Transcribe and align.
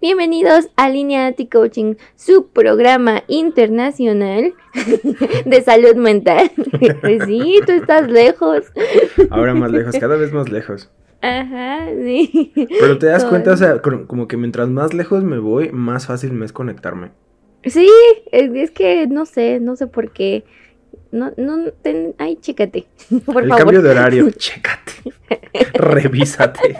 Bienvenidos 0.00 0.68
a 0.76 0.88
Línea 0.88 1.26
Anti-Coaching, 1.26 1.94
su 2.14 2.48
programa 2.48 3.24
internacional 3.26 4.54
de 5.44 5.62
salud 5.62 5.96
mental. 5.96 6.52
Pues 7.00 7.24
sí, 7.26 7.60
tú 7.66 7.72
estás 7.72 8.08
lejos. 8.08 8.66
Ahora 9.30 9.54
más 9.54 9.72
lejos, 9.72 9.96
cada 9.98 10.16
vez 10.16 10.32
más 10.32 10.48
lejos. 10.50 10.88
Ajá, 11.20 11.88
sí. 12.00 12.52
Pero 12.78 12.98
te 12.98 13.06
das 13.06 13.24
cuenta, 13.24 13.52
o 13.52 13.56
sea, 13.56 13.82
como 13.82 14.28
que 14.28 14.36
mientras 14.36 14.68
más 14.68 14.94
lejos 14.94 15.24
me 15.24 15.38
voy, 15.38 15.70
más 15.72 16.06
fácil 16.06 16.32
me 16.32 16.46
es 16.46 16.52
conectarme. 16.52 17.10
Sí, 17.64 17.90
es, 18.30 18.52
es 18.54 18.70
que 18.70 19.08
no 19.08 19.26
sé, 19.26 19.58
no 19.58 19.74
sé 19.74 19.88
por 19.88 20.12
qué. 20.12 20.44
No, 21.10 21.32
no, 21.36 21.72
ten- 21.82 22.14
ay, 22.18 22.36
chécate, 22.36 22.86
por 23.26 23.42
El 23.42 23.48
favor. 23.48 23.64
cambio 23.64 23.82
de 23.82 23.90
horario, 23.90 24.30
chécate. 24.30 24.92
Revísate. 25.74 26.76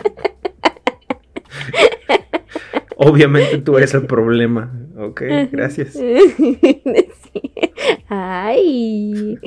Obviamente 3.01 3.59
tú 3.59 3.77
eres 3.77 3.93
el 3.93 4.05
problema. 4.05 4.73
Ok, 4.97 5.21
gracias. 5.51 5.93
Sí. 5.93 6.59
Ay. 8.09 9.37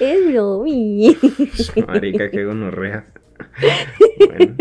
es 0.00 0.32
bromi. 0.32 1.14
Marica, 1.86 2.30
qué 2.30 2.44
gonorrea. 2.46 3.04
Bueno, 4.18 4.54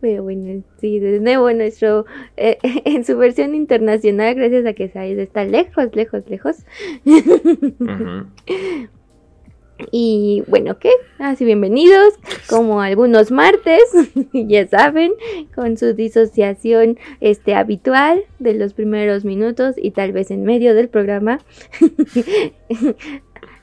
Pero 0.00 0.22
bueno, 0.22 0.62
sí, 0.80 1.00
de 1.00 1.18
nuevo 1.18 1.52
nuestro, 1.52 2.06
eh, 2.36 2.58
en 2.84 3.04
su 3.04 3.16
versión 3.18 3.56
internacional, 3.56 4.36
gracias 4.36 4.66
a 4.66 4.72
que 4.72 4.88
Said 4.88 5.18
está 5.18 5.44
lejos, 5.44 5.88
lejos, 5.96 6.22
lejos. 6.28 6.64
ujú. 7.04 8.26
Y 9.90 10.44
bueno, 10.46 10.78
¿qué? 10.78 10.90
Así 11.18 11.44
bienvenidos, 11.44 12.14
como 12.48 12.80
algunos 12.80 13.30
martes, 13.30 13.82
ya 14.32 14.66
saben, 14.68 15.12
con 15.54 15.76
su 15.76 15.94
disociación 15.94 16.98
este, 17.20 17.54
habitual 17.54 18.24
de 18.38 18.54
los 18.54 18.72
primeros 18.72 19.24
minutos 19.24 19.74
y 19.76 19.90
tal 19.90 20.12
vez 20.12 20.30
en 20.30 20.44
medio 20.44 20.74
del 20.74 20.88
programa. 20.88 21.40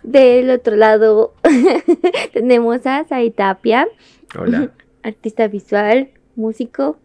Del 0.03 0.49
otro 0.49 0.75
lado 0.75 1.35
tenemos 2.33 2.87
a 2.87 3.05
Said 3.07 3.33
Tapia, 3.33 3.87
Hola, 4.35 4.71
artista 5.03 5.47
visual, 5.47 6.09
músico 6.35 6.97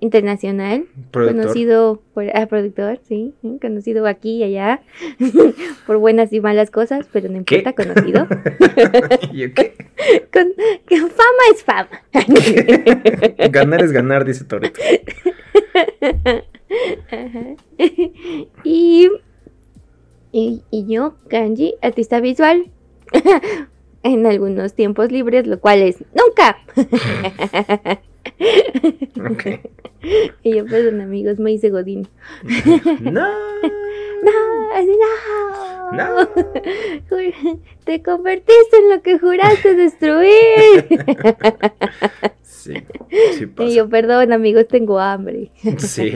internacional, 0.00 0.86
productor. 1.10 1.42
conocido 1.42 2.02
por 2.14 2.24
ah, 2.34 2.46
productor, 2.46 3.00
sí, 3.08 3.34
¿eh? 3.42 3.56
conocido 3.60 4.06
aquí 4.06 4.36
y 4.38 4.44
allá 4.44 4.82
por 5.86 5.98
buenas 5.98 6.32
y 6.32 6.40
malas 6.40 6.70
cosas, 6.70 7.06
pero 7.12 7.28
no 7.28 7.44
¿Qué? 7.44 7.58
importa, 7.58 7.84
conocido. 7.84 8.26
¿Y 9.32 9.50
qué? 9.50 9.74
Con- 10.32 10.52
fama 10.88 11.42
es 11.52 11.64
fama. 11.64 11.88
Ganar 13.50 13.82
es 13.82 13.92
ganar, 13.92 14.24
dice 14.24 14.44
Toreto. 14.44 14.80
Ajá. 17.10 17.56
y, 18.64 19.10
y, 20.32 20.62
y 20.70 20.86
yo, 20.86 21.16
Kanji, 21.28 21.74
artista 21.82 22.20
visual. 22.20 22.70
en 24.02 24.26
algunos 24.26 24.74
tiempos 24.74 25.10
libres, 25.10 25.46
lo 25.46 25.58
cual 25.60 25.82
es 25.82 26.04
nunca. 26.14 26.58
Ok. 29.30 29.60
y 30.42 30.54
yo, 30.54 30.66
perdón, 30.66 31.00
amigos, 31.00 31.38
me 31.38 31.52
hice 31.52 31.70
Godín. 31.70 32.08
No. 33.00 33.28
No, 34.22 35.92
no. 35.92 35.92
No. 35.92 36.28
Te 37.84 38.02
convertiste 38.02 38.76
en 38.78 38.90
lo 38.90 39.02
que 39.02 39.18
juraste 39.18 39.74
destruir. 39.74 40.86
Sí, 42.42 42.74
sí 43.34 43.44
y 43.44 43.46
pasa. 43.46 43.70
yo, 43.70 43.88
perdón, 43.88 44.32
amigos, 44.32 44.66
tengo 44.66 44.98
hambre. 44.98 45.50
Sí, 45.78 46.14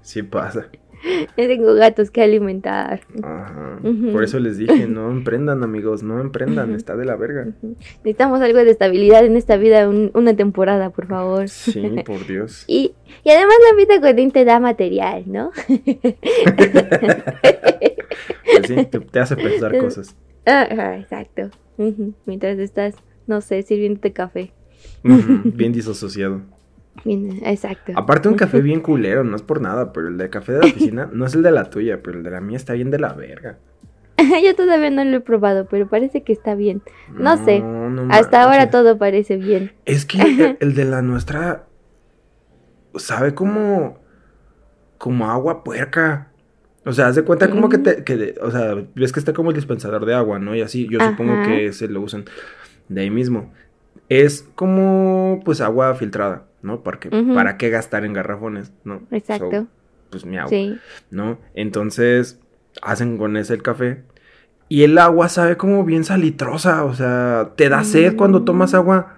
sí 0.00 0.22
pasa. 0.22 0.70
tengo 1.36 1.74
gatos 1.74 2.10
que 2.10 2.22
alimentar. 2.22 3.00
Ajá. 3.22 3.78
Por 4.12 4.22
eso 4.24 4.38
les 4.38 4.58
dije, 4.58 4.86
no 4.86 5.10
emprendan, 5.12 5.62
amigos, 5.62 6.02
no 6.02 6.20
emprendan, 6.20 6.74
está 6.74 6.96
de 6.96 7.04
la 7.04 7.16
verga. 7.16 7.48
Necesitamos 7.98 8.40
algo 8.40 8.58
de 8.58 8.70
estabilidad 8.70 9.24
en 9.24 9.36
esta 9.36 9.56
vida, 9.56 9.88
un- 9.88 10.10
una 10.14 10.34
temporada, 10.34 10.90
por 10.90 11.06
favor. 11.06 11.48
Sí, 11.48 11.82
por 12.06 12.26
Dios. 12.26 12.64
Y, 12.66 12.92
y 13.24 13.30
además 13.30 13.54
la 13.70 13.76
vida 13.76 13.98
Godín 13.98 14.30
te 14.30 14.44
da 14.44 14.60
material, 14.60 15.24
¿no? 15.26 15.50
Pues 18.52 18.66
sí, 18.66 18.74
te, 18.86 19.00
te 19.00 19.20
hace 19.20 19.36
pensar 19.36 19.76
cosas. 19.78 20.16
Ajá, 20.46 20.96
exacto. 20.98 21.50
Mientras 22.26 22.58
estás, 22.58 22.94
no 23.26 23.40
sé, 23.40 23.62
sirviéndote 23.62 24.12
café. 24.12 24.52
Bien 25.02 25.72
disasociado. 25.72 26.42
Bien, 27.04 27.40
Exacto. 27.44 27.92
Aparte 27.96 28.28
un 28.28 28.34
café 28.34 28.60
bien 28.62 28.80
culero, 28.80 29.24
no 29.24 29.36
es 29.36 29.42
por 29.42 29.60
nada, 29.60 29.92
pero 29.92 30.08
el 30.08 30.18
de 30.18 30.30
café 30.30 30.52
de 30.52 30.58
la 30.60 30.66
oficina 30.66 31.10
no 31.12 31.26
es 31.26 31.34
el 31.34 31.42
de 31.42 31.50
la 31.50 31.70
tuya, 31.70 32.00
pero 32.02 32.18
el 32.18 32.24
de 32.24 32.30
la 32.30 32.40
mía 32.40 32.56
está 32.56 32.74
bien 32.74 32.90
de 32.90 32.98
la 32.98 33.12
verga. 33.12 33.58
Yo 34.44 34.54
todavía 34.54 34.90
no 34.90 35.02
lo 35.04 35.16
he 35.16 35.20
probado, 35.20 35.66
pero 35.66 35.88
parece 35.88 36.22
que 36.22 36.32
está 36.32 36.54
bien. 36.54 36.82
No 37.14 37.36
sé, 37.42 37.60
no 37.60 38.06
Hasta 38.10 38.42
ahora 38.42 38.70
todo 38.70 38.98
parece 38.98 39.36
bien. 39.36 39.72
Es 39.86 40.04
que 40.04 40.20
el, 40.20 40.56
el 40.60 40.74
de 40.74 40.84
la 40.84 41.00
nuestra 41.00 41.64
sabe 42.96 43.34
como 43.34 43.98
como 44.98 45.30
agua 45.30 45.64
puerca. 45.64 46.28
O 46.84 46.92
sea, 46.92 47.08
haz 47.08 47.16
de 47.16 47.22
cuenta 47.24 47.50
como 47.50 47.68
que 47.68 47.78
te, 47.78 48.04
que 48.04 48.16
de- 48.16 48.34
o 48.42 48.50
sea, 48.50 48.74
ves 48.94 49.12
que 49.12 49.18
está 49.20 49.32
como 49.32 49.50
el 49.50 49.56
dispensador 49.56 50.04
de 50.06 50.14
agua, 50.14 50.38
¿no? 50.38 50.54
Y 50.54 50.62
así, 50.62 50.88
yo 50.90 50.98
supongo 51.00 51.32
que 51.46 51.72
se 51.72 51.88
lo 51.88 52.00
usan 52.00 52.24
de 52.88 53.02
ahí 53.02 53.10
mismo. 53.10 53.52
Es 54.08 54.46
como, 54.54 55.40
pues, 55.44 55.60
agua 55.60 55.94
filtrada, 55.94 56.44
¿no? 56.62 56.82
Porque. 56.82 57.10
¿para 57.34 57.56
qué 57.56 57.70
gastar 57.70 58.04
en 58.04 58.12
garrafones, 58.12 58.72
no? 58.84 59.02
Exacto. 59.10 59.50
So, 59.50 59.66
pues 60.10 60.24
mi 60.26 60.36
agua, 60.38 60.48
Sí. 60.50 60.78
¿no? 61.10 61.38
Entonces, 61.54 62.40
hacen 62.82 63.16
con 63.18 63.36
ese 63.36 63.54
el 63.54 63.62
café. 63.62 64.02
Y 64.68 64.84
el 64.84 64.96
agua 64.98 65.28
sabe 65.28 65.56
como 65.56 65.84
bien 65.84 66.04
salitrosa, 66.04 66.84
o 66.84 66.94
sea, 66.94 67.52
te 67.56 67.68
da 67.68 67.82
sed 67.82 68.14
cuando 68.16 68.44
tomas 68.44 68.72
agua. 68.74 69.16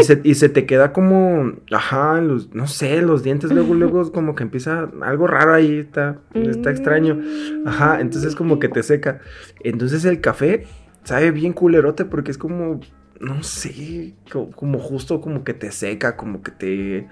Y 0.00 0.04
se, 0.04 0.20
y 0.24 0.36
se 0.36 0.48
te 0.48 0.64
queda 0.64 0.92
como, 0.94 1.52
ajá, 1.70 2.20
los, 2.22 2.54
no 2.54 2.66
sé, 2.66 3.02
los 3.02 3.22
dientes 3.22 3.52
luego, 3.52 3.74
luego 3.74 4.10
como 4.10 4.34
que 4.34 4.42
empieza 4.44 4.88
algo 5.02 5.26
raro 5.26 5.52
ahí, 5.52 5.78
está, 5.80 6.18
está 6.32 6.70
extraño. 6.70 7.20
Ajá, 7.66 8.00
entonces 8.00 8.34
como 8.34 8.58
que 8.58 8.68
te 8.68 8.82
seca. 8.82 9.20
Entonces 9.62 10.04
el 10.06 10.20
café 10.22 10.66
sabe 11.04 11.30
bien 11.30 11.52
culerote 11.52 12.04
porque 12.06 12.30
es 12.30 12.38
como, 12.38 12.80
no 13.20 13.42
sé, 13.42 14.14
co- 14.30 14.50
como, 14.50 14.78
justo 14.78 15.20
como 15.20 15.44
que 15.44 15.54
te 15.54 15.70
seca, 15.72 16.16
como 16.16 16.42
que 16.42 16.50
te 16.50 17.08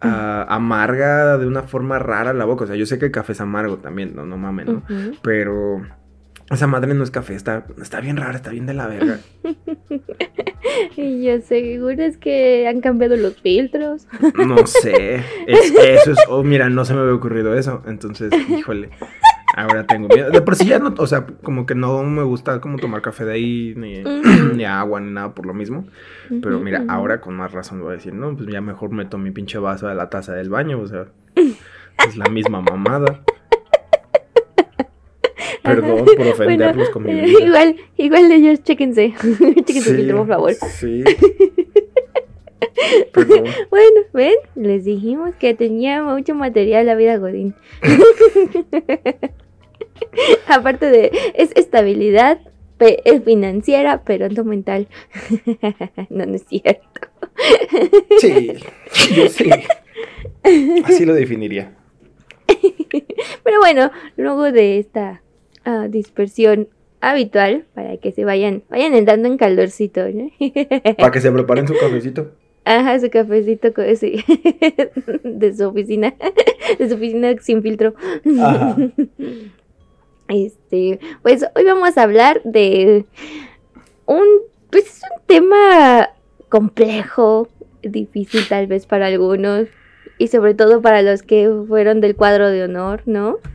ah, 0.00 0.46
amarga 0.48 1.38
de 1.38 1.46
una 1.46 1.62
forma 1.62 1.98
rara 1.98 2.32
la 2.32 2.44
boca. 2.44 2.64
O 2.64 2.66
sea, 2.66 2.76
yo 2.76 2.86
sé 2.86 2.98
que 2.98 3.06
el 3.06 3.12
café 3.12 3.32
es 3.32 3.40
amargo 3.40 3.78
también, 3.78 4.14
no, 4.14 4.24
no 4.26 4.36
mames, 4.36 4.66
¿no? 4.66 4.82
Ujú. 4.88 5.16
Pero 5.22 5.82
esa 6.50 6.66
madre 6.66 6.92
no 6.94 7.04
es 7.04 7.10
café, 7.10 7.34
está, 7.34 7.64
está 7.80 8.00
bien 8.00 8.16
rara, 8.16 8.36
está 8.36 8.50
bien 8.50 8.66
de 8.66 8.74
la 8.74 8.86
verga. 8.86 9.18
Y 10.96 11.24
yo 11.24 11.40
seguro 11.40 12.02
es 12.02 12.16
que 12.16 12.66
han 12.66 12.80
cambiado 12.80 13.16
los 13.16 13.36
filtros. 13.40 14.06
No 14.36 14.66
sé. 14.66 15.16
Es, 15.46 15.72
eso 15.78 16.12
es. 16.12 16.18
Oh, 16.28 16.42
mira, 16.42 16.68
no 16.70 16.84
se 16.84 16.94
me 16.94 17.00
había 17.00 17.14
ocurrido 17.14 17.54
eso. 17.54 17.82
Entonces, 17.86 18.32
híjole. 18.48 18.90
Ahora 19.56 19.86
tengo 19.86 20.08
miedo. 20.08 20.30
De 20.30 20.42
por 20.42 20.56
sí 20.56 20.66
ya 20.66 20.80
no. 20.80 20.92
O 20.98 21.06
sea, 21.06 21.26
como 21.44 21.64
que 21.64 21.76
no 21.76 22.02
me 22.02 22.24
gusta 22.24 22.60
como 22.60 22.76
tomar 22.78 23.02
café 23.02 23.24
de 23.24 23.34
ahí, 23.34 23.74
ni, 23.76 24.02
ni 24.54 24.64
agua, 24.64 25.00
ni 25.00 25.12
nada 25.12 25.32
por 25.32 25.46
lo 25.46 25.54
mismo. 25.54 25.86
Pero 26.42 26.58
mira, 26.58 26.84
ahora 26.88 27.20
con 27.20 27.36
más 27.36 27.52
razón 27.52 27.80
voy 27.80 27.90
a 27.90 27.92
decir, 27.92 28.14
no, 28.14 28.36
pues 28.36 28.50
ya 28.50 28.60
mejor 28.60 28.90
meto 28.90 29.16
mi 29.16 29.30
pinche 29.30 29.58
vaso 29.58 29.86
de 29.86 29.94
la 29.94 30.10
taza 30.10 30.34
del 30.34 30.50
baño. 30.50 30.80
O 30.80 30.88
sea, 30.88 31.06
es 31.36 32.16
la 32.16 32.28
misma 32.30 32.62
mamada. 32.62 33.22
Perdón 35.62 36.04
por 36.04 36.26
ofenderlos 36.26 36.90
con 36.90 37.04
mi 37.04 37.12
eh, 37.12 37.22
vida. 37.22 37.46
Igual, 37.46 37.76
igual 37.96 38.32
ellos, 38.32 38.60
chéquense. 38.64 39.14
chéquense 39.64 39.94
filtro, 39.94 40.16
por 40.18 40.26
favor. 40.26 40.52
Sí. 40.52 41.04
Perdón. 43.12 43.44
Bueno, 43.70 44.00
ven, 44.12 44.34
les 44.56 44.84
dijimos 44.84 45.36
que 45.36 45.54
tenía 45.54 46.02
mucho 46.02 46.34
material 46.34 46.86
la 46.86 46.96
vida 46.96 47.18
Godín. 47.18 47.54
Aparte 50.48 50.86
de, 50.86 51.10
es 51.34 51.50
estabilidad 51.54 52.40
es 53.04 53.24
financiera, 53.24 54.02
pero 54.04 54.28
no 54.28 54.44
mental. 54.44 54.88
no, 56.10 56.26
no 56.26 56.34
es 56.34 56.44
cierto. 56.44 56.82
Sí, 58.20 58.52
yo 59.16 59.28
sí. 59.28 59.50
Así 60.84 61.04
lo 61.04 61.14
definiría. 61.14 61.74
Pero 63.42 63.58
bueno, 63.60 63.90
luego 64.16 64.52
de 64.52 64.78
esta 64.78 65.22
ah, 65.64 65.88
dispersión 65.88 66.68
habitual, 67.00 67.64
para 67.74 67.96
que 67.96 68.12
se 68.12 68.24
vayan, 68.24 68.62
vayan 68.68 68.94
entrando 68.94 69.26
en 69.26 69.36
calorcito, 69.36 70.06
¿no? 70.10 70.30
Para 70.96 71.10
que 71.10 71.20
se 71.20 71.32
preparen 71.32 71.66
su 71.66 71.74
cafecito. 71.74 72.30
Ajá, 72.64 73.00
su 73.00 73.10
cafecito 73.10 73.72
sí, 73.96 74.24
de 75.24 75.54
su 75.56 75.66
oficina, 75.66 76.14
de 76.78 76.88
su 76.88 76.94
oficina 76.94 77.34
sin 77.40 77.62
filtro. 77.62 77.94
Ajá. 78.40 78.76
Este, 80.28 81.00
pues 81.22 81.44
hoy 81.54 81.64
vamos 81.64 81.96
a 81.98 82.02
hablar 82.02 82.40
de 82.44 83.04
un, 84.06 84.24
pues 84.70 84.84
es 84.86 85.02
un 85.02 85.22
tema 85.26 86.10
complejo, 86.48 87.48
difícil 87.82 88.48
tal 88.48 88.66
vez 88.66 88.86
para 88.86 89.08
algunos 89.08 89.68
y 90.16 90.28
sobre 90.28 90.54
todo 90.54 90.80
para 90.80 91.02
los 91.02 91.22
que 91.22 91.50
fueron 91.68 92.00
del 92.00 92.16
cuadro 92.16 92.48
de 92.48 92.64
honor, 92.64 93.02
¿no? 93.06 93.38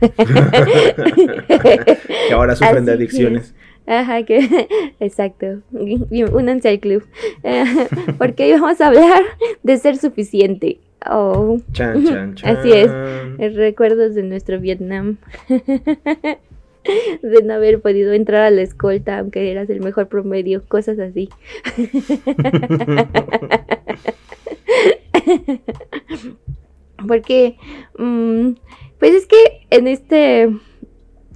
que 2.26 2.32
ahora 2.32 2.54
sufren 2.54 2.84
de 2.84 2.92
adicciones. 2.92 3.54
Ajá, 3.86 4.22
que 4.22 4.68
exacto. 5.00 5.62
Únanse 5.72 6.68
al 6.68 6.80
club. 6.80 7.04
Porque 8.18 8.44
hoy 8.44 8.60
vamos 8.60 8.80
a 8.80 8.88
hablar 8.88 9.22
de 9.62 9.78
ser 9.78 9.96
suficiente. 9.96 10.78
Oh, 11.10 11.58
Chan, 11.72 12.04
chan, 12.04 12.34
chan. 12.34 12.56
Así 12.56 12.70
es. 12.72 12.90
recuerdos 13.56 14.14
de 14.14 14.22
nuestro 14.22 14.60
Vietnam. 14.60 15.16
De 17.22 17.42
no 17.42 17.54
haber 17.54 17.80
podido 17.80 18.12
entrar 18.12 18.42
a 18.42 18.50
la 18.50 18.62
escolta 18.62 19.18
aunque 19.18 19.50
eras 19.50 19.68
el 19.70 19.80
mejor 19.80 20.08
promedio, 20.08 20.64
cosas 20.66 20.98
así. 20.98 21.28
Porque, 27.06 27.56
mm, 27.98 28.52
pues 28.98 29.14
es 29.14 29.26
que 29.26 29.66
en 29.70 29.88
este, 29.88 30.42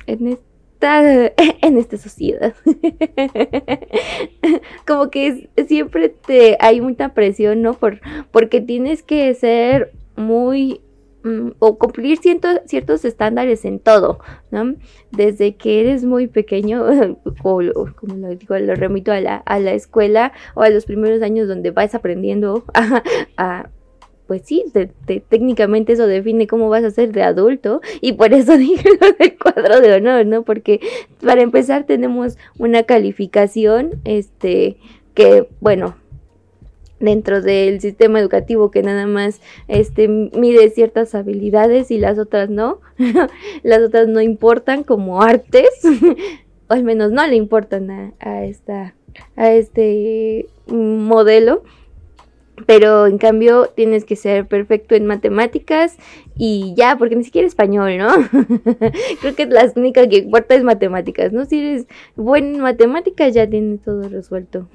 en 0.06 0.26
esta, 0.26 1.26
en 1.62 1.78
esta 1.78 1.96
sociedad, 1.96 2.54
como 4.86 5.10
que 5.10 5.48
siempre 5.66 6.10
te 6.10 6.56
hay 6.60 6.80
mucha 6.80 7.14
presión, 7.14 7.62
¿no? 7.62 7.74
Por, 7.74 8.00
porque 8.30 8.60
tienes 8.60 9.02
que 9.02 9.32
ser 9.34 9.92
muy 10.16 10.80
mm, 11.24 11.50
o 11.58 11.78
cumplir 11.78 12.18
cientos- 12.18 12.60
ciertos 12.66 13.04
estándares 13.04 13.64
en 13.64 13.80
todo, 13.80 14.20
¿no? 14.52 14.74
Desde 15.10 15.56
que 15.56 15.80
eres 15.80 16.04
muy 16.04 16.26
pequeño, 16.28 16.84
o, 17.42 17.62
lo- 17.62 17.94
como 17.96 18.14
lo 18.16 18.28
digo, 18.28 18.56
lo 18.58 18.74
remito 18.76 19.10
a 19.10 19.20
la, 19.20 19.36
a 19.38 19.58
la 19.58 19.72
escuela 19.72 20.32
o 20.54 20.62
a 20.62 20.70
los 20.70 20.84
primeros 20.86 21.20
años 21.22 21.48
donde 21.48 21.70
vas 21.72 21.94
aprendiendo 21.94 22.64
a, 23.36 23.68
pues 24.26 24.42
sí, 24.46 24.64
te- 24.72 24.86
te- 25.06 25.20
técnicamente 25.20 25.92
eso 25.92 26.06
define 26.06 26.46
cómo 26.46 26.68
vas 26.70 26.82
a 26.84 26.90
ser 26.90 27.12
de 27.12 27.22
adulto 27.22 27.80
y 28.00 28.12
por 28.14 28.32
eso 28.32 28.56
dije 28.56 28.88
lo 29.00 29.12
del 29.18 29.36
cuadro 29.38 29.80
de 29.80 29.94
honor, 29.94 30.24
¿no? 30.26 30.42
Porque 30.44 30.80
para 31.22 31.42
empezar 31.42 31.84
tenemos 31.84 32.38
una 32.58 32.84
calificación, 32.84 34.00
este, 34.04 34.78
que, 35.14 35.46
bueno, 35.60 35.96
dentro 37.04 37.42
del 37.42 37.80
sistema 37.80 38.20
educativo 38.20 38.70
que 38.70 38.82
nada 38.82 39.06
más 39.06 39.40
este 39.68 40.08
mide 40.08 40.70
ciertas 40.70 41.14
habilidades 41.14 41.90
y 41.90 41.98
las 41.98 42.18
otras 42.18 42.50
no 42.50 42.80
las 43.62 43.80
otras 43.80 44.08
no 44.08 44.20
importan 44.20 44.84
como 44.84 45.22
artes 45.22 45.68
o 46.68 46.72
al 46.72 46.84
menos 46.84 47.12
no 47.12 47.26
le 47.26 47.36
importan 47.36 48.12
a, 48.20 48.44
esta 48.44 48.94
a 49.36 49.52
este 49.52 50.46
modelo 50.66 51.62
pero 52.66 53.06
en 53.06 53.18
cambio 53.18 53.66
tienes 53.74 54.04
que 54.04 54.16
ser 54.16 54.46
perfecto 54.46 54.94
en 54.94 55.06
matemáticas 55.06 55.96
y 56.36 56.74
ya, 56.76 56.96
porque 56.96 57.16
ni 57.16 57.24
siquiera 57.24 57.48
español, 57.48 57.98
¿no? 57.98 58.10
Creo 59.20 59.34
que 59.34 59.46
la 59.46 59.70
única 59.74 60.08
que 60.08 60.18
importa 60.18 60.54
es 60.54 60.62
matemáticas, 60.62 61.32
¿no? 61.32 61.44
Si 61.46 61.58
eres 61.58 61.86
buen 62.14 62.54
en 62.54 62.60
matemáticas 62.60 63.34
ya 63.34 63.48
tienes 63.48 63.82
todo 63.82 64.08
resuelto. 64.08 64.68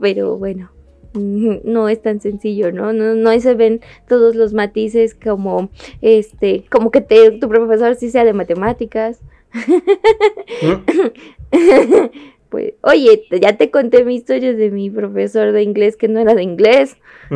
Pero 0.00 0.38
bueno, 0.38 0.70
no 1.14 1.88
es 1.88 2.02
tan 2.02 2.20
sencillo, 2.20 2.72
¿no? 2.72 2.92
No, 2.92 3.14
no 3.14 3.40
se 3.40 3.54
ven 3.54 3.80
todos 4.08 4.34
los 4.34 4.52
matices 4.52 5.14
como, 5.14 5.70
este, 6.00 6.64
como 6.70 6.90
que 6.90 7.00
te, 7.00 7.30
tu 7.32 7.48
profesor 7.48 7.94
sí 7.96 8.10
sea 8.10 8.24
de 8.24 8.32
matemáticas. 8.32 9.20
Pues, 12.50 12.74
oye, 12.82 13.22
ya 13.40 13.56
te 13.56 13.70
conté 13.70 14.04
mi 14.04 14.16
historia 14.16 14.52
de 14.52 14.72
mi 14.72 14.90
profesor 14.90 15.52
de 15.52 15.62
inglés 15.62 15.96
que 15.96 16.08
no 16.08 16.18
era 16.18 16.34
de 16.34 16.42
inglés. 16.42 16.96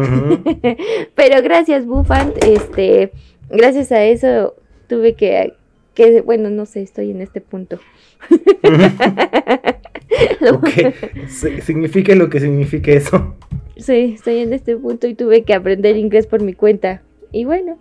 Pero 1.15 1.41
gracias, 1.41 1.87
Bufan. 1.87 2.35
Este, 2.45 3.13
gracias 3.49 3.93
a 3.93 4.05
eso 4.05 4.57
tuve 4.89 5.15
que, 5.15 5.55
que, 5.95 6.21
bueno, 6.21 6.51
no 6.51 6.67
sé, 6.67 6.83
estoy 6.83 7.13
en 7.13 7.21
este 7.21 7.41
punto. 7.41 7.79
si- 11.29 11.61
signifique 11.61 12.15
lo 12.15 12.29
que 12.31 12.41
signifique 12.41 12.95
eso. 12.97 13.35
Sí, 13.77 14.15
estoy 14.17 14.39
en 14.39 14.53
este 14.53 14.77
punto 14.77 15.07
y 15.07 15.15
tuve 15.15 15.43
que 15.43 15.55
aprender 15.55 15.97
inglés 15.97 16.27
por 16.27 16.41
mi 16.43 16.55
cuenta. 16.55 17.03
Y 17.33 17.45
bueno, 17.45 17.79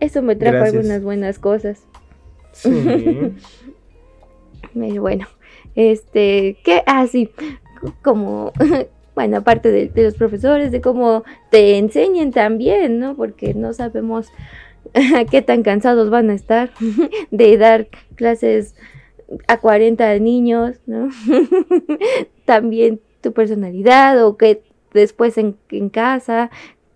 eso 0.00 0.22
me 0.22 0.36
trajo 0.36 0.56
Gracias. 0.58 0.74
algunas 0.74 1.02
buenas 1.02 1.38
cosas. 1.38 1.84
Sí. 2.52 2.70
Pero 4.74 5.00
bueno, 5.02 5.26
este, 5.74 6.56
¿qué? 6.64 6.82
Ah, 6.86 7.06
sí, 7.06 7.30
como, 8.02 8.52
bueno, 9.14 9.38
aparte 9.38 9.70
de, 9.72 9.88
de 9.88 10.02
los 10.04 10.14
profesores, 10.14 10.70
de 10.70 10.80
cómo 10.80 11.24
te 11.50 11.78
enseñen 11.78 12.30
también, 12.30 12.98
¿no? 12.98 13.16
Porque 13.16 13.54
no 13.54 13.72
sabemos 13.72 14.28
qué 15.30 15.42
tan 15.42 15.62
cansados 15.64 16.10
van 16.10 16.30
a 16.30 16.34
estar 16.34 16.70
de 17.32 17.56
dar 17.56 17.88
clases 18.14 18.76
a 19.48 19.58
40 19.60 20.18
niños, 20.18 20.76
¿no? 20.86 21.08
también 22.44 23.00
tu 23.20 23.32
personalidad 23.32 24.24
o 24.24 24.36
que 24.36 24.62
después 24.92 25.36
en, 25.38 25.56
en 25.70 25.88
casa, 25.90 26.50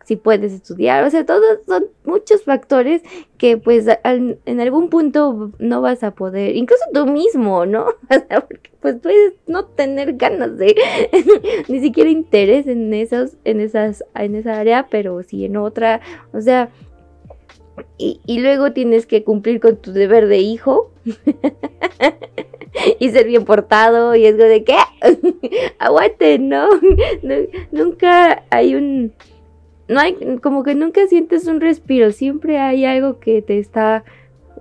si 0.05 0.17
puedes 0.17 0.53
estudiar, 0.53 1.05
o 1.05 1.11
sea, 1.11 1.25
todos 1.25 1.45
son 1.67 1.87
muchos 2.05 2.43
factores 2.43 3.03
que 3.37 3.57
pues 3.59 3.87
al- 4.03 4.39
en 4.45 4.61
algún 4.61 4.89
punto 4.91 5.53
no 5.59 5.81
vas 5.83 6.03
a 6.03 6.13
poder, 6.13 6.57
incluso 6.57 6.83
tú 6.93 7.07
mismo, 7.07 7.67
¿no? 7.67 7.87
Porque 8.49 8.71
pues 8.81 8.97
puedes 9.01 9.35
no 9.47 9.67
tener 9.67 10.15
ganas 10.17 10.57
de 10.57 10.75
ni 11.69 11.81
siquiera 11.81 12.11
interés 12.11 12.67
en 12.67 12.93
esos, 12.95 13.37
en 13.45 13.61
esas, 13.61 14.05
en 14.15 14.35
esa 14.35 14.59
área, 14.59 14.89
pero 14.91 15.23
sí 15.23 15.45
en 15.45 15.57
otra, 15.57 16.01
o 16.33 16.41
sea, 16.41 16.71
y, 17.99 18.21
y 18.27 18.41
luego 18.41 18.73
tienes 18.73 19.07
que 19.07 19.25
cumplir 19.25 19.61
con 19.61 19.77
tu 19.77 19.93
deber 19.93 20.27
de 20.27 20.39
hijo 20.39 20.91
y 22.99 23.11
ser 23.11 23.27
bien 23.27 23.45
portado 23.45 24.15
y 24.15 24.27
es 24.27 24.37
de 24.37 24.65
¿qué? 24.65 24.77
aguante, 25.79 26.39
¿no? 26.39 26.69
No- 27.23 27.35
Nunca 27.73 28.45
hay 28.51 28.75
un 28.75 29.13
no 29.89 29.99
hay 29.99 30.15
como 30.41 30.63
que 30.63 30.75
nunca 30.77 31.07
sientes 31.09 31.47
un 31.49 31.61
respiro, 31.61 32.13
siempre 32.13 32.59
hay 32.59 32.85
algo 32.85 33.19
que 33.19 33.43
te 33.43 33.59
está 33.59 34.05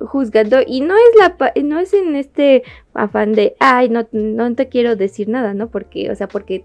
juzgando 0.02 0.58
y 0.66 0.82
no 0.82 0.96
es 0.96 1.16
la 1.20 1.54
no 1.64 1.80
es 1.80 1.94
en 1.94 2.16
este 2.16 2.64
afán 2.94 3.34
de 3.34 3.56
ay 3.60 3.90
no 3.90 4.08
no 4.12 4.56
te 4.56 4.70
quiero 4.70 4.96
decir 4.96 5.30
nada, 5.30 5.54
¿no? 5.54 5.70
Porque 5.70 6.10
o 6.10 6.16
sea, 6.16 6.28
porque 6.28 6.64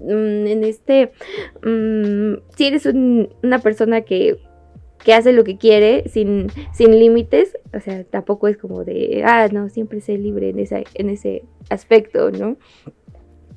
mm, 0.00 0.46
en 0.46 0.64
este 0.64 1.10
mm, 1.64 2.34
si 2.56 2.66
eres 2.66 2.86
un- 2.86 3.30
una 3.42 3.58
persona 3.58 4.02
que 4.02 4.38
que 5.04 5.14
hace 5.14 5.32
lo 5.32 5.44
que 5.44 5.58
quiere 5.58 6.08
sin, 6.08 6.48
sin 6.72 6.98
límites, 6.98 7.56
o 7.74 7.80
sea, 7.80 8.04
tampoco 8.04 8.48
es 8.48 8.56
como 8.56 8.84
de, 8.84 9.22
ah, 9.24 9.48
no, 9.52 9.68
siempre 9.68 10.00
sé 10.00 10.18
libre 10.18 10.48
en, 10.50 10.58
esa, 10.58 10.80
en 10.94 11.10
ese 11.10 11.44
aspecto, 11.70 12.30
¿no? 12.30 12.56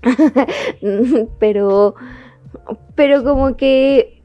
pero, 1.39 1.95
pero 2.95 3.23
como 3.23 3.55
que 3.57 4.21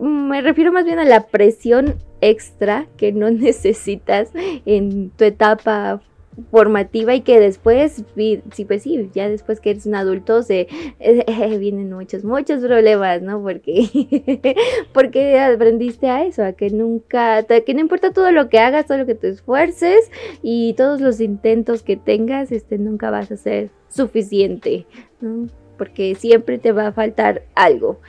me 0.00 0.42
refiero 0.42 0.72
más 0.72 0.84
bien 0.84 0.98
a 0.98 1.04
la 1.04 1.26
presión 1.26 1.96
extra 2.20 2.86
que 2.96 3.12
no 3.12 3.30
necesitas 3.30 4.30
en 4.66 5.10
tu 5.10 5.24
etapa 5.24 6.02
formativa 6.50 7.14
y 7.14 7.22
que 7.22 7.40
después, 7.40 8.04
sí, 8.16 8.64
pues 8.64 8.82
sí, 8.82 9.10
ya 9.14 9.28
después 9.28 9.60
que 9.60 9.70
eres 9.70 9.86
un 9.86 9.94
adulto 9.94 10.42
se 10.42 10.68
eh, 11.00 11.58
vienen 11.58 11.92
muchos, 11.92 12.24
muchos 12.24 12.62
problemas, 12.62 13.22
¿no? 13.22 13.42
Porque, 13.42 14.54
porque 14.92 15.38
aprendiste 15.38 16.08
a 16.08 16.24
eso, 16.24 16.44
a 16.44 16.52
que 16.52 16.70
nunca, 16.70 17.38
a 17.38 17.44
que 17.44 17.74
no 17.74 17.80
importa 17.80 18.12
todo 18.12 18.30
lo 18.30 18.48
que 18.48 18.58
hagas, 18.58 18.86
todo 18.86 18.98
lo 18.98 19.06
que 19.06 19.14
te 19.14 19.28
esfuerces 19.28 20.10
y 20.42 20.74
todos 20.74 21.00
los 21.00 21.20
intentos 21.20 21.82
que 21.82 21.96
tengas, 21.96 22.52
este, 22.52 22.78
nunca 22.78 23.10
vas 23.10 23.30
a 23.30 23.36
ser 23.36 23.70
suficiente, 23.88 24.86
¿no? 25.20 25.48
Porque 25.76 26.14
siempre 26.14 26.58
te 26.58 26.72
va 26.72 26.88
a 26.88 26.92
faltar 26.92 27.44
algo. 27.54 28.00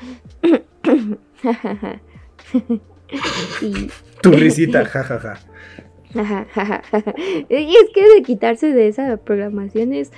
y 3.61 3.89
Tu 4.21 4.31
risita, 4.31 4.85
jajaja. 4.85 5.39
y 7.49 7.75
es 7.75 7.89
que 7.93 8.09
de 8.15 8.23
quitarse 8.23 8.73
de 8.73 8.87
esa 8.87 9.17
programación 9.17 9.93
es, 9.93 10.11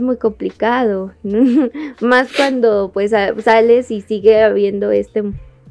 muy 0.00 0.16
complicado. 0.16 1.12
Más 2.00 2.32
cuando 2.36 2.90
pues 2.92 3.12
sales 3.12 3.90
y 3.90 4.00
sigue 4.00 4.42
habiendo 4.42 4.90
este 4.90 5.24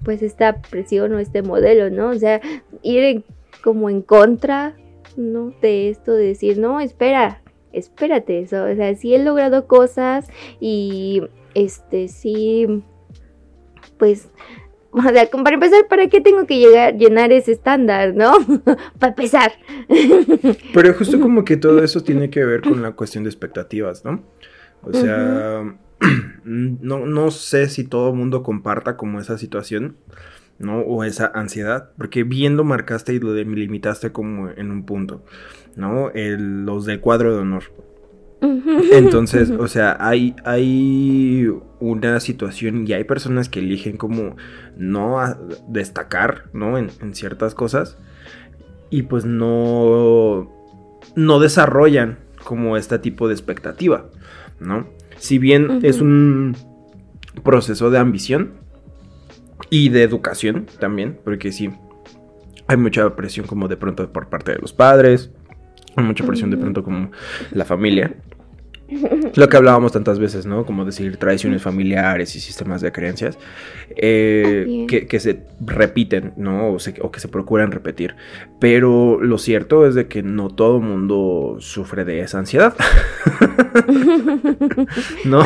pues 0.03 0.21
esta 0.21 0.61
presión 0.61 1.13
o 1.13 1.19
este 1.19 1.41
modelo, 1.41 1.89
¿no? 1.89 2.11
O 2.11 2.15
sea, 2.15 2.39
ir 2.81 3.25
como 3.61 3.89
en 3.89 4.01
contra, 4.01 4.77
¿no? 5.17 5.51
De 5.61 5.89
esto, 5.89 6.13
de 6.13 6.27
decir, 6.27 6.59
no, 6.59 6.79
espera, 6.79 7.41
espérate, 7.73 8.39
eso, 8.39 8.63
o 8.63 8.75
sea, 8.75 8.95
sí 8.95 9.13
he 9.13 9.19
logrado 9.21 9.67
cosas 9.67 10.29
y 10.61 11.23
este 11.55 12.07
sí, 12.07 12.83
pues 13.97 14.29
o 15.09 15.13
sea, 15.13 15.29
para 15.29 15.53
empezar, 15.53 15.87
¿para 15.87 16.07
qué 16.07 16.21
tengo 16.21 16.45
que 16.45 16.57
llegar, 16.57 16.95
llenar 16.95 17.31
ese 17.31 17.51
estándar, 17.51 18.13
no? 18.15 18.33
para 18.99 19.09
empezar. 19.09 19.51
Pero 20.73 20.93
justo 20.93 21.19
como 21.19 21.45
que 21.45 21.57
todo 21.57 21.83
eso 21.83 22.01
tiene 22.01 22.29
que 22.29 22.43
ver 22.43 22.61
con 22.61 22.81
la 22.81 22.91
cuestión 22.93 23.23
de 23.23 23.29
expectativas, 23.29 24.03
¿no? 24.03 24.23
O 24.81 24.93
sea, 24.93 25.63
no, 26.43 27.05
no 27.05 27.31
sé 27.31 27.69
si 27.69 27.83
todo 27.83 28.09
el 28.09 28.15
mundo 28.15 28.43
comparta 28.43 28.97
como 28.97 29.19
esa 29.19 29.37
situación, 29.37 29.97
¿no? 30.59 30.79
O 30.81 31.03
esa 31.03 31.31
ansiedad, 31.33 31.91
porque 31.97 32.23
viendo 32.23 32.63
marcaste 32.63 33.13
y 33.13 33.19
lo 33.19 33.33
delimitaste 33.33 34.11
como 34.11 34.49
en 34.49 34.71
un 34.71 34.85
punto, 34.85 35.23
¿no? 35.75 36.11
los 36.13 36.85
del 36.85 36.99
cuadro 36.99 37.33
de 37.33 37.41
honor. 37.41 37.63
Entonces, 38.41 39.49
o 39.49 39.67
sea, 39.67 39.97
hay, 39.99 40.35
hay 40.45 41.49
una 41.79 42.19
situación 42.19 42.85
y 42.87 42.93
hay 42.93 43.03
personas 43.03 43.49
que 43.49 43.59
eligen 43.59 43.97
como 43.97 44.35
no 44.75 45.19
destacar, 45.67 46.45
¿no? 46.53 46.77
En, 46.77 46.89
ciertas 47.13 47.55
cosas 47.55 47.97
y 48.89 49.03
pues 49.03 49.25
no, 49.25 50.51
no 51.15 51.39
desarrollan 51.39 52.19
como 52.43 52.77
este 52.77 52.99
tipo 52.99 53.27
de 53.27 53.33
expectativa, 53.33 54.05
¿no? 54.59 54.87
Si 55.17 55.39
bien 55.39 55.79
es 55.83 55.99
un 55.99 56.55
proceso 57.43 57.89
de 57.89 57.97
ambición 57.97 58.53
y 59.69 59.89
de 59.89 60.03
educación 60.03 60.67
también, 60.79 61.19
porque 61.23 61.51
sí, 61.51 61.71
hay 62.67 62.77
mucha 62.77 63.15
presión 63.15 63.47
como 63.47 63.67
de 63.67 63.77
pronto 63.77 64.11
por 64.11 64.29
parte 64.29 64.51
de 64.51 64.59
los 64.59 64.73
padres, 64.73 65.31
mucha 66.01 66.25
presión 66.25 66.49
de 66.49 66.57
pronto 66.57 66.83
como 66.83 67.11
la 67.51 67.65
familia. 67.65 68.13
Lo 69.35 69.49
que 69.49 69.57
hablábamos 69.57 69.91
tantas 69.91 70.19
veces, 70.19 70.45
¿no? 70.45 70.65
Como 70.65 70.85
decir 70.85 71.17
tradiciones 71.17 71.61
familiares 71.61 72.35
y 72.35 72.39
sistemas 72.39 72.81
de 72.81 72.91
creencias 72.91 73.37
eh, 73.95 74.85
que, 74.87 75.19
se 75.19 75.41
repiten, 75.59 76.33
¿no? 76.37 76.69
O, 76.69 77.11
que 77.11 77.19
se 77.19 77.27
procuran 77.27 77.71
repetir. 77.71 78.15
Pero 78.59 79.19
lo 79.21 79.37
cierto 79.37 79.85
es 79.85 79.95
de 79.95 80.07
que 80.07 80.23
no 80.23 80.49
todo 80.49 80.79
mundo 80.79 81.57
sufre 81.59 82.05
de 82.05 82.21
esa 82.21 82.39
ansiedad. 82.39 82.75
¿No? 85.25 85.43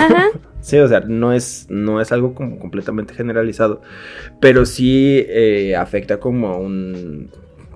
Sí, 0.61 0.77
o 0.77 0.87
sea, 0.87 0.99
no 1.01 1.33
es, 1.33 1.65
no 1.69 2.01
es 2.01 2.11
algo 2.11 2.35
como 2.35 2.59
completamente 2.59 3.15
generalizado, 3.15 3.81
pero 4.39 4.65
sí 4.65 5.25
eh, 5.27 5.75
afecta 5.75 6.19
como 6.19 6.49
a 6.49 6.57
un 6.57 7.31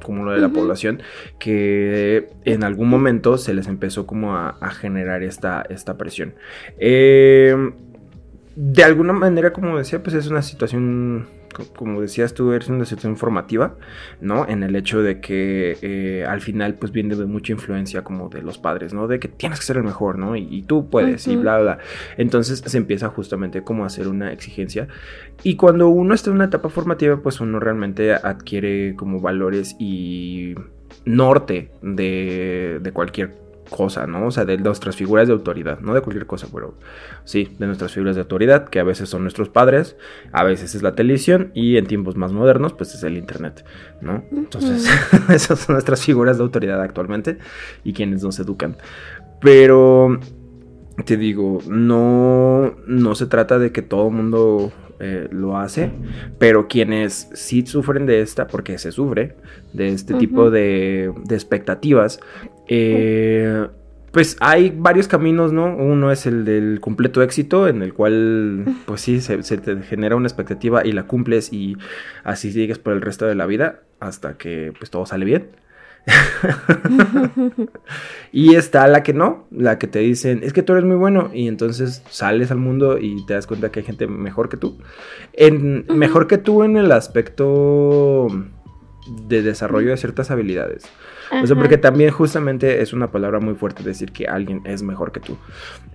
como 0.06 0.24
lo 0.24 0.32
de 0.32 0.40
la 0.40 0.50
población, 0.50 1.02
que 1.40 2.30
en 2.46 2.64
algún 2.64 2.90
momento 2.90 3.38
se 3.38 3.54
les 3.54 3.68
empezó 3.68 4.06
como 4.06 4.36
a, 4.36 4.70
generar 4.70 5.24
esta, 5.24 5.66
esta 5.70 5.98
presión. 5.98 6.36
Em, 6.78 7.74
de 8.56 8.84
alguna 8.84 9.14
manera, 9.14 9.52
como 9.52 9.78
decía, 9.78 10.04
pues 10.04 10.16
es 10.16 10.28
una 10.28 10.42
situación 10.44 11.28
como 11.76 12.02
decías 12.02 12.34
tú, 12.34 12.52
eres 12.52 12.70
una 12.70 12.86
situación 12.86 13.18
formativa, 13.18 13.76
¿no? 14.22 14.48
En 14.48 14.64
el 14.64 14.76
hecho 14.76 15.02
de 15.02 15.20
que 15.20 15.78
eh, 15.82 16.26
al 16.28 16.42
final 16.42 16.76
pues 16.76 16.92
viene 16.92 17.16
de 17.16 17.26
mucha 17.26 17.54
influencia 17.54 18.04
como 18.04 18.30
de 18.30 18.42
los 18.42 18.58
padres, 18.58 18.94
¿no? 18.94 19.08
De 19.08 19.20
que 19.20 19.28
tienes 19.28 19.60
que 19.60 19.66
ser 19.66 19.78
el 19.78 19.84
mejor, 19.84 20.18
¿no? 20.18 20.36
Y, 20.36 20.64
tú 20.64 20.90
puedes 20.90 21.28
y 21.28 21.36
bla, 21.36 21.60
bla. 21.60 21.78
Entonces 22.18 22.64
se 22.66 22.78
empieza 22.78 23.10
justamente 23.10 23.62
como 23.62 23.84
a 23.84 23.88
hacer 23.88 24.08
una 24.08 24.32
exigencia. 24.32 24.88
Y 25.44 25.56
cuando 25.56 25.90
uno 25.90 26.14
está 26.14 26.30
en 26.30 26.38
una 26.38 26.46
etapa 26.46 26.70
formativa, 26.70 27.18
pues 27.18 27.40
uno 27.40 27.60
realmente 27.60 28.14
adquiere 28.14 28.96
como 28.96 29.20
valores 29.20 29.76
y 29.80 30.56
norte 31.06 31.70
de, 31.82 32.80
de 32.82 32.92
cualquier 32.92 33.45
cosa, 33.70 34.08
¿no? 34.08 34.28
O 34.28 34.32
sea, 34.32 34.46
de 34.46 34.58
nuestras 34.58 34.96
figuras 34.96 35.28
de 35.28 35.34
autoridad, 35.34 35.80
no 35.80 35.94
de 35.94 36.02
cualquier 36.02 36.26
cosa, 36.26 36.48
pero 36.54 36.76
sí, 37.24 37.56
de 37.60 37.66
nuestras 37.68 37.92
figuras 37.92 38.16
de 38.16 38.22
autoridad, 38.22 38.70
que 38.70 38.80
a 38.80 38.84
veces 38.84 39.10
son 39.10 39.24
nuestros 39.24 39.50
padres, 39.50 39.98
a 40.32 40.44
veces 40.44 40.76
es 40.76 40.84
la 40.84 40.96
televisión 40.96 41.52
y 41.54 41.78
en 41.78 41.86
tiempos 41.88 42.16
más 42.16 42.32
modernos, 42.32 42.74
pues 42.74 42.94
es 42.96 43.04
el 43.04 43.18
Internet, 43.18 43.66
¿no? 44.02 44.24
Entonces, 44.32 44.90
esas 45.30 45.60
son 45.60 45.74
nuestras 45.74 46.04
figuras 46.04 46.38
de 46.38 46.44
autoridad 46.44 46.82
actualmente 46.82 47.38
y 47.84 47.94
quienes 47.94 48.24
nos 48.24 48.40
educan. 48.40 48.78
Pero, 49.42 50.20
te 51.06 51.18
digo, 51.18 51.60
no, 51.68 52.76
no 52.88 53.16
se 53.16 53.28
trata 53.28 53.60
de 53.60 53.72
que 53.72 53.82
todo 53.82 54.08
el 54.08 54.14
mundo 54.14 54.72
eh, 55.00 55.28
lo 55.30 55.58
hace, 55.58 55.92
pero 56.40 56.70
quienes 56.70 57.30
sí 57.34 57.66
sufren 57.66 58.06
de 58.06 58.22
esta, 58.22 58.48
porque 58.48 58.78
se 58.78 58.94
sufre 58.94 59.36
de 59.74 59.90
este 59.90 60.14
tipo 60.14 60.50
de, 60.50 61.12
de 61.26 61.36
expectativas, 61.36 62.22
eh, 62.68 63.68
pues 64.16 64.38
hay 64.40 64.74
varios 64.74 65.10
caminos, 65.10 65.52
¿no? 65.52 65.76
Uno 65.76 66.10
es 66.10 66.26
el 66.26 66.46
del 66.46 66.80
completo 66.80 67.22
éxito, 67.22 67.68
en 67.68 67.82
el 67.82 67.94
cual, 67.94 68.64
pues 68.86 69.02
sí, 69.02 69.20
se, 69.20 69.38
te 69.38 69.82
genera 69.84 70.16
una 70.16 70.28
expectativa 70.28 70.86
y 70.86 70.94
la 70.94 71.04
cumples 71.04 71.52
y 71.52 71.76
así 72.24 72.54
sigues 72.54 72.80
por 72.80 72.94
el 72.94 73.02
resto 73.02 73.26
de 73.26 73.36
la 73.36 73.46
vida 73.46 73.82
hasta 74.00 74.38
que 74.38 74.72
pues 74.80 74.90
todo 74.90 75.06
sale 75.06 75.26
bien. 75.26 75.50
y 78.32 78.56
está 78.56 78.88
la 78.88 79.04
que 79.04 79.14
no, 79.14 79.48
la 79.52 79.78
que 79.80 79.88
te 79.88 80.00
dicen, 80.00 80.42
es 80.44 80.54
que 80.54 80.64
tú 80.64 80.72
eres 80.72 80.86
muy 80.86 80.96
bueno 80.96 81.30
y 81.34 81.50
entonces 81.50 82.02
sales 82.10 82.52
al 82.52 82.58
mundo 82.60 82.98
y 82.98 83.26
te 83.26 83.34
das 83.34 83.48
cuenta 83.48 83.70
que 83.70 83.82
hay 83.82 83.86
gente 83.86 84.08
mejor 84.08 84.48
que 84.48 84.56
tú. 84.56 84.78
En, 85.34 85.86
Mejor 85.90 86.28
que 86.28 86.38
tú 86.38 86.64
en 86.64 86.78
el 86.78 86.94
aspecto 86.94 88.28
de 89.28 89.42
desarrollo 89.42 89.90
de 89.90 89.98
ciertas 89.98 90.32
habilidades. 90.32 90.86
O 91.32 91.48
sea, 91.48 91.56
porque 91.56 91.78
también 91.78 92.12
justamente 92.12 92.82
es 92.82 92.94
una 92.94 93.12
palabra 93.12 93.40
muy 93.40 93.56
fuerte 93.56 93.84
decir 93.84 94.12
que 94.12 94.28
alguien 94.28 94.62
es 94.66 94.84
mejor 94.84 95.12
que 95.12 95.20
tú. 95.20 95.38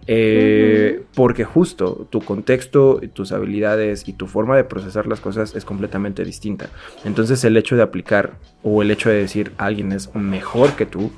Eh, 0.07 1.03
porque 1.15 1.45
justo 1.45 2.09
tu 2.11 2.21
contexto, 2.21 3.01
tus 3.13 3.33
habilidades 3.33 4.09
y 4.09 4.13
tu 4.13 4.27
forma 4.27 4.57
de 4.57 4.65
procesar 4.65 5.07
las 5.07 5.21
cosas 5.21 5.55
es 5.55 5.65
completamente 5.65 6.25
distinta. 6.25 6.69
Entonces 7.05 7.45
el 7.45 7.57
hecho 7.57 7.77
de 7.77 7.83
aplicar 7.83 8.33
o 8.63 8.83
el 8.83 8.91
hecho 8.91 9.09
de 9.09 9.17
decir 9.17 9.53
alguien 9.57 9.93
es 9.93 10.15
mejor 10.15 10.73
que 10.73 10.87
tú 10.87 11.13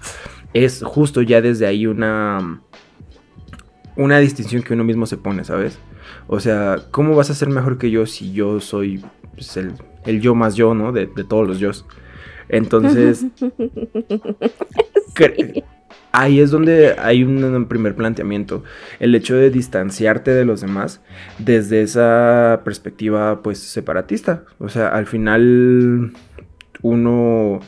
es 0.52 0.82
justo 0.84 1.22
ya 1.22 1.40
desde 1.40 1.66
ahí 1.66 1.86
una, 1.86 2.60
una 3.96 4.18
distinción 4.18 4.62
que 4.62 4.74
uno 4.74 4.84
mismo 4.84 5.06
se 5.06 5.16
pone, 5.16 5.44
¿sabes? 5.44 5.78
O 6.26 6.40
sea, 6.40 6.76
¿cómo 6.90 7.16
vas 7.16 7.30
a 7.30 7.34
ser 7.34 7.48
mejor 7.48 7.78
que 7.78 7.90
yo 7.90 8.06
si 8.06 8.32
yo 8.32 8.60
soy 8.60 9.02
pues, 9.34 9.56
el, 9.56 10.20
yo 10.20 10.34
más 10.34 10.54
yo, 10.54 10.74
¿no? 10.74 10.92
De, 10.92 11.06
de 11.06 11.24
todos 11.24 11.46
los 11.46 11.58
yo. 11.58 11.70
Entonces, 12.52 13.26
ahí 16.12 16.38
es 16.38 16.50
donde 16.50 16.94
hay 16.98 17.24
un 17.24 17.66
primer 17.66 17.96
planteamiento, 17.96 18.62
el 19.00 19.14
hecho 19.14 19.34
de 19.34 19.50
distanciarte 19.50 20.32
de 20.32 20.44
los 20.44 20.60
demás 20.60 21.00
desde 21.38 21.82
esa 21.82 22.60
perspectiva 22.64 23.42
pues 23.42 23.58
separatista. 23.58 24.44
O 24.58 24.68
sea, 24.68 24.88
al 24.88 25.06
final 25.06 26.12
uno 26.82 27.60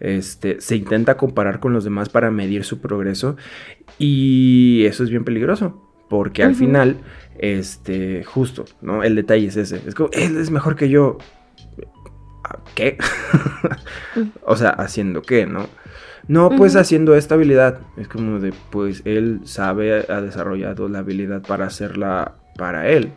este, 0.00 0.60
se 0.60 0.76
intenta 0.76 1.16
comparar 1.16 1.60
con 1.60 1.72
los 1.72 1.84
demás 1.84 2.08
para 2.08 2.30
medir 2.30 2.64
su 2.64 2.80
progreso 2.80 3.36
y 3.98 4.84
eso 4.86 5.04
es 5.04 5.10
bien 5.10 5.24
peligroso. 5.24 5.86
Porque 6.08 6.42
al 6.42 6.56
final, 6.56 6.96
este, 7.38 8.24
justo, 8.24 8.64
¿no? 8.82 9.04
El 9.04 9.14
detalle 9.14 9.46
es 9.46 9.56
ese. 9.56 9.80
Es 9.86 9.94
como, 9.94 10.10
él 10.12 10.36
es 10.38 10.50
mejor 10.50 10.74
que 10.74 10.88
yo. 10.88 11.18
¿Qué? 12.74 12.98
o 14.44 14.56
sea, 14.56 14.70
haciendo 14.70 15.22
qué, 15.22 15.46
¿no? 15.46 15.66
No, 16.28 16.50
pues 16.50 16.76
haciendo 16.76 17.16
esta 17.16 17.34
habilidad. 17.34 17.80
Es 17.96 18.06
como 18.06 18.38
de, 18.38 18.52
pues 18.70 19.02
él 19.04 19.40
sabe, 19.44 20.06
ha 20.08 20.20
desarrollado 20.20 20.88
la 20.88 21.00
habilidad 21.00 21.42
para 21.42 21.66
hacerla 21.66 22.34
para 22.56 22.88
él, 22.88 23.12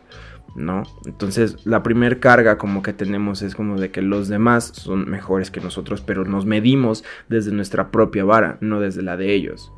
¿no? 0.56 0.84
Entonces, 1.06 1.66
la 1.66 1.84
primer 1.84 2.20
carga 2.20 2.58
como 2.58 2.82
que 2.82 2.94
tenemos 2.94 3.42
es 3.42 3.56
como 3.56 3.80
de 3.80 3.92
que 3.92 4.02
los 4.02 4.30
demás 4.30 4.72
son 4.74 5.10
mejores 5.10 5.52
que 5.52 5.62
nosotros, 5.62 6.02
pero 6.02 6.25
nos 6.25 6.46
medimos 6.46 7.04
desde 7.30 7.52
nuestra 7.52 7.92
propia 7.92 8.24
vara, 8.24 8.58
no 8.62 8.80
desde 8.80 9.04
la 9.04 9.18
de 9.18 9.34
ellos, 9.34 9.72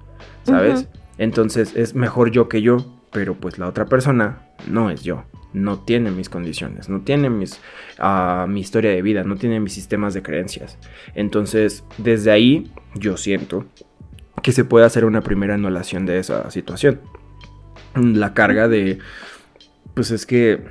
¿sabes? 0.43 0.87
Entonces, 1.17 1.73
es 1.75 1.95
mejor 1.95 2.31
yo 2.31 2.47
que 2.47 2.61
yo, 2.61 2.77
pero 3.11 3.35
pues 3.35 3.57
la 3.57 3.67
otra 3.67 3.85
persona 3.85 4.43
no 4.69 4.89
es 4.89 5.03
yo 5.03 5.25
no 5.55 5.79
tiene 5.79 6.11
mis 6.11 6.29
condiciones, 6.29 6.89
no 6.89 7.01
tiene 7.01 7.29
mis, 7.29 7.59
ah, 7.97 8.45
mi 8.47 8.59
historia 8.59 8.91
de 8.91 9.01
vida, 9.01 9.23
no 9.23 9.37
tiene 9.37 9.59
mis 9.59 9.73
sistemas 9.73 10.13
de 10.13 10.21
creencias. 10.21 10.77
Entonces, 11.15 11.83
desde 11.97 12.31
ahí 12.31 12.71
yo 12.93 13.17
siento 13.17 13.65
que 14.43 14.51
se 14.51 14.65
puede 14.65 14.85
hacer 14.85 15.05
una 15.05 15.21
primera 15.21 15.55
anulación 15.55 16.05
de 16.05 16.19
esa 16.19 16.51
situación. 16.51 17.01
La 17.95 18.33
carga 18.33 18.67
de, 18.67 18.99
pues 19.93 20.11
es 20.11 20.25
que 20.25 20.61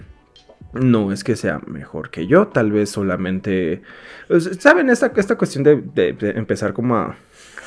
no 0.75 1.13
es 1.13 1.25
que 1.25 1.37
sea 1.37 1.61
mejor 1.67 2.11
que 2.11 2.27
yo, 2.27 2.49
tal 2.49 2.73
vez 2.73 2.91
solamente, 2.91 3.83
pues, 4.29 4.51
¿saben? 4.59 4.91
Esta, 4.91 5.13
esta 5.17 5.37
cuestión 5.37 5.65
de, 5.65 5.77
de 5.77 6.31
empezar 6.37 6.73
como 6.73 6.97
a 6.97 7.17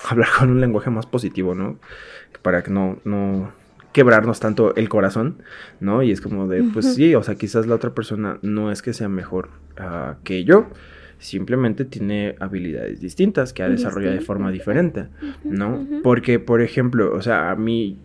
hablar 0.09 0.29
con 0.37 0.51
un 0.51 0.61
lenguaje 0.61 0.89
más 0.89 1.05
positivo, 1.05 1.55
¿no? 1.55 1.79
Para 2.41 2.63
que 2.63 2.71
no, 2.71 2.99
no 3.03 3.51
quebrarnos 3.91 4.39
tanto 4.39 4.75
el 4.75 4.89
corazón, 4.89 5.41
¿no? 5.79 6.03
Y 6.03 6.11
es 6.11 6.21
como 6.21 6.47
de, 6.47 6.63
pues 6.63 6.93
sí, 6.93 7.15
o 7.15 7.23
sea, 7.23 7.35
quizás 7.35 7.67
la 7.67 7.75
otra 7.75 7.93
persona 7.93 8.37
no 8.41 8.71
es 8.71 8.81
que 8.81 8.93
sea 8.93 9.09
mejor 9.09 9.49
uh, 9.79 10.15
que 10.23 10.43
yo, 10.43 10.67
simplemente 11.19 11.85
tiene 11.85 12.35
habilidades 12.39 13.01
distintas 13.01 13.53
que 13.53 13.63
ha 13.63 13.69
desarrollado 13.69 14.13
de 14.13 14.21
forma 14.21 14.51
diferente, 14.51 15.07
¿no? 15.43 15.85
Porque, 16.03 16.39
por 16.39 16.61
ejemplo, 16.61 17.13
o 17.13 17.21
sea, 17.21 17.49
a 17.49 17.55
mí 17.55 17.97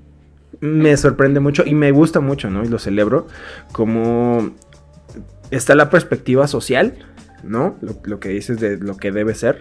me 0.60 0.96
sorprende 0.96 1.40
mucho 1.40 1.64
y 1.66 1.74
me 1.74 1.92
gusta 1.92 2.20
mucho, 2.20 2.48
¿no? 2.50 2.64
Y 2.64 2.68
lo 2.68 2.78
celebro, 2.78 3.26
como 3.72 4.54
está 5.50 5.74
la 5.74 5.90
perspectiva 5.90 6.46
social, 6.48 6.94
¿no? 7.44 7.76
Lo, 7.82 7.96
lo 8.04 8.18
que 8.18 8.30
dices 8.30 8.58
de 8.60 8.78
lo 8.78 8.96
que 8.96 9.12
debe 9.12 9.34
ser, 9.34 9.60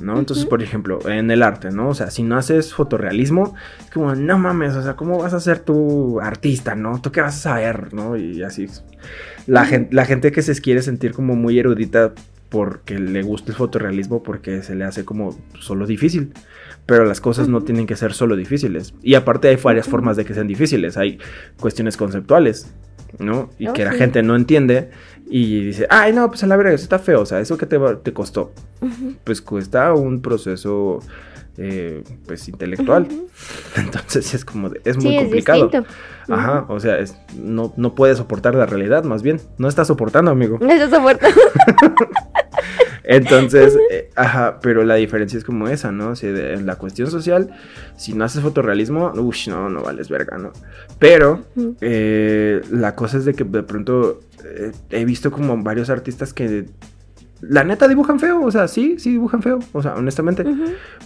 ¿no? 0.00 0.18
Entonces, 0.18 0.46
por 0.46 0.62
ejemplo, 0.62 0.98
en 1.08 1.30
el 1.30 1.42
arte, 1.42 1.70
¿no? 1.70 1.88
O 1.88 1.94
sea, 1.94 2.10
si 2.10 2.22
no 2.22 2.36
haces 2.36 2.74
fotorrealismo, 2.74 3.54
es 3.84 3.90
como, 3.90 4.14
no 4.14 4.38
mames, 4.38 4.74
o 4.74 4.82
sea, 4.82 4.94
¿cómo 4.96 5.18
vas 5.18 5.32
a 5.32 5.40
ser 5.40 5.60
tu 5.60 6.20
artista, 6.20 6.74
¿no? 6.74 7.00
¿Tú 7.00 7.12
qué 7.12 7.20
vas 7.20 7.36
a 7.36 7.50
saber, 7.50 7.92
¿no? 7.94 8.16
Y 8.16 8.42
así. 8.42 8.66
La, 9.46 9.64
gente, 9.64 9.94
la 9.94 10.04
gente 10.04 10.32
que 10.32 10.42
se 10.42 10.60
quiere 10.60 10.82
sentir 10.82 11.12
como 11.12 11.36
muy 11.36 11.58
erudita 11.58 12.12
porque 12.48 12.98
le 12.98 13.22
gusta 13.22 13.50
el 13.50 13.56
fotorrealismo, 13.56 14.22
porque 14.22 14.62
se 14.62 14.74
le 14.74 14.84
hace 14.84 15.04
como 15.04 15.36
solo 15.60 15.86
difícil. 15.86 16.32
Pero 16.86 17.04
las 17.04 17.20
cosas 17.20 17.48
no 17.48 17.62
tienen 17.62 17.86
que 17.86 17.96
ser 17.96 18.12
solo 18.12 18.36
difíciles. 18.36 18.94
Y 19.02 19.14
aparte 19.14 19.48
hay 19.48 19.56
varias 19.56 19.88
formas 19.88 20.16
de 20.16 20.24
que 20.24 20.34
sean 20.34 20.46
difíciles. 20.46 20.96
Hay 20.96 21.18
cuestiones 21.58 21.96
conceptuales, 21.96 22.72
¿no? 23.18 23.50
Y 23.58 23.72
que 23.72 23.84
la 23.84 23.92
gente 23.92 24.22
no 24.22 24.36
entiende 24.36 24.90
y 25.28 25.64
dice, 25.64 25.86
ay, 25.90 26.12
no, 26.12 26.28
pues 26.28 26.44
a 26.44 26.46
la 26.46 26.56
verdad, 26.56 26.74
eso 26.74 26.84
está 26.84 26.98
feo, 26.98 27.22
o 27.22 27.26
sea, 27.26 27.40
¿eso 27.40 27.58
que 27.58 27.66
te, 27.66 27.78
te 28.02 28.12
costó? 28.12 28.52
Pues 29.24 29.40
cuesta 29.40 29.92
un 29.92 30.22
proceso, 30.22 31.00
eh, 31.58 32.04
pues, 32.26 32.48
intelectual. 32.48 33.08
Entonces 33.76 34.34
es 34.34 34.44
como, 34.44 34.70
de, 34.70 34.80
es 34.84 34.96
muy 34.96 35.16
complicado. 35.16 35.70
Ajá, 36.28 36.66
o 36.68 36.80
sea, 36.80 36.98
es, 36.98 37.16
no, 37.36 37.72
no 37.76 37.94
puedes 37.94 38.18
soportar 38.18 38.54
la 38.54 38.66
realidad, 38.66 39.04
más 39.04 39.22
bien. 39.22 39.40
No 39.58 39.68
estás 39.68 39.86
soportando, 39.86 40.30
amigo. 40.30 40.58
No 40.60 40.72
estás 40.72 40.90
soportando. 40.90 41.40
Entonces, 43.08 43.78
eh, 43.90 44.10
ajá, 44.16 44.58
pero 44.60 44.82
la 44.82 44.96
diferencia 44.96 45.38
es 45.38 45.44
como 45.44 45.68
esa, 45.68 45.92
¿no? 45.92 46.10
O 46.10 46.16
sea, 46.16 46.30
en 46.30 46.66
la 46.66 46.74
cuestión 46.74 47.08
social, 47.08 47.50
si 47.96 48.14
no 48.14 48.24
haces 48.24 48.42
fotorrealismo, 48.42 49.12
uff, 49.14 49.46
no, 49.46 49.68
no 49.68 49.82
vales 49.82 50.08
verga, 50.08 50.38
¿no? 50.38 50.52
Pero 50.98 51.44
eh, 51.80 52.60
la 52.70 52.96
cosa 52.96 53.18
es 53.18 53.24
de 53.24 53.34
que 53.34 53.44
de 53.44 53.62
pronto 53.62 54.20
eh, 54.44 54.72
he 54.90 55.04
visto 55.04 55.30
como 55.30 55.56
varios 55.62 55.88
artistas 55.88 56.32
que 56.32 56.66
la 57.40 57.64
neta 57.64 57.88
dibujan 57.88 58.18
feo, 58.18 58.42
o 58.42 58.50
sea, 58.50 58.68
sí, 58.68 58.96
sí 58.98 59.10
dibujan 59.10 59.42
feo, 59.42 59.58
o 59.72 59.82
sea, 59.82 59.94
honestamente. 59.94 60.44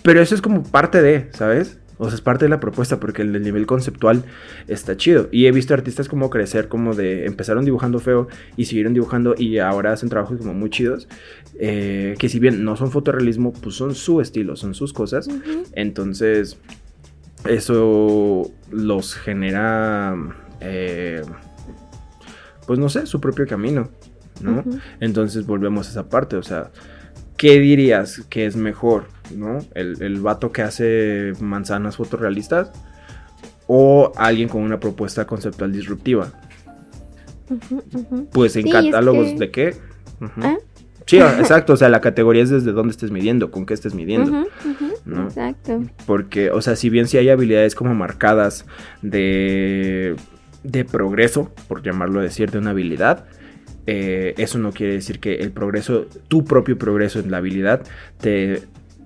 Pero 0.02 0.20
eso 0.20 0.34
es 0.34 0.42
como 0.42 0.62
parte 0.62 1.02
de, 1.02 1.28
¿sabes? 1.32 1.78
O 1.98 2.06
sea, 2.06 2.14
es 2.14 2.22
parte 2.22 2.46
de 2.46 2.48
la 2.48 2.60
propuesta 2.60 2.98
porque 2.98 3.20
el, 3.20 3.42
nivel 3.42 3.66
conceptual 3.66 4.24
está 4.68 4.96
chido. 4.96 5.28
Y 5.32 5.46
he 5.46 5.52
visto 5.52 5.74
artistas 5.74 6.08
como 6.08 6.30
crecer, 6.30 6.68
como 6.68 6.94
de 6.94 7.26
empezaron 7.26 7.64
dibujando 7.64 7.98
feo 7.98 8.26
y 8.56 8.64
siguieron 8.64 8.94
dibujando 8.94 9.34
y 9.36 9.58
ahora 9.58 9.92
hacen 9.92 10.08
trabajos 10.08 10.38
como 10.38 10.54
muy 10.54 10.70
chidos. 10.70 11.08
Eh, 11.58 12.14
que 12.18 12.30
si 12.30 12.38
bien 12.38 12.64
no 12.64 12.76
son 12.76 12.90
fotorrealismo, 12.90 13.52
pues 13.52 13.74
son 13.74 13.94
su 13.94 14.22
estilo, 14.22 14.56
son 14.56 14.74
sus 14.74 14.94
cosas. 14.94 15.28
Entonces, 15.74 16.56
eso 17.46 18.50
los 18.70 19.14
genera... 19.14 20.16
Eh, 20.62 21.22
pues 22.66 22.78
no 22.78 22.88
sé, 22.88 23.04
su 23.04 23.20
propio 23.20 23.46
camino, 23.48 23.90
¿no? 24.40 24.64
Entonces 25.00 25.46
volvemos 25.46 25.88
a 25.88 25.90
esa 25.90 26.08
parte, 26.08 26.36
o 26.36 26.42
sea, 26.42 26.70
¿qué 27.36 27.58
dirías 27.58 28.22
que 28.28 28.46
es 28.46 28.56
mejor, 28.56 29.08
¿no? 29.34 29.58
El, 29.74 30.02
el 30.02 30.20
vato 30.20 30.52
que 30.52 30.62
hace 30.62 31.32
manzanas 31.40 31.96
fotorrealistas 31.96 32.70
o 33.66 34.12
alguien 34.16 34.48
con 34.48 34.62
una 34.62 34.80
propuesta 34.80 35.26
conceptual 35.26 35.72
disruptiva. 35.72 36.32
Pues 38.32 38.56
en 38.56 38.70
catálogos 38.70 39.38
de 39.38 39.50
qué. 39.50 39.76
¿Ah? 40.36 40.56
Sí, 41.06 41.18
exacto, 41.18 41.72
o 41.72 41.76
sea, 41.76 41.88
la 41.88 42.00
categoría 42.00 42.44
es 42.44 42.50
desde 42.50 42.70
dónde 42.70 42.92
estés 42.92 43.10
midiendo, 43.10 43.50
con 43.50 43.66
qué 43.66 43.74
estés 43.74 43.94
midiendo. 43.94 44.46
Exacto. 45.24 45.82
Porque, 46.06 46.50
o 46.50 46.62
sea, 46.62 46.76
si 46.76 46.88
bien 46.88 47.08
sí 47.08 47.18
hay 47.18 47.30
habilidades 47.30 47.74
como 47.74 47.94
marcadas 47.94 48.64
de 49.02 50.14
de 50.62 50.84
progreso, 50.84 51.52
por 51.68 51.82
llamarlo 51.82 52.20
decir, 52.20 52.50
de 52.50 52.58
una 52.58 52.70
habilidad, 52.70 53.24
eh, 53.86 54.34
eso 54.36 54.58
no 54.58 54.72
quiere 54.72 54.94
decir 54.94 55.20
que 55.20 55.36
el 55.36 55.52
progreso, 55.52 56.06
tu 56.28 56.44
propio 56.44 56.78
progreso 56.78 57.20
en 57.20 57.30
la 57.30 57.38
habilidad, 57.38 57.82
te, 58.20 58.62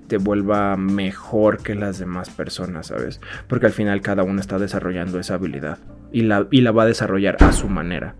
te 0.08 0.18
vuelva 0.18 0.76
mejor 0.76 1.62
que 1.62 1.74
las 1.74 1.98
demás 1.98 2.30
personas, 2.30 2.88
¿sabes? 2.88 3.20
Porque 3.48 3.66
al 3.66 3.72
final 3.72 4.00
cada 4.00 4.22
uno 4.22 4.40
está 4.40 4.58
desarrollando 4.58 5.18
esa 5.18 5.34
habilidad 5.34 5.78
y 6.12 6.22
la, 6.22 6.46
y 6.50 6.60
la 6.60 6.72
va 6.72 6.84
a 6.84 6.86
desarrollar 6.86 7.36
a 7.40 7.52
su 7.52 7.68
manera. 7.68 8.14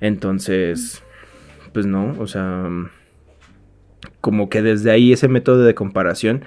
Entonces, 0.00 1.02
pues 1.72 1.86
no, 1.86 2.14
o 2.18 2.26
sea, 2.26 2.68
como 4.20 4.48
que 4.48 4.62
desde 4.62 4.90
ahí 4.90 5.12
ese 5.12 5.28
método 5.28 5.64
de 5.64 5.74
comparación 5.74 6.44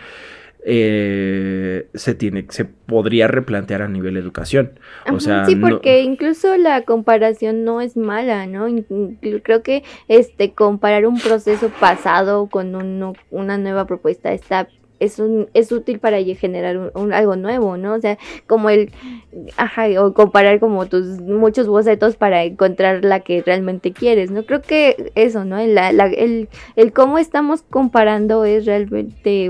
eh, 0.64 1.88
se 1.94 2.14
tiene, 2.14 2.46
se 2.50 2.66
podría 2.66 3.28
replantear 3.28 3.82
a 3.82 3.88
nivel 3.88 4.18
educación. 4.18 4.80
O 5.12 5.20
sea, 5.20 5.46
sí, 5.46 5.56
porque 5.56 6.02
incluso 6.02 6.56
la 6.58 6.84
comparación 6.84 7.64
no 7.64 7.82
es 7.82 7.98
mala, 7.98 8.46
¿no? 8.46 8.68
Creo 9.44 9.64
que 9.64 9.84
este 10.08 10.54
comparar 10.54 11.06
un 11.06 11.20
proceso 11.20 11.70
pasado 11.80 12.48
con 12.48 12.76
una 13.32 13.58
nueva 13.58 13.86
propuesta 13.86 14.34
está 14.34 14.68
es, 15.02 15.18
un, 15.18 15.50
es 15.56 15.72
útil 15.72 16.00
para 16.00 16.22
generar 16.22 16.92
un, 16.94 17.12
algo 17.12 17.36
nuevo, 17.36 17.76
¿no? 17.76 17.96
O 17.96 18.00
sea, 18.00 18.20
como 18.46 18.70
el, 18.70 18.92
ajá, 19.58 19.88
o 20.00 20.14
comparar 20.14 20.60
como 20.60 20.86
tus 20.86 21.20
muchos 21.20 21.68
bocetos 21.68 22.16
para 22.16 22.44
encontrar 22.44 23.04
la 23.04 23.22
que 23.22 23.42
realmente 23.42 23.94
quieres, 23.94 24.30
¿no? 24.30 24.44
Creo 24.46 24.62
que 24.62 25.12
eso, 25.16 25.44
¿no? 25.44 25.58
el, 25.58 26.50
el 26.76 26.94
cómo 26.94 27.18
estamos 27.18 27.64
comparando 27.64 28.46
es 28.46 28.68
realmente 28.68 29.50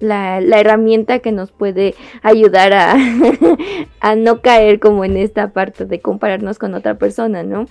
la, 0.00 0.40
la, 0.40 0.60
herramienta 0.60 1.18
que 1.18 1.30
nos 1.30 1.52
puede 1.52 1.94
ayudar 2.22 2.72
a, 2.72 2.96
a 4.00 4.16
no 4.16 4.40
caer 4.40 4.80
como 4.80 5.04
en 5.04 5.18
esta 5.18 5.52
parte 5.52 5.84
de 5.84 6.00
compararnos 6.00 6.58
con 6.58 6.72
otra 6.72 6.94
persona, 6.94 7.42
¿no? 7.42 7.66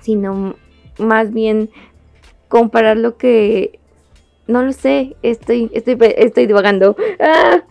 Sino 0.00 0.56
más 0.98 1.32
bien 1.32 1.70
comparar 2.48 2.96
lo 2.96 3.16
que 3.16 3.78
no 4.46 4.62
lo 4.62 4.72
sé, 4.72 5.16
estoy, 5.22 5.70
estoy, 5.72 5.96
estoy 6.16 6.46
divagando. 6.46 6.96
Ah. 7.20 7.62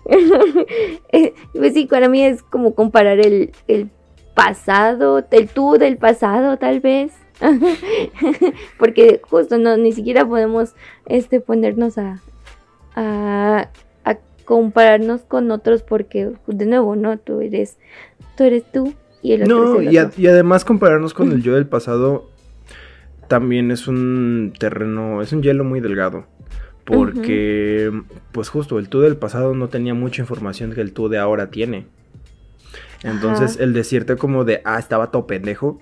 Eh, 1.11 1.33
pues 1.53 1.73
sí, 1.73 1.85
para 1.85 2.07
mí 2.07 2.23
es 2.23 2.41
como 2.41 2.73
comparar 2.73 3.19
el, 3.19 3.51
el 3.67 3.89
pasado, 4.33 5.25
el 5.29 5.49
tú 5.49 5.73
del 5.77 5.97
pasado 5.97 6.57
tal 6.57 6.79
vez. 6.79 7.13
Porque 8.79 9.19
justo 9.23 9.57
no, 9.57 9.77
ni 9.77 9.91
siquiera 9.91 10.25
podemos 10.25 10.75
este, 11.05 11.41
ponernos 11.41 11.97
a, 11.97 12.21
a, 12.95 13.69
a, 14.05 14.17
compararnos 14.45 15.21
con 15.23 15.51
otros 15.51 15.81
porque, 15.81 16.31
de 16.47 16.65
nuevo, 16.65 16.95
¿no? 16.95 17.17
Tú 17.17 17.41
eres 17.41 17.77
tú, 18.37 18.43
eres 18.43 18.63
tú 18.71 18.93
y 19.21 19.33
el 19.33 19.43
otro 19.43 19.75
No, 19.75 19.81
y, 19.81 19.97
y 20.17 20.27
además 20.27 20.65
compararnos 20.65 21.13
con 21.13 21.31
el 21.31 21.41
yo 21.41 21.55
del 21.55 21.67
pasado 21.67 22.29
también 23.27 23.71
es 23.71 23.87
un 23.87 24.53
terreno, 24.59 25.21
es 25.21 25.31
un 25.33 25.41
hielo 25.41 25.63
muy 25.63 25.79
delgado. 25.79 26.25
Porque, 26.91 27.91
pues 28.31 28.49
justo, 28.49 28.79
el 28.79 28.89
tú 28.89 29.01
del 29.01 29.17
pasado 29.17 29.53
no 29.55 29.69
tenía 29.69 29.93
mucha 29.93 30.21
información 30.21 30.73
que 30.73 30.81
el 30.81 30.93
tú 30.93 31.09
de 31.09 31.17
ahora 31.17 31.49
tiene. 31.49 31.85
Entonces, 33.03 33.57
el 33.59 33.73
decirte 33.73 34.15
como 34.15 34.43
de, 34.43 34.61
ah, 34.65 34.79
estaba 34.79 35.11
todo 35.11 35.27
pendejo, 35.27 35.79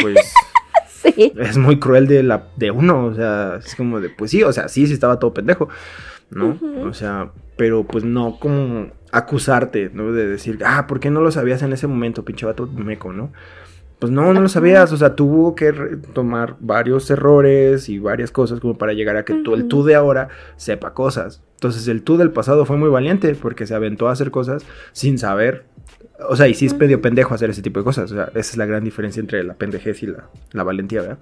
pues... 0.00 0.16
sí. 0.88 1.32
Es 1.36 1.58
muy 1.58 1.78
cruel 1.78 2.06
de, 2.06 2.22
la, 2.22 2.48
de 2.56 2.70
uno, 2.70 3.06
o 3.06 3.14
sea, 3.14 3.60
es 3.64 3.74
como 3.74 4.00
de, 4.00 4.08
pues 4.08 4.30
sí, 4.30 4.42
o 4.42 4.52
sea, 4.52 4.68
sí, 4.68 4.86
sí 4.86 4.94
estaba 4.94 5.18
todo 5.18 5.34
pendejo, 5.34 5.68
¿no? 6.30 6.58
O 6.82 6.94
sea, 6.94 7.30
pero 7.56 7.84
pues 7.84 8.04
no 8.04 8.38
como 8.38 8.88
acusarte, 9.12 9.90
¿no? 9.92 10.12
De 10.12 10.26
decir, 10.26 10.58
ah, 10.64 10.86
¿por 10.86 11.00
qué 11.00 11.10
no 11.10 11.20
lo 11.20 11.30
sabías 11.30 11.62
en 11.62 11.72
ese 11.72 11.86
momento, 11.86 12.24
pinche 12.24 12.46
vato 12.46 12.66
meco, 12.66 13.12
¿no? 13.12 13.32
Pues 13.98 14.12
no, 14.12 14.32
no 14.34 14.40
lo 14.40 14.48
sabías, 14.48 14.92
o 14.92 14.96
sea, 14.96 15.14
tuvo 15.14 15.54
que 15.54 15.72
tomar 16.12 16.56
varios 16.60 17.10
errores 17.10 17.88
y 17.88 17.98
varias 17.98 18.30
cosas 18.30 18.60
como 18.60 18.76
para 18.76 18.92
llegar 18.92 19.16
a 19.16 19.24
que 19.24 19.34
tú, 19.34 19.54
el 19.54 19.68
tú 19.68 19.84
de 19.84 19.94
ahora 19.94 20.28
sepa 20.56 20.92
cosas. 20.92 21.42
Entonces 21.54 21.88
el 21.88 22.02
tú 22.02 22.18
del 22.18 22.30
pasado 22.30 22.66
fue 22.66 22.76
muy 22.76 22.90
valiente 22.90 23.34
porque 23.34 23.66
se 23.66 23.74
aventó 23.74 24.08
a 24.08 24.12
hacer 24.12 24.30
cosas 24.30 24.64
sin 24.92 25.18
saber. 25.18 25.64
O 26.28 26.36
sea, 26.36 26.46
y 26.46 26.54
sí 26.54 26.66
es 26.66 26.74
medio 26.74 27.00
pendejo 27.00 27.34
hacer 27.34 27.50
ese 27.50 27.62
tipo 27.62 27.80
de 27.80 27.84
cosas. 27.84 28.12
O 28.12 28.14
sea, 28.14 28.24
esa 28.34 28.38
es 28.38 28.56
la 28.56 28.66
gran 28.66 28.84
diferencia 28.84 29.20
entre 29.20 29.42
la 29.42 29.54
pendejez 29.54 30.02
y 30.02 30.06
la, 30.08 30.28
la 30.52 30.62
valentía, 30.62 31.00
¿verdad? 31.00 31.18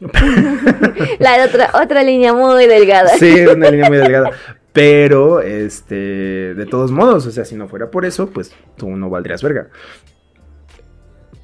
la 1.18 1.44
otra, 1.44 1.70
otra 1.80 2.02
línea 2.02 2.32
muy 2.32 2.66
delgada. 2.66 3.10
Sí, 3.16 3.46
una 3.46 3.70
línea 3.70 3.88
muy 3.88 3.98
delgada. 3.98 4.30
Pero, 4.72 5.40
este, 5.40 5.94
de 5.94 6.66
todos 6.66 6.92
modos, 6.92 7.26
o 7.26 7.30
sea, 7.30 7.46
si 7.46 7.54
no 7.54 7.66
fuera 7.66 7.90
por 7.90 8.04
eso, 8.04 8.28
pues 8.28 8.52
tú 8.76 8.90
no 8.90 9.08
valdrías 9.08 9.42
verga. 9.42 9.68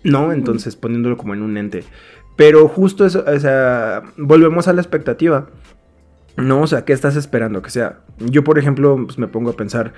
¿No? 0.04 0.32
Entonces 0.32 0.76
poniéndolo 0.76 1.16
como 1.16 1.34
en 1.34 1.42
un 1.42 1.56
ente. 1.56 1.84
Pero 2.36 2.68
justo 2.68 3.04
eso, 3.04 3.24
o 3.26 3.38
sea, 3.40 4.02
volvemos 4.16 4.68
a 4.68 4.72
la 4.72 4.80
expectativa. 4.80 5.48
No, 6.36 6.62
o 6.62 6.66
sea, 6.66 6.84
¿qué 6.84 6.92
estás 6.92 7.16
esperando 7.16 7.60
que 7.60 7.70
sea? 7.70 8.00
Yo, 8.18 8.42
por 8.42 8.58
ejemplo, 8.58 8.98
pues 9.04 9.18
me 9.18 9.28
pongo 9.28 9.50
a 9.50 9.56
pensar, 9.56 9.92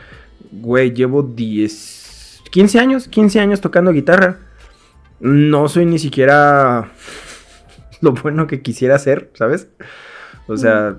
güey, 0.50 0.92
llevo 0.92 1.22
10, 1.22 2.42
15 2.50 2.78
años, 2.80 3.08
15 3.08 3.40
años 3.40 3.60
tocando 3.60 3.92
guitarra. 3.92 4.38
No 5.20 5.68
soy 5.68 5.86
ni 5.86 5.98
siquiera 5.98 6.90
lo 8.00 8.12
bueno 8.12 8.46
que 8.46 8.62
quisiera 8.62 8.98
ser, 8.98 9.30
¿sabes? 9.34 9.68
O 10.48 10.56
sea, 10.56 10.96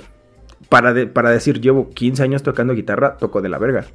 para, 0.69 1.13
para 1.13 1.31
decir, 1.31 1.59
llevo 1.59 1.89
15 1.89 2.23
años 2.23 2.43
tocando 2.43 2.73
guitarra, 2.73 3.17
toco 3.17 3.41
de 3.41 3.49
la 3.49 3.57
verga. 3.57 3.85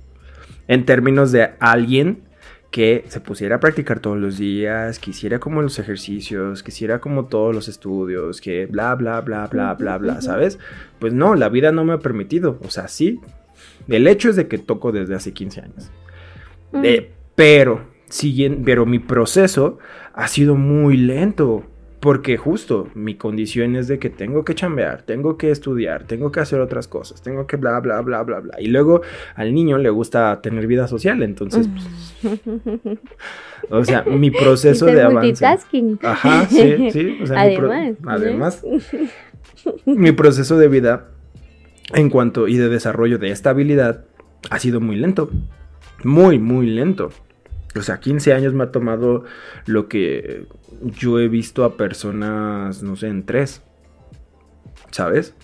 En 0.68 0.85
términos 0.85 1.33
de 1.33 1.51
alguien 1.59 2.23
que 2.70 3.04
se 3.09 3.20
pusiera 3.20 3.56
a 3.56 3.61
practicar 3.61 4.00
todos 4.00 4.16
los 4.16 4.38
días, 4.38 4.98
que 4.98 5.11
hiciera 5.11 5.40
como 5.40 5.61
los 5.61 5.78
ejercicios, 5.78 6.62
que 6.62 6.70
hiciera 6.70 7.00
como 7.00 7.26
todos 7.26 7.54
los 7.54 7.68
estudios, 7.68 8.40
que 8.40 8.66
bla, 8.66 8.94
bla, 8.94 9.20
bla, 9.20 9.48
bla, 9.48 9.74
bla, 9.74 9.98
bla, 9.98 10.20
¿sabes? 10.20 10.59
Pues 11.00 11.12
no, 11.12 11.35
la 11.35 11.48
vida 11.48 11.72
no 11.72 11.85
me 11.85 11.94
ha 11.94 11.98
permitido. 11.98 12.59
O 12.64 12.70
sea, 12.70 12.87
sí. 12.87 13.20
El 13.88 14.06
hecho 14.06 14.30
es 14.30 14.37
de 14.37 14.46
que 14.46 14.59
toco 14.59 14.92
desde 14.92 15.16
hace 15.16 15.33
15 15.33 15.61
años. 15.61 15.90
Eh, 16.85 17.11
pero, 17.35 17.88
pero 18.64 18.87
mi 18.87 19.00
proceso 19.00 19.78
ha 20.14 20.28
sido 20.28 20.54
muy 20.54 20.96
lento. 20.96 21.64
Porque 22.00 22.38
justo 22.38 22.88
mi 22.94 23.16
condición 23.16 23.76
es 23.76 23.86
de 23.86 23.98
que 23.98 24.08
tengo 24.08 24.42
que 24.42 24.54
chambear, 24.54 25.02
tengo 25.02 25.36
que 25.36 25.50
estudiar, 25.50 26.04
tengo 26.04 26.32
que 26.32 26.40
hacer 26.40 26.58
otras 26.60 26.88
cosas, 26.88 27.20
tengo 27.20 27.46
que 27.46 27.56
bla, 27.56 27.78
bla, 27.80 28.00
bla, 28.00 28.22
bla, 28.22 28.40
bla. 28.40 28.58
Y 28.58 28.68
luego 28.68 29.02
al 29.34 29.52
niño 29.52 29.76
le 29.76 29.90
gusta 29.90 30.40
tener 30.40 30.66
vida 30.66 30.88
social, 30.88 31.22
entonces... 31.22 31.68
Pues, 32.22 32.40
o 33.70 33.84
sea, 33.84 34.02
mi 34.04 34.30
proceso 34.30 34.86
de 34.86 35.02
avance... 35.02 35.44
Ajá, 36.02 36.46
sí, 36.46 36.90
sí. 36.90 37.18
O 37.22 37.26
sea, 37.26 37.42
además. 37.42 37.96
Mi 38.00 38.12
además, 38.12 38.64
mi 39.84 40.12
proceso 40.12 40.56
de 40.56 40.68
vida 40.68 41.08
en 41.92 42.08
cuanto 42.08 42.48
y 42.48 42.56
de 42.56 42.70
desarrollo 42.70 43.18
de 43.18 43.30
esta 43.30 43.50
habilidad 43.50 44.04
ha 44.48 44.58
sido 44.58 44.80
muy 44.80 44.96
lento. 44.96 45.30
Muy, 46.02 46.38
muy 46.38 46.66
lento. 46.66 47.10
O 47.76 47.83
sea, 47.83 48.00
15 48.00 48.33
años 48.33 48.52
me 48.52 48.64
ha 48.64 48.72
tomado 48.72 49.24
lo 49.66 49.88
que 49.88 50.46
yo 50.83 51.20
he 51.20 51.28
visto 51.28 51.64
a 51.64 51.76
personas, 51.76 52.83
no 52.83 52.96
sé, 52.96 53.09
en 53.09 53.24
tres. 53.24 53.62
¿Sabes? 54.90 55.35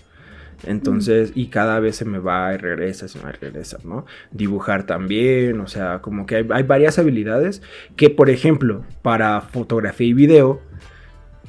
Entonces, 0.64 1.32
y 1.34 1.48
cada 1.48 1.78
vez 1.80 1.96
se 1.96 2.04
me 2.04 2.18
va 2.18 2.54
y 2.54 2.56
regresa, 2.56 3.08
se 3.08 3.22
me 3.22 3.30
regresa, 3.30 3.78
¿no? 3.84 4.06
Dibujar 4.32 4.86
también, 4.86 5.60
o 5.60 5.68
sea, 5.68 6.00
como 6.00 6.26
que 6.26 6.36
hay, 6.36 6.46
hay 6.50 6.62
varias 6.62 6.98
habilidades 6.98 7.62
que, 7.94 8.10
por 8.10 8.30
ejemplo, 8.30 8.84
para 9.02 9.40
fotografía 9.42 10.08
y 10.08 10.14
video, 10.14 10.62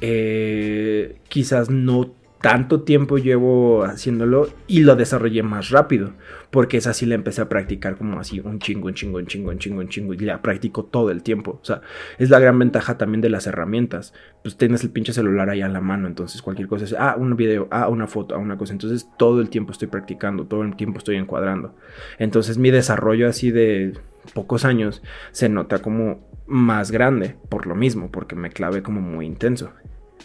eh, 0.00 1.18
quizás 1.28 1.70
no 1.70 2.14
tanto 2.40 2.82
tiempo 2.82 3.18
llevo 3.18 3.84
haciéndolo 3.84 4.48
y 4.66 4.80
lo 4.80 4.96
desarrollé 4.96 5.42
más 5.42 5.70
rápido. 5.70 6.12
Porque 6.50 6.78
esa 6.78 6.94
sí 6.94 7.04
la 7.04 7.14
empecé 7.14 7.42
a 7.42 7.48
practicar 7.48 7.96
como 7.96 8.18
así, 8.18 8.40
un 8.40 8.58
chingo, 8.58 8.86
un 8.86 8.94
chingo, 8.94 9.18
un 9.18 9.26
chingo, 9.26 9.50
un 9.50 9.58
chingo, 9.58 9.80
un 9.80 9.88
chingo. 9.88 10.14
Y 10.14 10.18
la 10.18 10.40
practico 10.40 10.84
todo 10.84 11.10
el 11.10 11.22
tiempo. 11.22 11.58
O 11.60 11.64
sea, 11.64 11.82
es 12.18 12.30
la 12.30 12.38
gran 12.38 12.58
ventaja 12.58 12.96
también 12.96 13.20
de 13.20 13.28
las 13.28 13.46
herramientas. 13.46 14.14
Pues 14.42 14.56
tienes 14.56 14.82
el 14.82 14.90
pinche 14.90 15.12
celular 15.12 15.50
ahí 15.50 15.60
a 15.60 15.68
la 15.68 15.80
mano. 15.80 16.06
Entonces 16.06 16.40
cualquier 16.40 16.68
cosa 16.68 16.84
es, 16.84 16.94
ah, 16.98 17.16
un 17.18 17.36
video, 17.36 17.68
ah, 17.70 17.88
una 17.88 18.06
foto, 18.06 18.34
ah, 18.34 18.38
una 18.38 18.56
cosa. 18.56 18.72
Entonces 18.72 19.08
todo 19.18 19.40
el 19.40 19.50
tiempo 19.50 19.72
estoy 19.72 19.88
practicando, 19.88 20.46
todo 20.46 20.62
el 20.62 20.76
tiempo 20.76 20.98
estoy 20.98 21.16
encuadrando. 21.16 21.74
Entonces 22.18 22.56
mi 22.56 22.70
desarrollo 22.70 23.28
así 23.28 23.50
de 23.50 23.92
pocos 24.32 24.64
años 24.64 25.02
se 25.32 25.48
nota 25.48 25.80
como 25.80 26.26
más 26.46 26.90
grande 26.90 27.36
por 27.48 27.66
lo 27.66 27.74
mismo, 27.74 28.10
porque 28.10 28.34
me 28.34 28.50
clave 28.50 28.82
como 28.82 29.00
muy 29.00 29.26
intenso. 29.26 29.70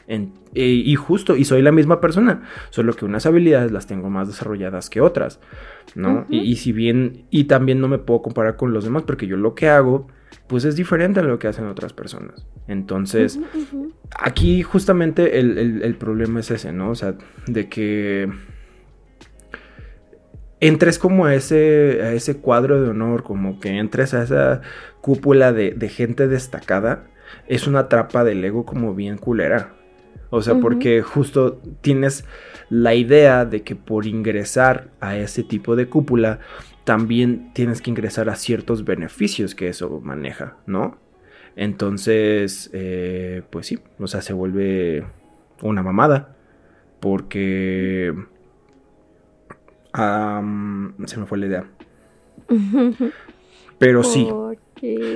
Eh, 0.08 0.30
y 0.54 0.96
justo, 0.96 1.36
y 1.36 1.46
soy 1.46 1.62
la 1.62 1.72
misma 1.72 2.02
persona, 2.02 2.44
solo 2.70 2.94
que 2.94 3.06
unas 3.06 3.26
habilidades 3.26 3.72
las 3.72 3.88
tengo 3.88 4.10
más 4.10 4.28
desarrolladas 4.28 4.90
que 4.90 5.02
otras, 5.02 5.40
¿no? 5.96 6.26
y, 6.30 6.58
si 6.58 6.72
bien, 6.72 7.26
y 7.30 7.46
también 7.46 7.80
no 7.80 7.88
me 7.88 8.00
puedo 8.00 8.22
comparar 8.22 8.56
con 8.56 8.74
los 8.74 8.84
demás, 8.84 9.04
porque 9.04 9.28
yo 9.28 9.38
lo 9.38 9.56
que 9.56 9.70
hago, 9.70 10.08
pues 10.48 10.66
es 10.66 10.76
diferente 10.76 11.22
a 11.22 11.24
lo 11.24 11.40
que 11.40 11.48
hacen 11.48 11.68
otras 11.68 11.94
personas. 11.94 12.46
Entonces, 12.68 13.40
aquí 14.18 14.62
justamente 14.62 15.40
el, 15.40 15.96
problema 15.96 16.42
es 16.42 16.52
ese, 16.52 16.74
¿no? 16.74 16.90
O 16.90 16.96
sea, 16.96 17.16
de 17.48 17.70
que 17.70 18.30
entres 20.60 21.00
como 21.00 21.26
a 21.26 21.36
ese, 21.36 22.02
a 22.04 22.14
ese 22.14 22.38
cuadro 22.38 22.82
de 22.82 22.90
honor, 22.90 23.24
como 23.24 23.60
que 23.60 23.70
entres 23.70 24.14
a 24.14 24.24
esa 24.24 24.62
cúpula 25.02 25.52
de, 25.52 25.72
de 25.72 25.90
gente 25.90 26.28
destacada, 26.28 27.06
es 27.48 27.68
una 27.68 27.90
trapa 27.90 28.24
del 28.24 28.44
ego 28.44 28.66
como 28.66 28.94
bien 28.94 29.18
culera. 29.18 29.74
O 30.36 30.42
sea, 30.42 30.56
porque 30.56 31.04
justo 31.04 31.62
tienes 31.82 32.26
la 32.72 32.96
idea 32.96 33.46
de 33.46 33.62
que 33.62 33.76
por 33.76 34.08
ingresar 34.08 34.90
a 35.00 35.16
ese 35.16 35.44
tipo 35.44 35.76
de 35.76 35.86
cúpula, 35.86 36.40
también 36.86 37.54
tienes 37.54 37.84
que 37.84 37.92
ingresar 37.92 38.30
a 38.30 38.36
ciertos 38.36 38.84
beneficios 38.84 39.54
que 39.54 39.68
eso 39.68 40.02
maneja, 40.02 40.58
¿no? 40.66 40.98
Entonces, 41.56 42.72
eh, 42.74 43.44
pues 43.52 43.68
sí, 43.68 43.78
o 44.00 44.08
sea, 44.08 44.24
se 44.24 44.34
vuelve 44.34 45.06
una 45.62 45.84
mamada. 45.84 46.36
Porque... 47.00 48.12
se 49.94 51.18
me 51.20 51.26
fue 51.28 51.38
la 51.38 51.46
idea. 51.46 51.66
Pero 53.78 54.04
sí. 54.04 54.28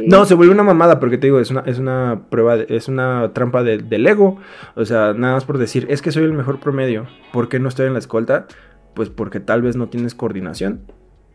No, 0.05 0.25
se 0.25 0.33
vuelve 0.33 0.53
una 0.53 0.63
mamada 0.63 0.99
porque 0.99 1.17
te 1.17 1.27
digo, 1.27 1.39
es 1.39 1.51
una, 1.51 1.61
es 1.61 1.77
una 1.77 2.21
prueba, 2.29 2.55
es 2.55 2.87
una 2.87 3.33
trampa 3.33 3.63
de, 3.63 3.79
del 3.79 4.07
ego. 4.07 4.37
O 4.75 4.85
sea, 4.85 5.13
nada 5.13 5.33
más 5.33 5.43
por 5.43 5.57
decir, 5.57 5.85
es 5.89 6.01
que 6.01 6.11
soy 6.11 6.23
el 6.23 6.33
mejor 6.33 6.59
promedio. 6.59 7.07
¿Por 7.33 7.49
qué 7.49 7.59
no 7.59 7.67
estoy 7.67 7.87
en 7.87 7.93
la 7.93 7.99
escolta? 7.99 8.47
Pues 8.93 9.09
porque 9.09 9.41
tal 9.41 9.61
vez 9.61 9.75
no 9.75 9.89
tienes 9.89 10.15
coordinación. 10.15 10.81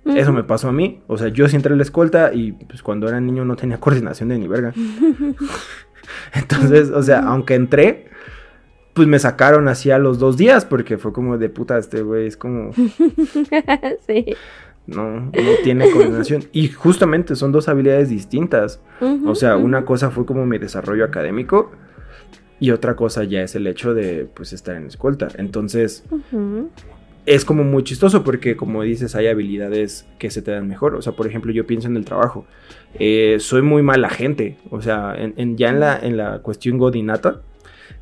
Eso 0.07 0.33
me 0.33 0.45
pasó 0.45 0.68
a 0.68 0.73
mí. 0.73 1.03
O 1.09 1.18
sea, 1.18 1.29
yo 1.29 1.47
sí 1.47 1.57
entré 1.57 1.73
en 1.73 1.79
la 1.79 1.85
escolta 1.85 2.33
y 2.33 2.53
pues 2.53 2.83
cuando 2.83 3.07
era 3.07 3.21
niño 3.21 3.45
no 3.45 3.55
tenía 3.55 3.79
coordinación 3.79 4.31
de 4.31 4.38
ni 4.38 4.49
verga. 4.49 4.73
Entonces, 6.35 6.90
o 6.90 7.03
sea, 7.03 7.21
aunque 7.21 7.55
entré, 7.55 8.09
pues 8.95 9.07
me 9.07 9.18
sacaron 9.18 9.68
así 9.68 9.90
a 9.90 9.99
los 9.99 10.18
dos 10.18 10.38
días 10.38 10.64
porque 10.64 10.97
fue 10.97 11.12
como 11.12 11.37
de 11.37 11.51
puta, 11.51 11.77
este 11.77 12.03
güey 12.03 12.27
es 12.27 12.37
como... 12.38 12.73
sí 14.07 14.37
no, 14.87 15.21
no 15.21 15.31
tiene 15.62 15.90
coordinación. 15.90 16.45
Y 16.53 16.68
justamente 16.68 17.37
son 17.37 17.53
dos 17.53 17.68
habilidades 17.68 18.09
distintas. 18.09 18.81
o 19.27 19.35
sea, 19.35 19.57
una 19.57 19.85
cosa 19.85 20.11
fue 20.11 20.27
como 20.27 20.47
mi 20.47 20.59
desarrollo 20.59 21.05
académico 21.05 21.73
y 22.61 22.71
otra 22.71 22.95
cosa 22.95 23.25
ya 23.25 23.42
es 23.42 23.55
el 23.57 23.66
hecho 23.66 23.95
de 23.95 24.27
pues 24.33 24.53
estar 24.53 24.77
en 24.77 24.87
escolta. 24.87 25.29
Entonces, 25.37 26.05
es 27.27 27.45
como 27.45 27.64
muy 27.64 27.85
chistoso 27.85 28.23
porque 28.23 28.57
como 28.57 28.83
dices, 28.83 29.14
hay 29.14 29.29
habilidades 29.29 30.07
que 30.18 30.31
se 30.31 30.42
te 30.42 30.51
dan 30.53 30.68
mejor. 30.68 30.95
O 30.95 31.03
sea, 31.03 31.12
por 31.12 31.27
ejemplo, 31.27 31.53
yo 31.53 31.66
pienso 31.66 31.88
en 31.88 31.97
el 31.97 32.05
trabajo. 32.05 32.47
Eh, 32.95 33.38
soy 33.40 33.62
muy 33.62 33.83
mala 33.83 34.11
gente. 34.11 34.59
O 34.71 34.81
sea, 34.81 35.14
en, 35.16 35.57
ya 35.57 35.71
en 35.71 35.81
la, 35.81 35.99
en 35.99 36.16
la 36.16 36.38
cuestión 36.40 36.79
godinata, 36.79 37.42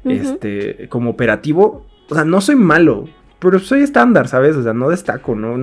este, 0.04 0.88
como 0.88 1.10
operativo, 1.10 1.86
o 2.08 2.14
sea, 2.14 2.24
no 2.24 2.40
soy 2.40 2.56
malo, 2.56 3.08
pero 3.40 3.58
soy 3.58 3.82
estándar, 3.82 4.28
¿sabes? 4.28 4.56
O 4.56 4.62
sea, 4.62 4.72
no 4.72 4.90
destaco, 4.90 5.34
¿no? 5.34 5.56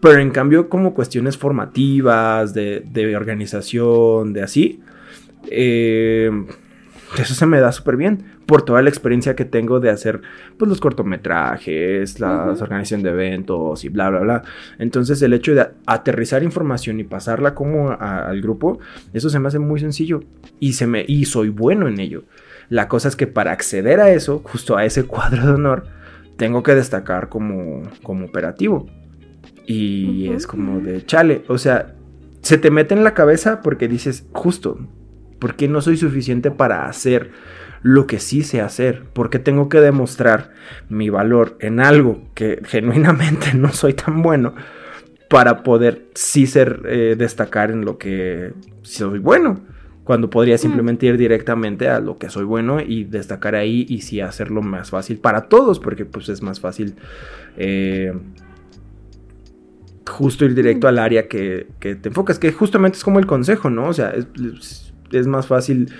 Pero 0.00 0.20
en 0.20 0.30
cambio, 0.30 0.68
como 0.68 0.94
cuestiones 0.94 1.36
formativas, 1.36 2.54
de, 2.54 2.84
de 2.90 3.16
organización, 3.16 4.32
de 4.32 4.42
así, 4.42 4.80
eh, 5.48 6.30
eso 7.18 7.34
se 7.34 7.46
me 7.46 7.60
da 7.60 7.72
súper 7.72 7.96
bien. 7.96 8.24
Por 8.46 8.62
toda 8.62 8.82
la 8.82 8.88
experiencia 8.88 9.34
que 9.34 9.44
tengo 9.44 9.80
de 9.80 9.90
hacer, 9.90 10.20
pues, 10.56 10.68
los 10.68 10.80
cortometrajes, 10.80 12.20
la 12.20 12.54
organización 12.60 13.02
de 13.02 13.10
eventos 13.10 13.84
y 13.84 13.88
bla, 13.88 14.10
bla, 14.10 14.20
bla. 14.20 14.42
Entonces, 14.78 15.20
el 15.22 15.32
hecho 15.32 15.54
de 15.54 15.66
aterrizar 15.86 16.42
información 16.42 17.00
y 17.00 17.04
pasarla 17.04 17.54
como 17.54 17.90
al 17.90 18.40
grupo, 18.40 18.78
eso 19.12 19.28
se 19.28 19.38
me 19.38 19.48
hace 19.48 19.58
muy 19.58 19.80
sencillo. 19.80 20.22
Y, 20.60 20.74
se 20.74 20.86
me, 20.86 21.04
y 21.06 21.24
soy 21.24 21.48
bueno 21.48 21.88
en 21.88 21.98
ello. 21.98 22.24
La 22.68 22.86
cosa 22.86 23.08
es 23.08 23.16
que 23.16 23.26
para 23.26 23.52
acceder 23.52 24.00
a 24.00 24.10
eso, 24.10 24.40
justo 24.44 24.76
a 24.76 24.84
ese 24.84 25.04
cuadro 25.06 25.46
de 25.46 25.52
honor, 25.52 25.86
tengo 26.40 26.62
que 26.62 26.74
destacar 26.74 27.28
como, 27.28 27.82
como 28.02 28.24
operativo. 28.24 28.86
Y 29.66 30.28
es 30.28 30.46
como 30.46 30.80
de 30.80 31.04
chale, 31.04 31.44
o 31.48 31.58
sea, 31.58 31.94
se 32.40 32.56
te 32.56 32.70
mete 32.70 32.94
en 32.94 33.04
la 33.04 33.12
cabeza 33.12 33.60
porque 33.60 33.88
dices, 33.88 34.26
justo, 34.32 34.78
¿por 35.38 35.54
qué 35.54 35.68
no 35.68 35.82
soy 35.82 35.98
suficiente 35.98 36.50
para 36.50 36.86
hacer 36.86 37.30
lo 37.82 38.06
que 38.06 38.20
sí 38.20 38.42
sé 38.42 38.62
hacer? 38.62 39.04
¿Por 39.12 39.28
qué 39.28 39.38
tengo 39.38 39.68
que 39.68 39.82
demostrar 39.82 40.52
mi 40.88 41.10
valor 41.10 41.58
en 41.60 41.78
algo 41.78 42.22
que 42.34 42.58
genuinamente 42.64 43.52
no 43.52 43.70
soy 43.70 43.92
tan 43.92 44.22
bueno 44.22 44.54
para 45.28 45.62
poder 45.62 46.06
sí 46.14 46.46
ser, 46.46 46.80
eh, 46.86 47.16
destacar 47.18 47.70
en 47.70 47.84
lo 47.84 47.98
que 47.98 48.54
soy 48.80 49.18
bueno? 49.18 49.60
Cuando 50.10 50.28
podría 50.28 50.58
simplemente 50.58 51.06
ir 51.06 51.16
directamente 51.16 51.88
a 51.88 52.00
lo 52.00 52.18
que 52.18 52.30
soy 52.30 52.42
bueno 52.42 52.80
y 52.80 53.04
destacar 53.04 53.54
ahí 53.54 53.86
y 53.88 54.00
sí 54.00 54.20
hacerlo 54.20 54.60
más 54.60 54.90
fácil 54.90 55.18
para 55.18 55.42
todos, 55.42 55.78
porque 55.78 56.04
pues 56.04 56.28
es 56.28 56.42
más 56.42 56.58
fácil 56.58 56.96
eh, 57.56 58.12
justo 60.04 60.44
ir 60.44 60.56
directo 60.56 60.88
al 60.88 60.98
área 60.98 61.28
que, 61.28 61.68
te 61.78 62.08
enfocas, 62.08 62.40
que 62.40 62.50
justamente 62.50 62.98
es 62.98 63.04
como 63.04 63.20
el 63.20 63.26
consejo, 63.26 63.70
¿no? 63.70 63.86
O 63.86 63.92
sea, 63.92 64.12
es 65.12 65.26
más 65.28 65.46
fácil 65.46 65.92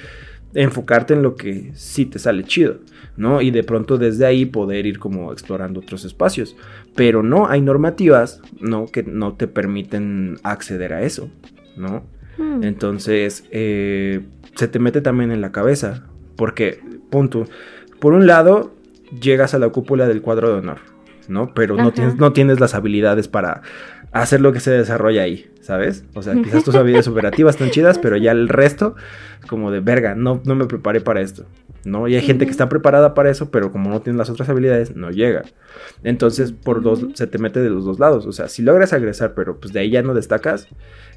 enfocarte 0.55 1.15
en 1.15 1.23
lo 1.23 1.37
que 1.37 1.71
sí 1.75 2.05
te 2.05 2.19
sale 2.19 2.43
chido, 2.43 2.79
¿no? 3.17 3.41
Y 3.41 3.53
de 3.53 3.63
pronto 3.63 3.97
desde 3.97 4.27
ahí 4.27 4.45
poder 4.45 4.87
ir 4.87 4.99
como 4.99 5.31
explorando 5.33 5.79
otros 5.79 6.05
espacios. 6.05 6.57
Pero 6.97 7.23
no, 7.23 7.47
hay 7.47 7.61
normativas, 7.61 8.43
¿no? 8.61 8.87
Que 8.87 9.05
no 9.05 9.35
te 9.35 9.47
permiten 9.47 10.39
acceder 10.43 10.95
a 10.95 11.03
eso, 11.03 11.31
¿no? 11.77 12.03
Hmm. 12.41 12.65
Entonces, 12.65 13.45
eh, 13.51 14.23
se 14.55 14.67
te 14.67 14.79
mete 14.79 15.03
también 15.03 15.31
en 15.31 15.43
la 15.43 15.53
cabeza, 15.53 16.05
porque, 16.37 16.81
punto, 17.11 17.45
por 17.99 18.15
un 18.15 18.27
lado, 18.27 18.75
llegas 19.21 19.53
a 19.53 19.59
la 19.59 19.69
cúpula 19.69 20.09
del 20.09 20.23
cuadro 20.23 20.49
de 20.49 20.55
honor, 20.61 20.79
¿no? 21.29 21.53
Pero 21.53 21.77
no 21.77 21.93
tienes, 21.93 22.17
no 22.17 22.33
tienes 22.33 22.61
las 22.61 22.75
habilidades 22.75 23.29
para 23.29 23.61
hacer 24.13 24.41
lo 24.41 24.53
que 24.53 24.61
se 24.61 24.71
desarrolla 24.71 25.23
ahí, 25.23 25.51
¿sabes? 25.61 26.05
O 26.15 26.23
sea, 26.23 26.35
quizás 26.35 26.65
tus 26.65 26.75
habilidades 26.77 27.09
operativas 27.09 27.57
están 27.57 27.71
chidas, 27.71 27.99
pero 27.99 28.17
ya 28.17 28.33
el 28.33 28.49
resto, 28.49 28.97
como 29.47 29.71
de 29.71 29.81
verga, 29.81 30.15
no, 30.15 30.41
no 30.45 30.55
me 30.55 30.65
preparé 30.65 31.03
para 31.03 31.21
esto, 31.21 31.45
¿no? 31.85 32.09
Y 32.09 32.15
hay 32.15 32.23
gente 32.23 32.45
que 32.45 32.51
está 32.51 32.69
preparada 32.69 33.15
para 33.15 33.31
eso, 33.31 33.51
pero 33.51 33.73
como 33.73 33.91
no 33.91 34.01
tiene 34.01 34.19
las 34.19 34.31
otras 34.31 34.49
habilidades, 34.49 34.97
no 34.97 35.11
llega. 35.11 35.43
Entonces, 36.05 36.53
por 36.53 36.83
dos, 36.83 37.07
se 37.15 37.27
te 37.27 37.39
mete 37.39 37.61
de 37.61 37.71
los 37.71 37.85
dos 37.85 37.99
lados. 37.99 38.27
O 38.27 38.33
sea, 38.33 38.49
si 38.49 38.63
logras 38.63 38.93
agresar, 38.93 39.35
pero 39.35 39.59
pues 39.59 39.73
de 39.73 39.81
ahí 39.81 39.91
ya 39.91 40.03
no 40.03 40.15
destacas, 40.15 40.69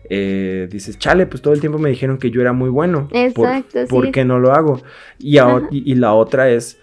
eh, 0.10 0.68
dices, 0.72 0.98
chale, 0.98 1.26
pues 1.26 1.42
todo 1.42 1.54
el 1.54 1.60
tiempo 1.60 1.80
me 1.80 1.90
dijeron 1.90 2.18
que 2.18 2.32
yo 2.32 2.42
era 2.42 2.54
muy 2.54 2.70
bueno. 2.70 3.10
Exacto. 3.12 3.86
¿Por, 3.90 4.12
qué 4.12 4.26
no 4.26 4.40
lo 4.40 4.54
hago? 4.54 4.82
Y, 5.20 5.38
y 5.72 5.96
la 5.96 6.14
otra 6.14 6.50
es, 6.50 6.78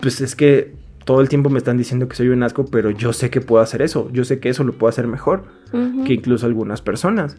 pues 0.00 0.20
es 0.20 0.36
que 0.36 0.72
todo 1.04 1.20
el 1.20 1.28
tiempo 1.28 1.50
me 1.50 1.58
están 1.58 1.76
diciendo 1.76 2.08
que 2.08 2.16
soy 2.16 2.28
un 2.28 2.42
asco, 2.42 2.64
pero 2.66 2.90
yo 2.90 3.12
sé 3.12 3.30
que 3.30 3.40
puedo 3.40 3.62
hacer 3.62 3.82
eso, 3.82 4.10
yo 4.12 4.24
sé 4.24 4.40
que 4.40 4.48
eso 4.48 4.64
lo 4.64 4.72
puedo 4.72 4.88
hacer 4.88 5.06
mejor 5.06 5.44
que 6.06 6.14
incluso 6.14 6.46
algunas 6.46 6.82
personas. 6.82 7.36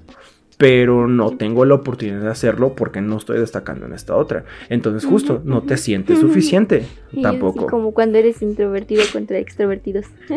Pero 0.58 1.08
no 1.08 1.32
tengo 1.32 1.66
la 1.66 1.76
oportunidad 1.76 2.22
de 2.22 2.30
hacerlo 2.30 2.76
porque 2.76 3.02
no 3.02 3.18
estoy 3.18 3.40
destacando 3.40 3.86
en 3.86 3.94
esta 3.94 4.16
otra. 4.16 4.46
Entonces, 4.70 5.08
justo, 5.08 5.42
no 5.44 5.64
te 5.64 5.78
sientes 5.78 6.20
suficiente 6.22 6.86
tampoco. 7.22 7.68
como 7.68 7.94
cuando 7.94 8.18
eres 8.18 8.42
introvertido 8.42 9.04
contra 9.12 9.38
extrovertidos. 9.38 10.06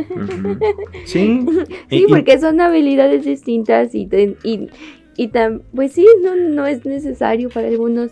Sí. 1.05 1.47
sí, 1.89 2.07
porque 2.09 2.39
son 2.39 2.61
habilidades 2.61 3.25
distintas 3.25 3.95
y, 3.95 4.09
y, 4.43 4.69
y 5.17 5.31
pues 5.75 5.93
sí, 5.93 6.07
no, 6.23 6.35
no 6.35 6.67
es 6.67 6.85
necesario 6.85 7.49
para 7.49 7.69
algunos 7.69 8.11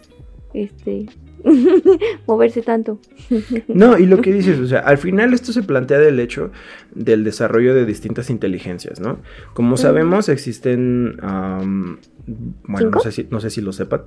este 0.55 1.07
moverse 2.27 2.63
tanto. 2.63 2.99
no, 3.69 3.99
y 3.99 4.07
lo 4.07 4.21
que 4.21 4.33
dices, 4.33 4.59
o 4.59 4.67
sea, 4.67 4.81
al 4.81 4.99
final 4.99 5.33
esto 5.33 5.53
se 5.53 5.63
plantea 5.63 5.99
del 5.99 6.19
hecho 6.21 6.51
del 6.95 7.25
desarrollo 7.25 7.75
de 7.75 7.85
distintas 7.85 8.31
inteligencias, 8.31 9.01
¿no? 9.01 9.19
Como 9.55 9.77
sabemos, 9.77 10.29
existen, 10.29 11.17
bueno, 11.19 12.91
no 12.91 13.01
sé, 13.01 13.13
si, 13.13 13.27
no 13.31 13.41
sé 13.41 13.51
si 13.51 13.61
lo 13.61 13.73
sepan. 13.73 14.03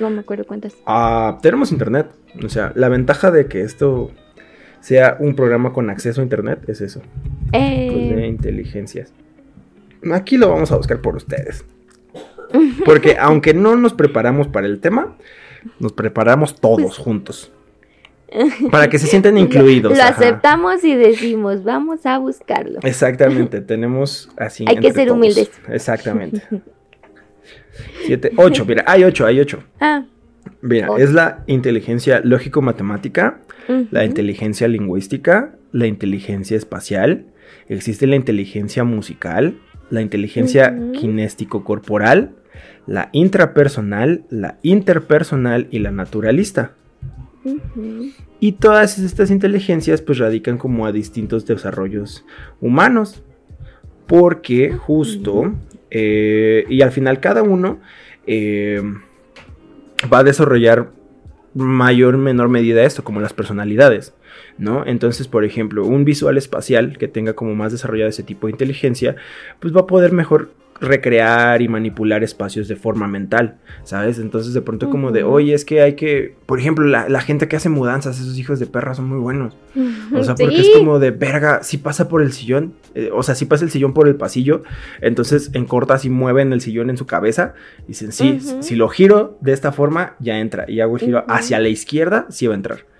no 0.00 0.10
me 0.10 0.20
acuerdo 0.20 0.44
cuántas. 0.44 0.76
Ah, 0.86 1.38
tenemos 1.42 1.72
internet, 1.72 2.08
o 2.42 2.48
sea, 2.48 2.72
la 2.74 2.88
ventaja 2.88 3.30
de 3.30 3.46
que 3.46 3.62
esto 3.62 4.10
sea 4.80 5.16
un 5.20 5.34
programa 5.34 5.72
con 5.72 5.90
acceso 5.90 6.20
a 6.20 6.24
internet 6.24 6.68
es 6.68 6.80
eso. 6.80 7.00
Eh... 7.52 7.88
Pues 7.92 8.16
de 8.16 8.26
inteligencias. 8.26 9.12
Aquí 10.12 10.36
lo 10.36 10.50
vamos 10.50 10.70
a 10.72 10.76
buscar 10.76 11.00
por 11.00 11.16
ustedes. 11.16 11.64
Porque 12.84 13.16
aunque 13.18 13.54
no 13.54 13.76
nos 13.76 13.94
preparamos 13.94 14.48
para 14.48 14.66
el 14.66 14.80
tema, 14.80 15.16
nos 15.78 15.92
preparamos 15.92 16.54
todos 16.60 16.82
pues, 16.82 16.98
juntos. 16.98 17.52
Para 18.70 18.88
que 18.88 18.98
se 18.98 19.06
sientan 19.06 19.38
incluidos. 19.38 19.96
Lo 19.96 20.02
aceptamos 20.02 20.82
y 20.84 20.94
decimos, 20.94 21.62
vamos 21.62 22.04
a 22.06 22.18
buscarlo. 22.18 22.80
Exactamente, 22.82 23.60
tenemos 23.62 24.30
así. 24.36 24.64
Hay 24.68 24.78
que 24.78 24.92
ser 24.92 25.12
humildes. 25.12 25.50
Exactamente. 25.68 26.42
Siete, 28.06 28.30
ocho, 28.36 28.64
mira, 28.64 28.84
hay 28.86 29.04
ocho, 29.04 29.26
hay 29.26 29.40
ocho. 29.40 29.62
Ah. 29.80 30.04
Mira, 30.60 30.88
es 30.98 31.12
la 31.12 31.42
inteligencia 31.46 32.20
lógico-matemática, 32.22 33.40
la 33.90 34.04
inteligencia 34.04 34.68
lingüística, 34.68 35.56
la 35.72 35.86
inteligencia 35.86 36.56
espacial, 36.56 37.26
existe 37.68 38.06
la 38.06 38.16
inteligencia 38.16 38.84
musical, 38.84 39.58
la 39.90 40.00
inteligencia 40.00 40.74
kinéstico-corporal, 40.92 42.30
la 42.86 43.08
intrapersonal, 43.12 44.24
la 44.30 44.58
interpersonal 44.62 45.68
y 45.70 45.78
la 45.78 45.90
naturalista. 45.90 46.72
Y 48.40 48.52
todas 48.52 48.98
estas 48.98 49.30
inteligencias 49.30 50.00
pues 50.00 50.18
radican 50.18 50.58
como 50.58 50.86
a 50.86 50.92
distintos 50.92 51.46
desarrollos 51.46 52.24
humanos. 52.60 53.22
Porque 54.06 54.72
justo, 54.72 55.54
eh, 55.90 56.66
y 56.68 56.82
al 56.82 56.92
final 56.92 57.20
cada 57.20 57.42
uno 57.42 57.80
eh, 58.26 58.82
va 60.12 60.18
a 60.18 60.24
desarrollar 60.24 60.90
mayor 61.54 62.16
o 62.16 62.18
menor 62.18 62.48
medida 62.48 62.82
esto, 62.82 63.04
como 63.04 63.20
las 63.20 63.32
personalidades, 63.32 64.12
¿no? 64.58 64.84
Entonces, 64.86 65.28
por 65.28 65.44
ejemplo, 65.44 65.86
un 65.86 66.04
visual 66.04 66.36
espacial 66.36 66.98
que 66.98 67.08
tenga 67.08 67.34
como 67.34 67.54
más 67.54 67.72
desarrollado 67.72 68.10
ese 68.10 68.24
tipo 68.24 68.46
de 68.46 68.52
inteligencia, 68.52 69.16
pues 69.60 69.74
va 69.74 69.82
a 69.82 69.86
poder 69.86 70.12
mejor 70.12 70.50
recrear 70.80 71.62
y 71.62 71.68
manipular 71.68 72.24
espacios 72.24 72.68
de 72.68 72.76
forma 72.76 73.06
mental, 73.06 73.56
¿sabes? 73.84 74.18
Entonces 74.18 74.54
de 74.54 74.60
pronto 74.60 74.90
como 74.90 75.12
de, 75.12 75.22
oye, 75.22 75.54
es 75.54 75.64
que 75.64 75.82
hay 75.82 75.94
que, 75.94 76.34
por 76.46 76.58
ejemplo, 76.58 76.84
la, 76.84 77.20
gente 77.20 77.48
que 77.48 77.56
hace 77.56 77.68
mudanzas, 77.68 78.20
esos 78.20 78.38
hijos 78.38 78.58
de 78.58 78.66
perra 78.66 78.94
son 78.94 79.08
muy 79.08 79.18
buenos. 79.18 79.56
O 80.14 80.24
sea, 80.24 80.34
porque 80.38 80.60
es 80.60 80.70
como 80.76 80.98
de, 80.98 81.10
verga, 81.10 81.62
si 81.62 81.78
pasa 81.78 82.08
por 82.08 82.22
el 82.22 82.32
sillón, 82.32 82.74
eh, 82.94 83.10
o 83.12 83.22
sea, 83.22 83.34
si 83.34 83.46
pasa 83.46 83.64
el 83.64 83.70
sillón 83.70 83.94
por 83.94 84.08
el 84.08 84.16
pasillo, 84.16 84.62
entonces 85.00 85.50
en 85.54 85.64
cortas 85.64 86.04
y 86.04 86.10
mueven 86.10 86.52
el 86.52 86.60
sillón 86.60 86.90
en 86.90 86.96
su 86.96 87.06
cabeza, 87.06 87.54
y 87.84 87.88
dicen, 87.88 88.12
sí, 88.12 88.40
si 88.60 88.74
lo 88.74 88.88
giro 88.88 89.38
de 89.40 89.52
esta 89.52 89.72
forma, 89.72 90.16
ya 90.18 90.38
entra, 90.38 90.64
y 90.68 90.80
hago 90.80 90.96
el 90.96 91.02
giro 91.02 91.24
hacia 91.28 91.58
la 91.60 91.68
izquierda, 91.68 92.26
sí 92.30 92.46
va 92.46 92.54
a 92.54 92.56
entrar. 92.56 92.94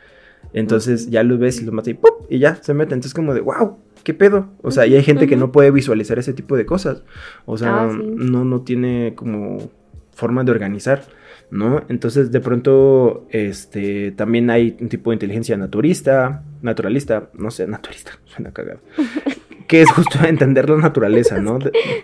Entonces 0.54 1.10
ya 1.10 1.22
lo 1.24 1.36
ves 1.36 1.60
y 1.60 1.64
lo 1.64 1.72
matas 1.72 1.88
y 1.88 1.94
¡pum! 1.94 2.12
Y 2.30 2.38
ya 2.38 2.54
se 2.54 2.72
mete. 2.74 2.94
Entonces 2.94 3.12
como 3.12 3.34
de, 3.34 3.40
wow, 3.40 3.76
¿qué 4.04 4.14
pedo? 4.14 4.50
O 4.62 4.70
sea, 4.70 4.86
y 4.86 4.94
hay 4.94 5.02
gente 5.02 5.26
que 5.26 5.36
no 5.36 5.50
puede 5.50 5.70
visualizar 5.70 6.18
ese 6.18 6.34
tipo 6.34 6.56
de 6.56 6.66
cosas. 6.66 7.02
O 7.46 7.58
sea, 7.58 7.84
ah, 7.84 7.92
no, 7.92 8.44
no 8.44 8.60
tiene 8.60 9.14
como 9.16 9.70
forma 10.12 10.44
de 10.44 10.52
organizar, 10.52 11.04
¿no? 11.50 11.82
Entonces, 11.88 12.30
de 12.30 12.40
pronto, 12.40 13.26
este, 13.30 14.12
también 14.12 14.50
hay 14.50 14.76
un 14.80 14.88
tipo 14.88 15.10
de 15.10 15.16
inteligencia 15.16 15.56
naturista, 15.56 16.44
naturalista, 16.62 17.30
no 17.34 17.50
sé, 17.50 17.66
naturista, 17.66 18.12
suena 18.26 18.52
cagado. 18.52 18.80
que 19.66 19.80
es 19.80 19.90
justo 19.90 20.18
entender 20.26 20.68
la 20.68 20.76
naturaleza, 20.76 21.40
¿no? 21.40 21.58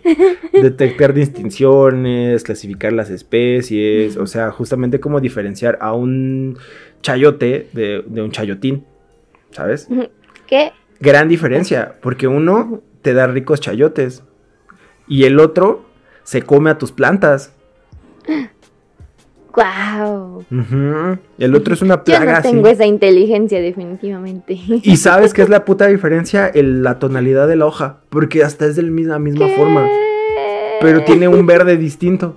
detectar 0.52 1.12
distinciones, 1.12 2.42
clasificar 2.42 2.94
las 2.94 3.10
especies, 3.10 4.16
o 4.16 4.26
sea, 4.26 4.50
justamente 4.50 4.98
como 4.98 5.20
diferenciar 5.20 5.76
a 5.82 5.92
un 5.92 6.58
chayote 7.02 7.68
de, 7.74 8.02
de 8.06 8.22
un 8.22 8.30
chayotín, 8.30 8.86
¿sabes? 9.50 9.88
¿Qué? 10.46 10.72
Gran 11.00 11.28
diferencia, 11.28 11.96
porque 12.00 12.28
uno 12.28 12.82
te 13.02 13.14
da 13.14 13.26
ricos 13.26 13.60
chayotes 13.60 14.22
y 15.08 15.24
el 15.24 15.40
otro 15.40 15.84
se 16.22 16.42
come 16.42 16.70
a 16.70 16.78
tus 16.78 16.92
plantas. 16.92 17.52
¡Guau! 19.52 20.44
El 21.38 21.54
otro 21.56 21.74
es 21.74 21.82
una 21.82 22.04
plaga. 22.04 22.40
Yo 22.40 22.48
no 22.48 22.54
tengo 22.54 22.68
esa 22.68 22.86
inteligencia, 22.86 23.60
definitivamente. 23.60 24.52
¿Y 24.52 24.96
sabes 24.96 25.34
qué 25.34 25.42
es 25.42 25.48
la 25.48 25.64
puta 25.64 25.88
diferencia? 25.88 26.52
la 26.54 27.00
tonalidad 27.00 27.48
de 27.48 27.56
la 27.56 27.66
hoja. 27.66 27.98
Porque 28.10 28.44
hasta 28.44 28.66
es 28.66 28.76
de 28.76 28.82
la 28.82 28.90
misma, 28.90 29.18
misma 29.18 29.48
forma. 29.48 29.88
Pero 30.80 31.02
tiene 31.02 31.26
un 31.26 31.46
verde 31.46 31.76
distinto. 31.76 32.36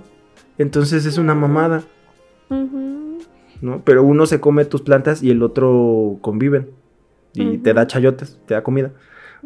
Entonces 0.58 1.06
es 1.06 1.16
una 1.16 1.36
mamada. 1.36 1.84
¿No? 3.60 3.80
Pero 3.84 4.02
uno 4.02 4.26
se 4.26 4.40
come 4.40 4.64
tus 4.64 4.82
plantas 4.82 5.22
y 5.22 5.30
el 5.30 5.44
otro 5.44 6.18
conviven 6.20 6.68
y 7.34 7.58
te 7.58 7.74
da 7.74 7.86
chayotes, 7.86 8.38
te 8.46 8.54
da 8.54 8.62
comida. 8.62 8.92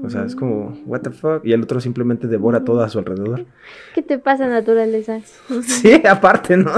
O 0.02 0.08
sea, 0.10 0.24
es 0.24 0.36
como, 0.36 0.78
what 0.86 1.00
the 1.00 1.10
fuck. 1.10 1.44
Y 1.44 1.52
el 1.52 1.62
otro 1.62 1.80
simplemente 1.80 2.28
devora 2.28 2.64
todo 2.64 2.82
a 2.82 2.88
su 2.88 2.98
alrededor. 3.00 3.46
¿Qué 3.94 4.02
te 4.02 4.18
pasa, 4.18 4.46
naturaleza? 4.46 5.20
sí, 5.62 6.00
aparte, 6.08 6.56
¿no? 6.56 6.70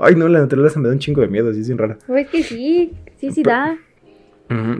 Ay, 0.00 0.16
no, 0.16 0.28
la 0.28 0.40
naturaleza 0.40 0.80
me 0.80 0.88
da 0.88 0.94
un 0.94 0.98
chingo 0.98 1.20
de 1.20 1.28
miedo, 1.28 1.52
sí, 1.52 1.60
es 1.60 1.68
bien 1.68 1.78
rara. 1.78 1.98
Pues 2.06 2.28
que 2.28 2.42
sí, 2.42 2.92
sí, 3.16 3.30
sí 3.30 3.42
da. 3.42 3.78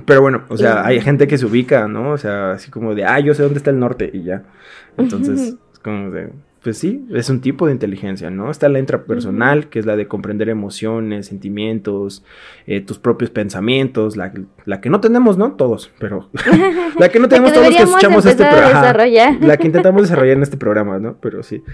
Pero 0.07 0.23
bueno, 0.23 0.45
o 0.49 0.57
sea, 0.57 0.85
hay 0.85 1.01
gente 1.01 1.29
que 1.29 1.37
se 1.37 1.45
ubica, 1.45 1.87
¿no? 1.89 2.13
O 2.13 2.19
sea, 2.19 2.53
así 2.53 2.71
como 2.71 2.95
de, 2.95 3.05
ah, 3.05 3.21
yo 3.21 3.35
sé 3.35 3.43
dónde 3.43 3.59
está 3.59 3.71
el 3.71 3.79
norte 3.79 4.11
y 4.13 4.23
ya. 4.25 4.45
Entonces, 4.97 5.55
es 5.73 5.79
como 5.79 6.11
de, 6.11 6.31
pues 6.69 6.77
sí, 6.77 7.03
es 7.15 7.31
un 7.31 7.41
tipo 7.41 7.65
de 7.65 7.73
inteligencia, 7.73 8.29
¿no? 8.29 8.51
Está 8.51 8.69
la 8.69 8.79
intrapersonal, 8.79 9.71
que 9.71 9.79
es 9.79 9.87
la 9.87 9.97
de 9.97 10.07
comprender 10.07 10.51
emociones, 10.51 11.25
sentimientos, 11.25 12.23
eh, 12.67 12.83
tus 12.83 12.99
propios 12.99 13.31
pensamientos, 13.31 14.19
la, 14.19 14.33
que 14.33 14.91
no 14.91 15.01
tenemos, 15.01 15.39
¿no? 15.39 15.53
Todos, 15.53 15.91
pero 15.99 16.29
la 16.99 17.09
que 17.09 17.21
no 17.21 17.29
tenemos 17.31 17.55
todos 17.55 17.75
que 17.75 17.83
escuchamos 17.83 18.27
este 18.27 18.45
programa. 18.45 18.93
La 19.41 19.57
que 19.57 19.67
intentamos 19.67 20.03
desarrollar 20.03 20.37
en 20.37 20.43
este 20.43 20.59
programa, 20.59 20.99
¿no? 20.99 21.17
Pero 21.23 21.43
sí. 21.43 21.65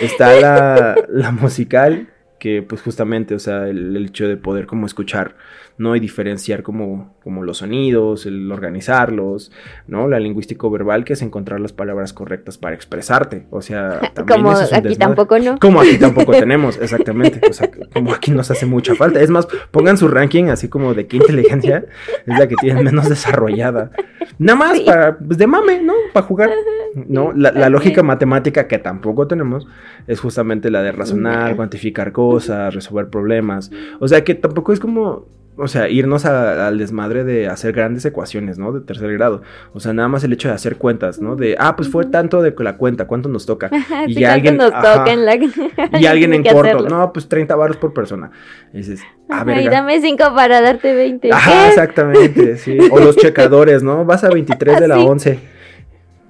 Está 0.00 0.34
la, 0.40 0.96
la 1.08 1.30
musical, 1.30 2.08
que 2.40 2.62
pues 2.62 2.82
justamente, 2.82 3.36
o 3.36 3.38
sea, 3.38 3.68
el, 3.68 3.96
el 3.96 4.06
hecho 4.06 4.26
de 4.26 4.36
poder 4.36 4.66
como 4.66 4.86
escuchar 4.86 5.36
¿no? 5.80 5.96
Y 5.96 6.00
diferenciar 6.00 6.62
como, 6.62 7.14
como 7.24 7.42
los 7.42 7.58
sonidos, 7.58 8.26
el 8.26 8.52
organizarlos, 8.52 9.50
¿no? 9.86 10.08
La 10.08 10.20
lingüístico 10.20 10.70
verbal, 10.70 11.06
que 11.06 11.14
es 11.14 11.22
encontrar 11.22 11.58
las 11.58 11.72
palabras 11.72 12.12
correctas 12.12 12.58
para 12.58 12.74
expresarte. 12.74 13.46
O 13.48 13.62
sea, 13.62 13.98
también 14.14 14.42
como 14.42 14.50
aquí 14.50 14.96
tampoco 14.96 15.38
no. 15.38 15.58
Como 15.58 15.80
aquí 15.80 15.96
tampoco 15.96 16.32
tenemos, 16.38 16.76
exactamente. 16.76 17.40
O 17.48 17.52
sea, 17.54 17.70
como 17.94 18.12
aquí 18.12 18.30
nos 18.30 18.50
hace 18.50 18.66
mucha 18.66 18.94
falta. 18.94 19.22
Es 19.22 19.30
más, 19.30 19.48
pongan 19.70 19.96
su 19.96 20.06
ranking 20.08 20.44
así 20.44 20.68
como 20.68 20.92
de 20.92 21.06
qué 21.06 21.16
inteligencia 21.16 21.86
es 22.26 22.38
la 22.38 22.46
que 22.46 22.56
tienen 22.56 22.84
menos 22.84 23.08
desarrollada. 23.08 23.90
Nada 24.38 24.58
más 24.58 24.80
para, 24.80 25.16
pues 25.16 25.38
de 25.38 25.46
mame, 25.46 25.80
¿no? 25.82 25.94
Para 26.12 26.26
jugar. 26.26 26.50
¿No? 26.94 27.32
La, 27.32 27.52
la 27.52 27.70
lógica 27.70 28.02
matemática 28.02 28.66
que 28.66 28.78
tampoco 28.78 29.28
tenemos 29.28 29.66
es 30.08 30.20
justamente 30.20 30.70
la 30.70 30.82
de 30.82 30.92
razonar, 30.92 31.54
cuantificar 31.56 32.12
cosas, 32.12 32.29
resolver 32.38 33.08
problemas. 33.08 33.70
O 33.98 34.08
sea 34.08 34.24
que 34.24 34.34
tampoco 34.34 34.72
es 34.72 34.80
como 34.80 35.26
o 35.62 35.68
sea, 35.68 35.90
irnos 35.90 36.24
al 36.24 36.78
desmadre 36.78 37.22
de 37.22 37.46
hacer 37.46 37.72
grandes 37.72 38.04
ecuaciones, 38.06 38.58
¿no? 38.58 38.72
De 38.72 38.80
tercer 38.80 39.12
grado. 39.12 39.42
O 39.74 39.80
sea, 39.80 39.92
nada 39.92 40.08
más 40.08 40.24
el 40.24 40.32
hecho 40.32 40.48
de 40.48 40.54
hacer 40.54 40.76
cuentas, 40.76 41.20
¿no? 41.20 41.36
De, 41.36 41.54
ah, 41.58 41.76
pues 41.76 41.90
fue 41.90 42.06
tanto 42.06 42.40
de 42.40 42.54
la 42.58 42.76
cuenta, 42.78 43.06
¿cuánto 43.06 43.28
nos 43.28 43.44
toca? 43.44 43.70
Y 44.06 44.24
alguien. 44.24 44.56
Nos 44.56 44.70
toca 44.70 45.12
en 45.12 45.26
la... 45.26 45.36
y 46.00 46.06
alguien 46.06 46.32
en 46.34 46.44
corto, 46.44 46.88
no, 46.88 47.12
pues 47.12 47.28
30 47.28 47.54
baros 47.56 47.76
por 47.76 47.92
persona. 47.92 48.30
Y 48.72 48.78
dices, 48.78 49.02
a 49.28 49.44
ver. 49.44 49.60
Y 49.60 49.68
dame 49.68 50.00
5 50.00 50.16
para 50.34 50.62
darte 50.62 50.94
20. 50.94 51.30
Ajá, 51.30 51.68
exactamente, 51.68 52.56
sí. 52.56 52.78
O 52.90 52.98
los 52.98 53.16
checadores, 53.16 53.82
¿no? 53.82 54.06
Vas 54.06 54.24
a 54.24 54.30
23 54.30 54.80
de 54.80 54.88
la 54.88 54.98
11. 54.98 55.38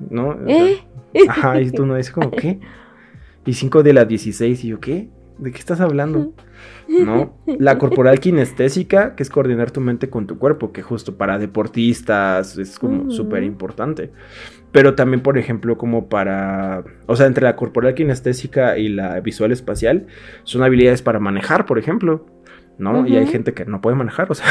¿No? 0.08 0.38
¿Eh? 0.48 0.82
Ajá, 1.28 1.60
y 1.60 1.70
tú 1.70 1.86
no 1.86 1.94
dices 1.94 2.12
como, 2.12 2.32
¿qué? 2.32 2.58
Y 3.46 3.52
5 3.52 3.82
de 3.82 3.92
la 3.92 4.04
16, 4.04 4.64
y 4.64 4.68
yo, 4.68 4.80
¿qué? 4.80 5.08
¿De 5.40 5.52
qué 5.52 5.58
estás 5.58 5.80
hablando? 5.80 6.32
¿no? 6.86 7.34
La 7.46 7.78
corporal 7.78 8.20
kinestésica, 8.20 9.14
que 9.16 9.22
es 9.22 9.30
coordinar 9.30 9.70
tu 9.70 9.80
mente 9.80 10.10
con 10.10 10.26
tu 10.26 10.38
cuerpo, 10.38 10.72
que 10.72 10.82
justo 10.82 11.16
para 11.16 11.38
deportistas 11.38 12.58
es 12.58 12.78
como 12.78 13.10
súper 13.10 13.42
importante. 13.42 14.10
Pero 14.72 14.94
también, 14.94 15.22
por 15.22 15.38
ejemplo, 15.38 15.78
como 15.78 16.08
para, 16.08 16.84
o 17.06 17.16
sea, 17.16 17.26
entre 17.26 17.44
la 17.44 17.56
corporal 17.56 17.94
kinestésica 17.94 18.76
y 18.76 18.88
la 18.88 19.20
visual 19.20 19.50
espacial, 19.50 20.06
son 20.44 20.62
habilidades 20.62 21.02
para 21.02 21.18
manejar, 21.18 21.66
por 21.66 21.78
ejemplo. 21.78 22.26
¿no? 22.78 23.06
Y 23.06 23.16
hay 23.16 23.26
gente 23.26 23.52
que 23.52 23.66
no 23.66 23.80
puede 23.82 23.96
manejar, 23.96 24.30
o 24.30 24.34
sea, 24.34 24.46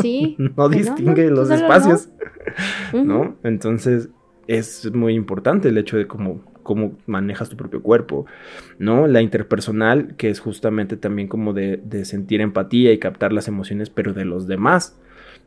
sí, 0.00 0.36
no 0.56 0.70
distingue 0.70 1.30
los 1.30 1.50
espacios, 1.50 2.08
¿no? 2.94 3.36
Entonces 3.42 4.08
es 4.46 4.90
muy 4.94 5.14
importante 5.14 5.68
el 5.68 5.76
hecho 5.76 5.98
de 5.98 6.06
como 6.06 6.40
cómo 6.66 6.98
manejas 7.06 7.48
tu 7.48 7.56
propio 7.56 7.80
cuerpo, 7.80 8.26
¿no? 8.78 9.06
La 9.06 9.22
interpersonal, 9.22 10.16
que 10.16 10.30
es 10.30 10.40
justamente 10.40 10.96
también 10.96 11.28
como 11.28 11.52
de, 11.52 11.80
sentir 12.04 12.40
empatía 12.40 12.92
y 12.92 12.98
captar 12.98 13.32
las 13.32 13.46
emociones, 13.46 13.88
pero 13.88 14.12
de 14.12 14.24
los 14.24 14.48
demás, 14.48 14.98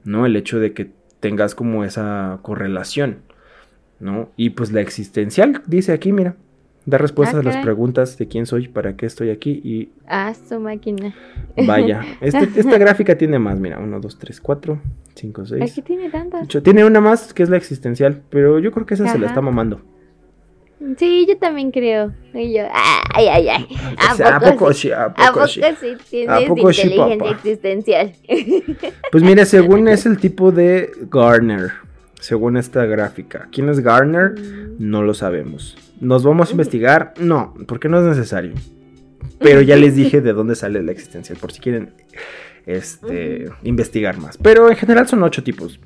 ¿no? 0.05 0.25
El 0.25 0.37
hecho 0.37 0.59
de 0.59 0.71
que 0.71 0.91
tengas 1.19 1.55
como 1.55 1.83
esa 1.83 2.39
correlación, 2.41 3.17
¿no? 3.99 4.31
Y 4.37 4.51
pues 4.51 4.71
la 4.71 4.79
existencial, 4.79 5.61
dice 5.67 5.91
aquí, 5.91 6.13
mira, 6.13 6.37
da 6.85 6.97
respuestas 6.97 7.41
a 7.41 7.43
las 7.43 7.57
preguntas 7.57 8.17
de 8.17 8.29
quién 8.29 8.45
soy, 8.45 8.69
para 8.69 8.95
qué 8.95 9.05
estoy 9.05 9.29
aquí 9.29 9.59
y... 9.61 9.89
Ah, 10.07 10.33
su 10.33 10.57
máquina. 10.57 11.13
Vaya, 11.67 12.01
este, 12.21 12.47
esta 12.55 12.77
gráfica 12.77 13.17
tiene 13.17 13.39
más, 13.39 13.59
mira, 13.59 13.77
1, 13.77 13.99
2, 13.99 14.19
3, 14.19 14.39
4, 14.39 14.81
5, 15.15 15.45
6. 15.45 15.63
Aquí 15.69 15.81
tiene 15.81 16.09
tantas. 16.09 16.47
Tiene 16.63 16.85
una 16.85 17.01
más 17.01 17.33
que 17.33 17.43
es 17.43 17.49
la 17.49 17.57
existencial, 17.57 18.21
pero 18.29 18.59
yo 18.59 18.71
creo 18.71 18.85
que 18.85 18.93
esa 18.93 19.05
se 19.09 19.19
la 19.19 19.27
está 19.27 19.41
mamando. 19.41 19.81
Sí, 20.97 21.25
yo 21.27 21.37
también 21.37 21.71
creo. 21.71 22.13
Y 22.33 22.53
yo, 22.53 22.63
ay, 23.13 23.27
ay, 23.27 23.49
ay. 23.49 23.67
¿A, 23.97 24.39
poco, 24.39 24.73
sí? 24.73 24.91
¿A 24.91 25.13
poco, 25.13 25.45
sí? 25.47 25.61
tienes 26.09 26.47
inteligencia 26.47 27.31
existencial? 27.31 28.13
Pues 29.11 29.23
mire, 29.23 29.45
según 29.45 29.87
es 29.87 30.05
el 30.05 30.19
tipo 30.19 30.51
de 30.51 30.91
Garner, 31.11 31.71
según 32.19 32.57
esta 32.57 32.85
gráfica. 32.85 33.49
¿Quién 33.51 33.69
es 33.69 33.79
Garner? 33.81 34.31
Mm. 34.39 34.75
No 34.79 35.01
lo 35.01 35.13
sabemos. 35.13 35.77
¿Nos 35.99 36.23
vamos 36.23 36.49
a 36.49 36.51
investigar? 36.51 37.13
No, 37.19 37.53
porque 37.67 37.89
no 37.89 37.99
es 37.99 38.05
necesario. 38.05 38.53
Pero 39.39 39.61
ya 39.61 39.75
les 39.75 39.95
dije 39.95 40.21
de 40.21 40.31
dónde 40.31 40.55
sale 40.55 40.81
la 40.81 40.91
existencial, 40.91 41.37
por 41.39 41.51
si 41.51 41.59
quieren 41.59 41.91
este, 42.65 43.49
investigar 43.63 44.17
más. 44.17 44.37
Pero 44.37 44.69
en 44.69 44.77
general 44.77 45.07
son 45.07 45.23
ocho 45.23 45.43
tipos, 45.43 45.79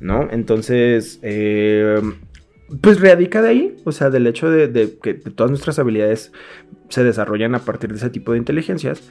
¿no? 0.00 0.28
Entonces, 0.30 1.18
eh, 1.22 2.00
pues 2.80 3.00
radica 3.00 3.42
de 3.42 3.48
ahí, 3.48 3.76
o 3.84 3.92
sea, 3.92 4.10
del 4.10 4.26
hecho 4.26 4.50
de, 4.50 4.98
que 5.02 5.14
todas 5.14 5.50
nuestras 5.50 5.78
habilidades 5.78 6.32
se 6.88 7.04
desarrollan 7.04 7.54
a 7.54 7.60
partir 7.60 7.90
de 7.90 7.96
ese 7.96 8.10
tipo 8.10 8.32
de 8.32 8.38
inteligencias 8.38 9.02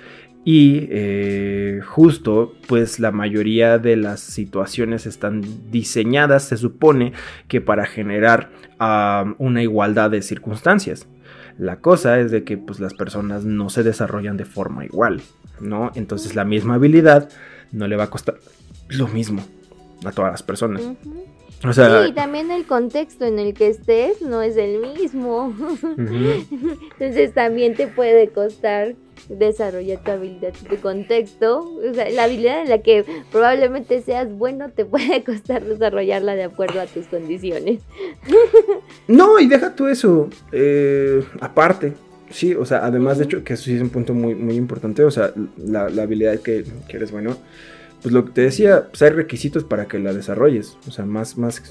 y 0.46 0.88
eh, 0.90 1.82
justo 1.86 2.54
pues 2.68 3.00
la 3.00 3.12
mayoría 3.12 3.78
de 3.78 3.96
las 3.96 4.20
situaciones 4.20 5.06
están 5.06 5.42
diseñadas, 5.72 6.44
se 6.44 6.58
supone 6.58 7.14
que 7.48 7.62
para 7.62 7.86
generar 7.86 8.50
una 9.38 9.64
igualdad 9.64 10.12
de 10.12 10.22
circunstancias. 10.22 11.08
La 11.58 11.78
cosa 11.78 12.20
es 12.20 12.32
de 12.32 12.44
que 12.44 12.58
pues 12.58 12.82
las 12.82 12.94
personas 12.94 13.46
no 13.46 13.70
se 13.70 13.84
desarrollan 13.84 14.36
de 14.36 14.44
forma 14.44 14.84
igual, 14.84 15.22
¿no? 15.62 15.92
Entonces 15.96 16.36
la 16.36 16.44
misma 16.44 16.76
habilidad 16.76 17.30
no 17.72 17.88
le 17.88 17.96
va 17.96 18.06
a 18.06 18.10
costar 18.10 18.36
lo 18.90 19.08
mismo 19.08 19.46
a 20.04 20.12
todas 20.12 20.32
las 20.32 20.44
personas. 20.44 20.82
O 21.66 21.72
sea, 21.72 22.06
sí, 22.06 22.12
también 22.12 22.52
el 22.52 22.66
contexto 22.66 23.26
en 23.26 23.40
el 23.40 23.54
que 23.54 23.68
estés 23.68 24.22
no 24.22 24.42
es 24.42 24.58
el 24.58 24.80
mismo. 24.80 25.56
Entonces 27.00 27.34
también 27.34 27.76
te 27.76 27.88
puede 27.88 28.28
costar 28.30 28.96
desarrollar 29.30 30.04
tu 30.04 30.12
habilidad 30.12 30.54
de 30.70 30.78
contexto. 30.78 31.60
O 31.60 31.94
sea, 31.94 32.10
la 32.10 32.26
habilidad 32.26 32.64
en 32.64 32.70
la 32.70 32.80
que 32.80 33.06
probablemente 33.32 34.02
seas 34.02 34.32
bueno 34.32 34.70
te 34.70 34.84
puede 34.84 35.24
costar 35.26 35.64
desarrollarla 35.64 36.36
de 36.36 36.44
acuerdo 36.44 36.82
a 36.82 36.86
tus 36.86 37.06
condiciones. 37.08 37.82
no, 39.08 39.40
y 39.40 39.48
deja 39.48 39.74
tú 39.74 39.88
eso. 39.88 40.30
Eh, 40.52 41.24
aparte, 41.40 41.94
sí, 42.30 42.56
o 42.56 42.66
sea, 42.66 42.86
además 42.86 43.20
de 43.20 43.26
hecho, 43.26 43.44
que 43.44 43.54
eso 43.54 43.64
sí 43.64 43.76
es 43.76 43.82
un 43.82 43.90
punto 43.90 44.14
muy, 44.14 44.36
muy 44.36 44.56
importante. 44.56 45.04
O 45.06 45.12
sea, 45.12 45.32
la, 45.58 45.86
habilidad 45.86 46.40
que, 46.40 46.66
que 46.90 46.98
eres 46.98 47.12
bueno 47.12 47.38
pues 48.04 48.14
lo 48.14 48.26
que 48.26 48.32
te 48.32 48.42
decía, 48.42 48.90
pues 48.90 49.02
hay 49.02 49.12
requisitos 49.12 49.64
para 49.64 49.88
que 49.88 49.98
la 49.98 50.14
desarrolles. 50.14 50.78
O 50.88 50.92
sea, 50.92 51.06
más, 51.06 51.38
más 51.38 51.64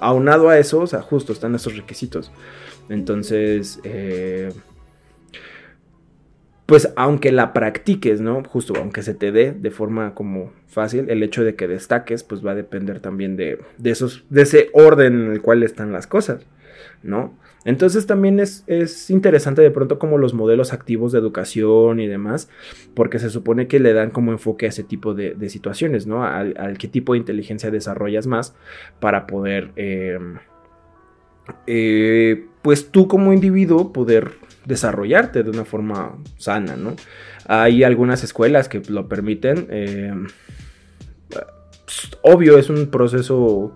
aunado 0.00 0.48
a 0.48 0.58
eso, 0.58 0.80
o 0.80 0.86
sea, 0.86 1.00
justo 1.00 1.32
están 1.32 1.54
esos 1.54 1.76
requisitos. 1.76 2.32
Entonces, 2.88 3.78
eh, 3.84 4.52
pues 6.66 6.92
aunque 6.96 7.30
la 7.30 7.52
practiques, 7.52 8.20
¿no? 8.20 8.42
Justo, 8.42 8.74
aunque 8.76 9.02
se 9.02 9.14
te 9.14 9.30
dé 9.30 9.52
de 9.52 9.70
forma 9.70 10.12
como 10.14 10.52
fácil, 10.66 11.08
el 11.08 11.22
hecho 11.22 11.44
de 11.44 11.54
que 11.54 11.68
destaques, 11.68 12.24
pues 12.24 12.44
va 12.44 12.50
a 12.50 12.56
depender 12.56 12.98
también 12.98 13.36
de, 13.36 13.60
de 13.78 13.90
esos, 13.90 14.24
de 14.28 14.42
ese 14.42 14.70
orden 14.72 15.14
en 15.14 15.32
el 15.32 15.40
cual 15.40 15.62
están 15.62 15.92
las 15.92 16.08
cosas, 16.08 16.44
¿no? 17.04 17.38
Entonces 17.66 18.06
también 18.06 18.38
es, 18.38 18.64
interesante 19.10 19.60
de 19.60 19.72
pronto 19.72 19.98
como 19.98 20.18
los 20.18 20.34
modelos 20.34 20.72
activos 20.72 21.10
de 21.10 21.18
educación 21.18 21.98
y 21.98 22.06
demás, 22.06 22.48
porque 22.94 23.18
se 23.18 23.28
supone 23.28 23.66
que 23.66 23.80
le 23.80 23.92
dan 23.92 24.10
como 24.10 24.30
enfoque 24.30 24.66
a 24.66 24.68
ese 24.68 24.84
tipo 24.84 25.14
de, 25.14 25.50
situaciones, 25.50 26.06
¿no? 26.06 26.24
Al, 26.24 26.78
qué 26.78 26.86
tipo 26.86 27.12
de 27.12 27.18
inteligencia 27.18 27.72
desarrollas 27.72 28.28
más 28.28 28.54
para 29.00 29.26
poder, 29.26 29.72
em, 29.74 30.36
eh, 31.66 32.46
pues 32.62 32.92
tú 32.92 33.08
como 33.08 33.32
individuo 33.32 33.92
poder 33.92 34.34
desarrollarte 34.64 35.42
de 35.42 35.50
una 35.50 35.64
forma 35.64 36.16
sana, 36.36 36.76
¿no? 36.76 36.94
Hay 37.48 37.82
algunas 37.82 38.22
escuelas 38.22 38.68
que 38.68 38.80
lo 38.88 39.08
permiten. 39.08 39.66
Em, 39.70 40.28
obvio, 42.22 42.58
es 42.58 42.70
un 42.70 42.86
proceso 42.92 43.72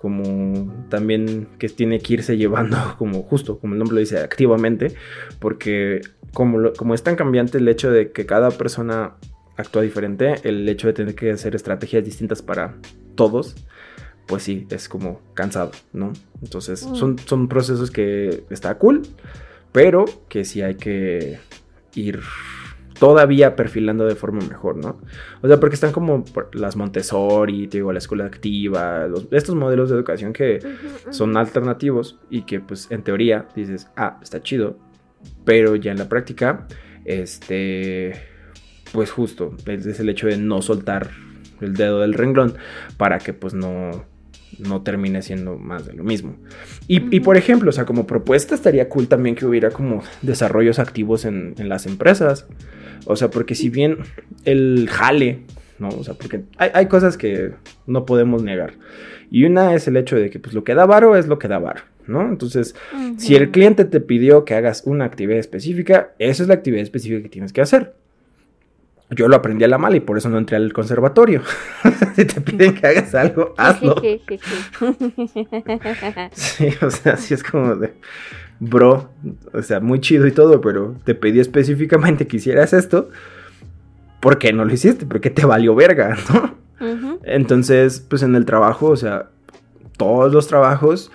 como 0.00 0.86
también 0.88 1.48
que 1.58 1.68
tiene 1.68 1.98
que 2.00 2.14
irse 2.14 2.36
llevando 2.36 2.76
como 2.98 3.22
justo, 3.22 3.58
como 3.58 3.74
el 3.74 3.78
nombre 3.78 3.94
lo 3.96 4.00
dice, 4.00 4.18
activamente, 4.18 4.94
porque 5.38 6.00
como, 6.32 6.72
como 6.72 6.94
es 6.94 7.02
tan 7.02 7.16
cambiante 7.16 7.58
el 7.58 7.68
hecho 7.68 7.90
de 7.90 8.12
que 8.12 8.26
cada 8.26 8.50
persona 8.50 9.14
actúa 9.56 9.82
diferente, 9.82 10.36
el 10.44 10.68
hecho 10.68 10.86
de 10.86 10.92
tener 10.92 11.14
que 11.14 11.32
hacer 11.32 11.56
estrategias 11.56 12.04
distintas 12.04 12.42
para 12.42 12.76
todos, 13.16 13.56
pues 14.26 14.44
sí, 14.44 14.66
es 14.70 14.88
como 14.88 15.20
cansado, 15.34 15.72
¿no? 15.92 16.12
Entonces 16.42 16.86
mm. 16.86 16.94
son, 16.94 17.18
son 17.18 17.48
procesos 17.48 17.90
que 17.90 18.44
está 18.50 18.78
cool, 18.78 19.02
pero 19.72 20.04
que 20.28 20.44
sí 20.44 20.62
hay 20.62 20.76
que 20.76 21.40
ir 21.94 22.20
todavía 22.98 23.56
perfilando 23.56 24.06
de 24.06 24.14
forma 24.14 24.40
mejor, 24.40 24.76
¿no? 24.76 25.00
O 25.42 25.48
sea, 25.48 25.60
porque 25.60 25.74
están 25.74 25.92
como 25.92 26.24
las 26.52 26.76
Montessori, 26.76 27.68
te 27.68 27.78
digo, 27.78 27.92
la 27.92 27.98
escuela 27.98 28.26
activa, 28.26 29.06
estos 29.30 29.54
modelos 29.54 29.90
de 29.90 29.96
educación 29.96 30.32
que 30.32 30.60
son 31.10 31.36
alternativos 31.36 32.18
y 32.30 32.42
que 32.42 32.60
pues 32.60 32.90
en 32.90 33.02
teoría 33.02 33.46
dices, 33.54 33.88
ah, 33.96 34.18
está 34.22 34.42
chido, 34.42 34.78
pero 35.44 35.76
ya 35.76 35.92
en 35.92 35.98
la 35.98 36.08
práctica, 36.08 36.66
este, 37.04 38.14
pues 38.92 39.10
justo, 39.10 39.54
es 39.66 40.00
el 40.00 40.08
hecho 40.08 40.26
de 40.26 40.36
no 40.36 40.62
soltar 40.62 41.10
el 41.60 41.74
dedo 41.74 42.00
del 42.00 42.14
renglón 42.14 42.54
para 42.96 43.18
que 43.18 43.32
pues 43.32 43.54
no 43.54 44.04
no 44.58 44.82
termine 44.82 45.22
siendo 45.22 45.58
más 45.58 45.86
de 45.86 45.92
lo 45.92 46.04
mismo. 46.04 46.36
Y, 46.86 47.20
por 47.20 47.36
ejemplo, 47.36 47.70
o 47.70 47.72
sea, 47.72 47.84
como 47.84 48.06
propuesta 48.06 48.54
estaría 48.54 48.88
cool 48.88 49.08
también 49.08 49.34
que 49.34 49.46
hubiera 49.46 49.70
como 49.70 50.02
desarrollos 50.22 50.78
activos 50.78 51.24
en, 51.24 51.54
las 51.58 51.86
empresas. 51.86 52.46
O 53.06 53.16
sea, 53.16 53.30
porque 53.30 53.54
si 53.54 53.70
bien 53.70 53.98
el 54.44 54.88
jale, 54.90 55.40
¿no? 55.78 55.88
O 55.88 56.04
sea, 56.04 56.14
porque 56.14 56.42
hay, 56.56 56.86
cosas 56.86 57.16
que 57.16 57.52
no 57.86 58.06
podemos 58.06 58.42
negar. 58.42 58.74
Y 59.30 59.44
una 59.44 59.74
es 59.74 59.86
el 59.86 59.96
hecho 59.96 60.16
de 60.16 60.30
que 60.30 60.38
pues 60.38 60.54
lo 60.54 60.64
que 60.64 60.74
da 60.74 60.86
varo 60.86 61.16
es 61.16 61.26
lo 61.26 61.38
que 61.38 61.48
da 61.48 61.58
varo. 61.58 61.82
¿no? 62.06 62.26
Entonces, 62.26 62.74
si 63.18 63.36
el 63.36 63.50
cliente 63.50 63.84
te 63.84 64.00
pidió 64.00 64.46
que 64.46 64.54
hagas 64.54 64.82
una 64.86 65.04
actividad 65.04 65.38
específica, 65.38 66.14
esa 66.18 66.42
es 66.42 66.48
la 66.48 66.54
actividad 66.54 66.82
específica 66.82 67.22
que 67.22 67.28
tienes 67.28 67.52
que 67.52 67.60
hacer. 67.60 67.94
Yo 69.10 69.26
lo 69.26 69.36
aprendí 69.36 69.64
a 69.64 69.68
la 69.68 69.78
mala 69.78 69.96
y 69.96 70.00
por 70.00 70.18
eso 70.18 70.28
no 70.28 70.36
entré 70.36 70.56
al 70.56 70.72
conservatorio. 70.72 71.42
si 72.14 72.26
te 72.26 72.40
piden 72.40 72.74
que 72.74 72.86
hagas 72.86 73.14
algo, 73.14 73.54
hazlo. 73.56 73.96
sí, 76.32 76.68
o 76.82 76.90
sea, 76.90 77.16
sí 77.16 77.34
es 77.34 77.42
como 77.42 77.76
de, 77.76 77.94
bro, 78.60 79.10
o 79.54 79.62
sea, 79.62 79.80
muy 79.80 80.00
chido 80.00 80.26
y 80.26 80.32
todo, 80.32 80.60
pero 80.60 80.94
te 81.04 81.14
pedí 81.14 81.40
específicamente 81.40 82.26
que 82.26 82.36
hicieras 82.36 82.74
esto. 82.74 83.08
¿Por 84.20 84.38
qué 84.38 84.52
no 84.52 84.64
lo 84.64 84.74
hiciste? 84.74 85.06
Porque 85.06 85.30
te 85.30 85.46
valió 85.46 85.74
verga, 85.74 86.16
¿no? 86.32 86.58
Entonces, 87.22 88.00
pues 88.00 88.22
en 88.22 88.34
el 88.34 88.44
trabajo, 88.44 88.88
o 88.88 88.96
sea, 88.96 89.30
todos 89.96 90.32
los 90.32 90.48
trabajos 90.48 91.10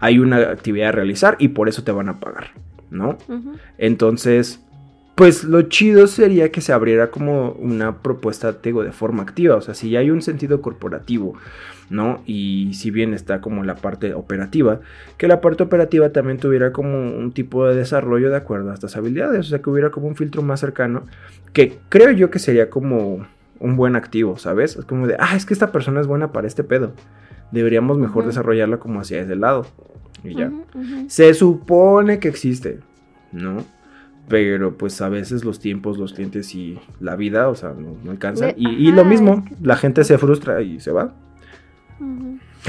hay 0.00 0.18
una 0.18 0.38
actividad 0.38 0.88
a 0.88 0.92
realizar 0.92 1.36
y 1.38 1.48
por 1.48 1.68
eso 1.68 1.84
te 1.84 1.92
van 1.92 2.08
a 2.08 2.20
pagar, 2.20 2.50
¿no? 2.90 3.18
Entonces, 3.78 4.60
pues 5.16 5.44
lo 5.44 5.62
chido 5.62 6.06
sería 6.08 6.52
que 6.52 6.60
se 6.60 6.74
abriera 6.74 7.10
como 7.10 7.52
una 7.52 8.02
propuesta, 8.02 8.52
digo, 8.52 8.84
de 8.84 8.92
forma 8.92 9.22
activa, 9.22 9.56
o 9.56 9.62
sea, 9.62 9.72
si 9.72 9.88
ya 9.88 10.00
hay 10.00 10.10
un 10.10 10.20
sentido 10.20 10.60
corporativo, 10.60 11.34
¿no? 11.88 12.22
Y 12.26 12.74
si 12.74 12.90
bien 12.90 13.14
está 13.14 13.40
como 13.40 13.64
la 13.64 13.76
parte 13.76 14.12
operativa, 14.12 14.80
que 15.16 15.26
la 15.26 15.40
parte 15.40 15.62
operativa 15.62 16.10
también 16.10 16.36
tuviera 16.36 16.70
como 16.70 16.98
un 16.98 17.32
tipo 17.32 17.66
de 17.66 17.74
desarrollo 17.74 18.28
de 18.28 18.36
acuerdo 18.36 18.70
a 18.70 18.74
estas 18.74 18.94
habilidades, 18.98 19.40
o 19.40 19.48
sea, 19.48 19.62
que 19.62 19.70
hubiera 19.70 19.88
como 19.88 20.06
un 20.06 20.16
filtro 20.16 20.42
más 20.42 20.60
cercano, 20.60 21.04
que 21.54 21.78
creo 21.88 22.10
yo 22.10 22.30
que 22.30 22.38
sería 22.38 22.68
como 22.68 23.26
un 23.58 23.76
buen 23.76 23.96
activo, 23.96 24.36
¿sabes? 24.36 24.76
Es 24.76 24.84
como 24.84 25.06
de, 25.06 25.16
ah, 25.18 25.34
es 25.34 25.46
que 25.46 25.54
esta 25.54 25.72
persona 25.72 26.02
es 26.02 26.06
buena 26.06 26.30
para 26.30 26.46
este 26.46 26.62
pedo, 26.62 26.92
deberíamos 27.52 27.96
mejor 27.96 28.26
desarrollarla 28.26 28.76
como 28.76 29.00
hacia 29.00 29.22
ese 29.22 29.34
lado. 29.34 29.66
Y 30.22 30.34
ya. 30.34 30.52
Se 31.08 31.32
supone 31.32 32.18
que 32.18 32.28
existe, 32.28 32.80
¿no? 33.32 33.64
Pero 34.28 34.76
pues 34.76 35.00
a 35.00 35.08
veces 35.08 35.44
los 35.44 35.60
tiempos, 35.60 35.98
los 35.98 36.12
clientes 36.12 36.54
y 36.54 36.78
la 37.00 37.16
vida, 37.16 37.48
o 37.48 37.54
sea, 37.54 37.74
no, 37.76 38.10
alcanzan. 38.10 38.54
Y, 38.56 38.90
lo 38.92 39.04
mismo, 39.04 39.44
la 39.62 39.76
gente 39.76 40.04
se 40.04 40.18
frustra 40.18 40.62
y 40.62 40.80
se 40.80 40.90
va. 40.90 41.14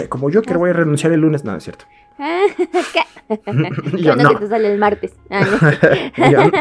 como 0.10 0.30
yo 0.30 0.42
que 0.42 0.56
voy 0.56 0.70
a 0.70 0.74
renunciar 0.74 1.12
el 1.12 1.22
lunes, 1.22 1.44
nada, 1.44 1.58
es 1.58 1.64
cierto. 1.64 1.86
¿Qué? 2.18 3.02
yo, 3.98 4.16
no. 4.16 4.30
que 4.30 4.36
te 4.36 4.48
sale 4.48 4.72
el 4.72 4.80
martes. 4.80 5.14
Ah, 5.30 6.52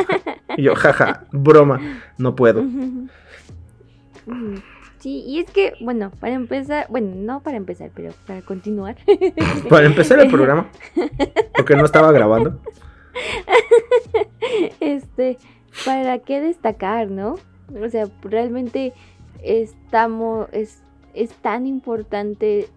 y 0.57 0.63
yo, 0.63 0.75
jaja, 0.75 1.25
broma, 1.33 1.81
no 2.19 2.35
puedo. 2.35 2.65
Sí, 4.99 5.23
y 5.27 5.41
es 5.41 5.51
que, 5.51 5.75
bueno, 5.81 6.11
para 6.19 6.35
empezar, 6.35 6.87
bueno, 6.89 7.13
no 7.15 7.43
para 7.43 7.59
empezar, 7.59 7.91
pero 7.95 8.13
para 8.27 8.41
continuar. 8.41 8.97
para 9.69 9.87
empezar 9.87 10.19
el 10.21 10.31
programa, 10.31 10.69
porque 11.55 11.77
no 11.77 11.85
estaba 11.85 12.11
grabando. 12.13 12.59
este, 14.81 15.39
¿para 15.85 16.19
qué 16.19 16.41
destacar, 16.41 17.11
no? 17.11 17.37
O 17.83 17.89
sea, 17.89 18.09
realmente 18.23 18.93
estamos, 19.43 20.49
es, 20.53 20.83
tan 21.43 21.67
importante 21.67 22.69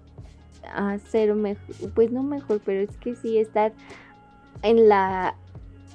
hacer 0.74 1.34
mejor, 1.36 1.92
pues 1.94 2.12
no 2.12 2.24
mejor, 2.24 2.62
pero 2.64 2.82
es 2.82 2.96
que 2.98 3.16
sí 3.16 3.38
estar 3.38 3.74
en 4.62 4.88
la, 4.88 5.36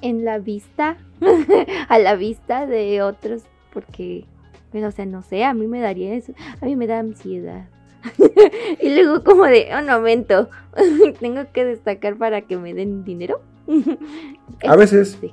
en 0.01 0.25
la 0.25 0.39
vista, 0.39 0.97
a 1.89 1.99
la 1.99 2.15
vista 2.15 2.65
de 2.65 3.01
otros, 3.01 3.43
porque, 3.73 4.25
pero, 4.71 4.87
o 4.87 4.91
sea, 4.91 5.05
no 5.05 5.21
sé, 5.21 5.43
a 5.43 5.53
mí 5.53 5.67
me 5.67 5.81
daría 5.81 6.13
eso, 6.13 6.33
a 6.61 6.65
mí 6.65 6.75
me 6.75 6.87
da 6.87 6.99
ansiedad. 6.99 7.67
y 8.81 8.93
luego 8.93 9.23
como 9.23 9.45
de, 9.45 9.69
un 9.77 9.87
momento, 9.87 10.49
tengo 11.19 11.41
que 11.51 11.65
destacar 11.65 12.15
para 12.17 12.41
que 12.41 12.57
me 12.57 12.73
den 12.73 13.03
dinero. 13.03 13.41
A 14.67 14.75
veces. 14.75 15.17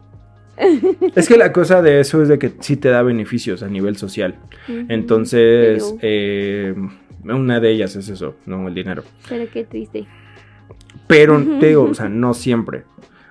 Es 1.17 1.29
que 1.29 1.39
la 1.39 1.51
cosa 1.51 1.81
de 1.81 1.99
eso 1.99 2.23
es 2.23 2.29
de 2.29 2.39
que 2.39 2.53
sí 2.61 2.77
te 2.77 2.91
da 2.91 3.03
beneficios 3.03 3.63
a 3.63 3.69
nivel 3.69 3.97
social. 3.97 4.39
Entonces, 4.69 5.95
eh, 6.03 6.75
una 7.25 7.59
de 7.59 7.71
ellas 7.71 7.97
es 7.97 8.09
eso, 8.09 8.37
no 8.47 8.69
el 8.69 8.75
dinero. 8.75 9.03
Pero 9.29 9.51
qué 9.51 9.65
triste. 9.65 10.07
Pero 11.07 11.43
te 11.59 11.69
digo, 11.69 11.85
o 11.85 11.95
sea, 11.95 12.09
no 12.09 12.35
siempre. 12.35 12.85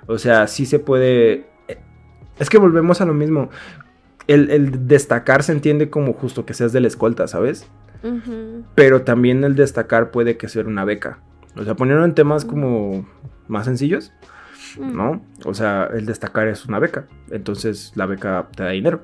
O 0.08 0.18
sea, 0.18 0.47
sí 0.47 0.66
se 0.66 0.80
puede. 0.80 1.45
Es 2.39 2.49
que 2.49 2.58
volvemos 2.58 3.02
a 3.02 3.06
lo 3.06 3.14
mismo. 3.14 3.49
El, 4.28 4.88
destacar 4.88 5.43
se 5.43 5.52
entiende 5.52 5.89
como 5.89 6.14
justo 6.14 6.45
que 6.45 6.54
seas 6.54 6.74
de 6.74 6.80
la 6.80 6.88
escolta, 6.88 7.28
¿sabes? 7.28 7.68
Pero 8.76 9.04
también 9.04 9.43
el 9.43 9.56
destacar 9.56 10.12
puede 10.12 10.38
que 10.38 10.47
sea 10.47 10.64
una 10.64 10.86
beca. 10.86 11.20
O 11.56 11.64
sea, 11.64 11.76
ponerlo 11.76 12.06
en 12.06 12.16
temas 12.16 12.45
como 12.45 13.08
más 13.47 13.66
sencillos. 13.66 14.12
¿No? 14.80 15.22
O 15.45 15.53
sea, 15.53 15.89
el 15.93 16.05
destacar 16.05 16.47
es 16.47 16.65
una 16.65 16.80
beca, 16.80 17.07
entonces 17.30 17.91
la 17.95 18.05
beca 18.05 18.47
te 18.55 18.63
da 18.63 18.69
dinero. 18.69 19.01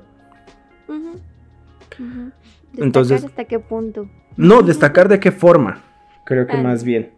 Entonces, 2.76 3.24
¿hasta 3.24 3.44
qué 3.44 3.58
punto? 3.58 4.08
No, 4.36 4.62
destacar 4.62 5.08
de 5.08 5.20
qué 5.20 5.32
forma, 5.32 5.82
creo 6.24 6.46
que 6.46 6.56
ah. 6.56 6.62
más 6.62 6.84
bien. 6.84 7.12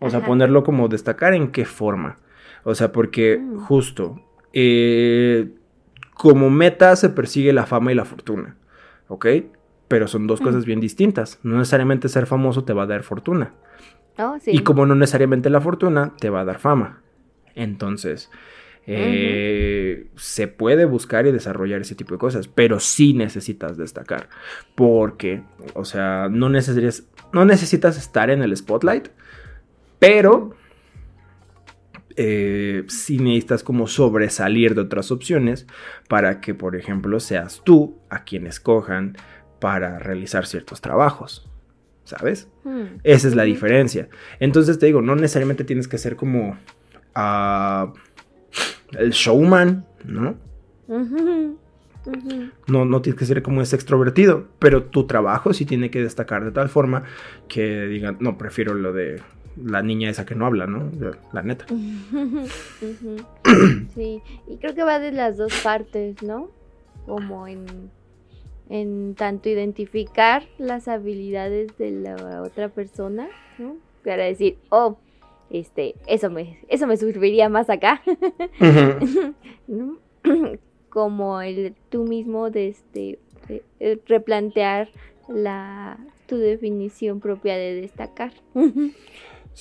O 0.00 0.10
sea, 0.10 0.24
ponerlo 0.24 0.62
como 0.62 0.88
destacar 0.88 1.34
en 1.34 1.50
qué 1.50 1.64
forma. 1.64 2.18
O 2.62 2.74
sea, 2.74 2.92
porque 2.92 3.38
mm. 3.38 3.58
justo, 3.58 4.20
eh, 4.52 5.50
como 6.14 6.50
meta 6.50 6.94
se 6.96 7.08
persigue 7.08 7.52
la 7.52 7.66
fama 7.66 7.92
y 7.92 7.94
la 7.94 8.04
fortuna, 8.04 8.56
¿ok? 9.08 9.26
Pero 9.88 10.06
son 10.06 10.26
dos 10.26 10.40
cosas 10.40 10.64
bien 10.64 10.80
distintas. 10.80 11.38
No 11.42 11.56
necesariamente 11.56 12.08
ser 12.08 12.26
famoso 12.26 12.64
te 12.64 12.72
va 12.72 12.82
a 12.82 12.86
dar 12.86 13.02
fortuna. 13.02 13.54
Oh, 14.18 14.36
y 14.46 14.60
como 14.60 14.84
no 14.84 14.94
necesariamente 14.94 15.48
la 15.48 15.60
fortuna 15.60 16.12
te 16.18 16.28
va 16.28 16.40
a 16.40 16.44
dar 16.44 16.58
fama. 16.58 17.02
Entonces, 17.58 18.30
eh, 18.86 20.06
se 20.16 20.48
puede 20.48 20.86
buscar 20.86 21.26
y 21.26 21.32
desarrollar 21.32 21.80
ese 21.80 21.94
tipo 21.94 22.14
de 22.14 22.18
cosas, 22.18 22.48
pero 22.48 22.80
sí 22.80 23.12
necesitas 23.12 23.76
destacar. 23.76 24.30
Porque, 24.74 25.42
o 25.74 25.84
sea, 25.84 26.28
no 26.30 26.48
necesitas, 26.48 27.06
no 27.32 27.44
necesitas 27.44 27.98
estar 27.98 28.30
en 28.30 28.42
el 28.42 28.56
spotlight, 28.56 29.08
pero 29.98 30.54
eh, 32.16 32.84
sí 32.86 33.18
necesitas 33.18 33.64
como 33.64 33.88
sobresalir 33.88 34.76
de 34.76 34.82
otras 34.82 35.10
opciones 35.10 35.66
para 36.08 36.40
que, 36.40 36.54
por 36.54 36.76
ejemplo, 36.76 37.18
seas 37.18 37.60
tú 37.64 37.98
a 38.08 38.22
quien 38.24 38.46
escojan 38.46 39.16
para 39.60 39.98
realizar 39.98 40.46
ciertos 40.46 40.80
trabajos. 40.80 41.50
¿Sabes? 42.04 42.48
Hmm. 42.64 43.00
Esa 43.02 43.28
es 43.28 43.34
la 43.34 43.42
diferencia. 43.42 44.08
Entonces 44.40 44.78
te 44.78 44.86
digo, 44.86 45.02
no 45.02 45.14
necesariamente 45.14 45.64
tienes 45.64 45.88
que 45.88 45.98
ser 45.98 46.16
como 46.16 46.56
el 48.92 49.10
showman, 49.10 49.84
¿no? 50.04 50.36
No, 52.66 52.84
no 52.84 53.02
tienes 53.02 53.18
que 53.18 53.26
ser 53.26 53.42
como 53.42 53.60
ese 53.60 53.76
extrovertido, 53.76 54.46
pero 54.58 54.84
tu 54.84 55.06
trabajo 55.06 55.52
sí 55.52 55.66
tiene 55.66 55.90
que 55.90 56.02
destacar 56.02 56.44
de 56.44 56.52
tal 56.52 56.68
forma 56.68 57.04
que 57.48 57.86
digan, 57.86 58.16
no, 58.20 58.38
prefiero 58.38 58.74
lo 58.74 58.92
de 58.92 59.20
la 59.62 59.82
niña 59.82 60.08
esa 60.08 60.24
que 60.24 60.34
no 60.34 60.46
habla, 60.46 60.66
¿no? 60.66 60.90
La 61.32 61.42
neta. 61.42 61.66
Sí, 63.94 64.22
y 64.46 64.56
creo 64.58 64.74
que 64.74 64.84
va 64.84 65.00
de 65.00 65.10
las 65.10 65.36
dos 65.36 65.52
partes, 65.62 66.22
¿no? 66.22 66.50
Como 67.06 67.48
en, 67.48 67.66
en 68.68 69.14
tanto 69.16 69.48
identificar 69.48 70.44
las 70.58 70.86
habilidades 70.86 71.76
de 71.78 71.90
la 71.90 72.42
otra 72.42 72.68
persona, 72.68 73.28
¿no? 73.58 73.76
Para 74.04 74.24
decir, 74.24 74.58
oh, 74.68 74.98
este, 75.50 75.94
eso 76.06 76.30
me, 76.30 76.58
eso 76.68 76.86
me 76.86 76.96
serviría 76.96 77.48
más 77.48 77.70
acá. 77.70 78.02
Como 80.88 81.40
el 81.40 81.74
tú 81.90 82.04
mismo 82.04 82.50
de 82.50 82.68
este 82.68 83.18
replantear 84.06 84.88
la 85.28 85.98
tu 86.26 86.36
definición 86.36 87.20
propia 87.20 87.56
de 87.56 87.74
destacar. 87.74 88.32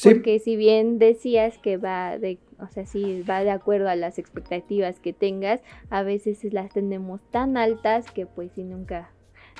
Porque 0.03 0.37
si 0.37 0.55
bien 0.55 0.99
decías 0.99 1.57
que 1.57 1.77
va 1.77 2.19
de, 2.19 2.37
o 2.59 2.67
sea, 2.67 2.85
sí 2.85 3.23
va 3.27 3.43
de 3.43 3.49
acuerdo 3.49 3.89
a 3.89 3.95
las 3.95 4.19
expectativas 4.19 4.99
que 4.99 5.11
tengas, 5.11 5.61
a 5.89 6.03
veces 6.03 6.43
las 6.53 6.71
tenemos 6.71 7.19
tan 7.31 7.57
altas 7.57 8.11
que 8.11 8.27
pues 8.27 8.51
si 8.51 8.63
nunca 8.63 9.11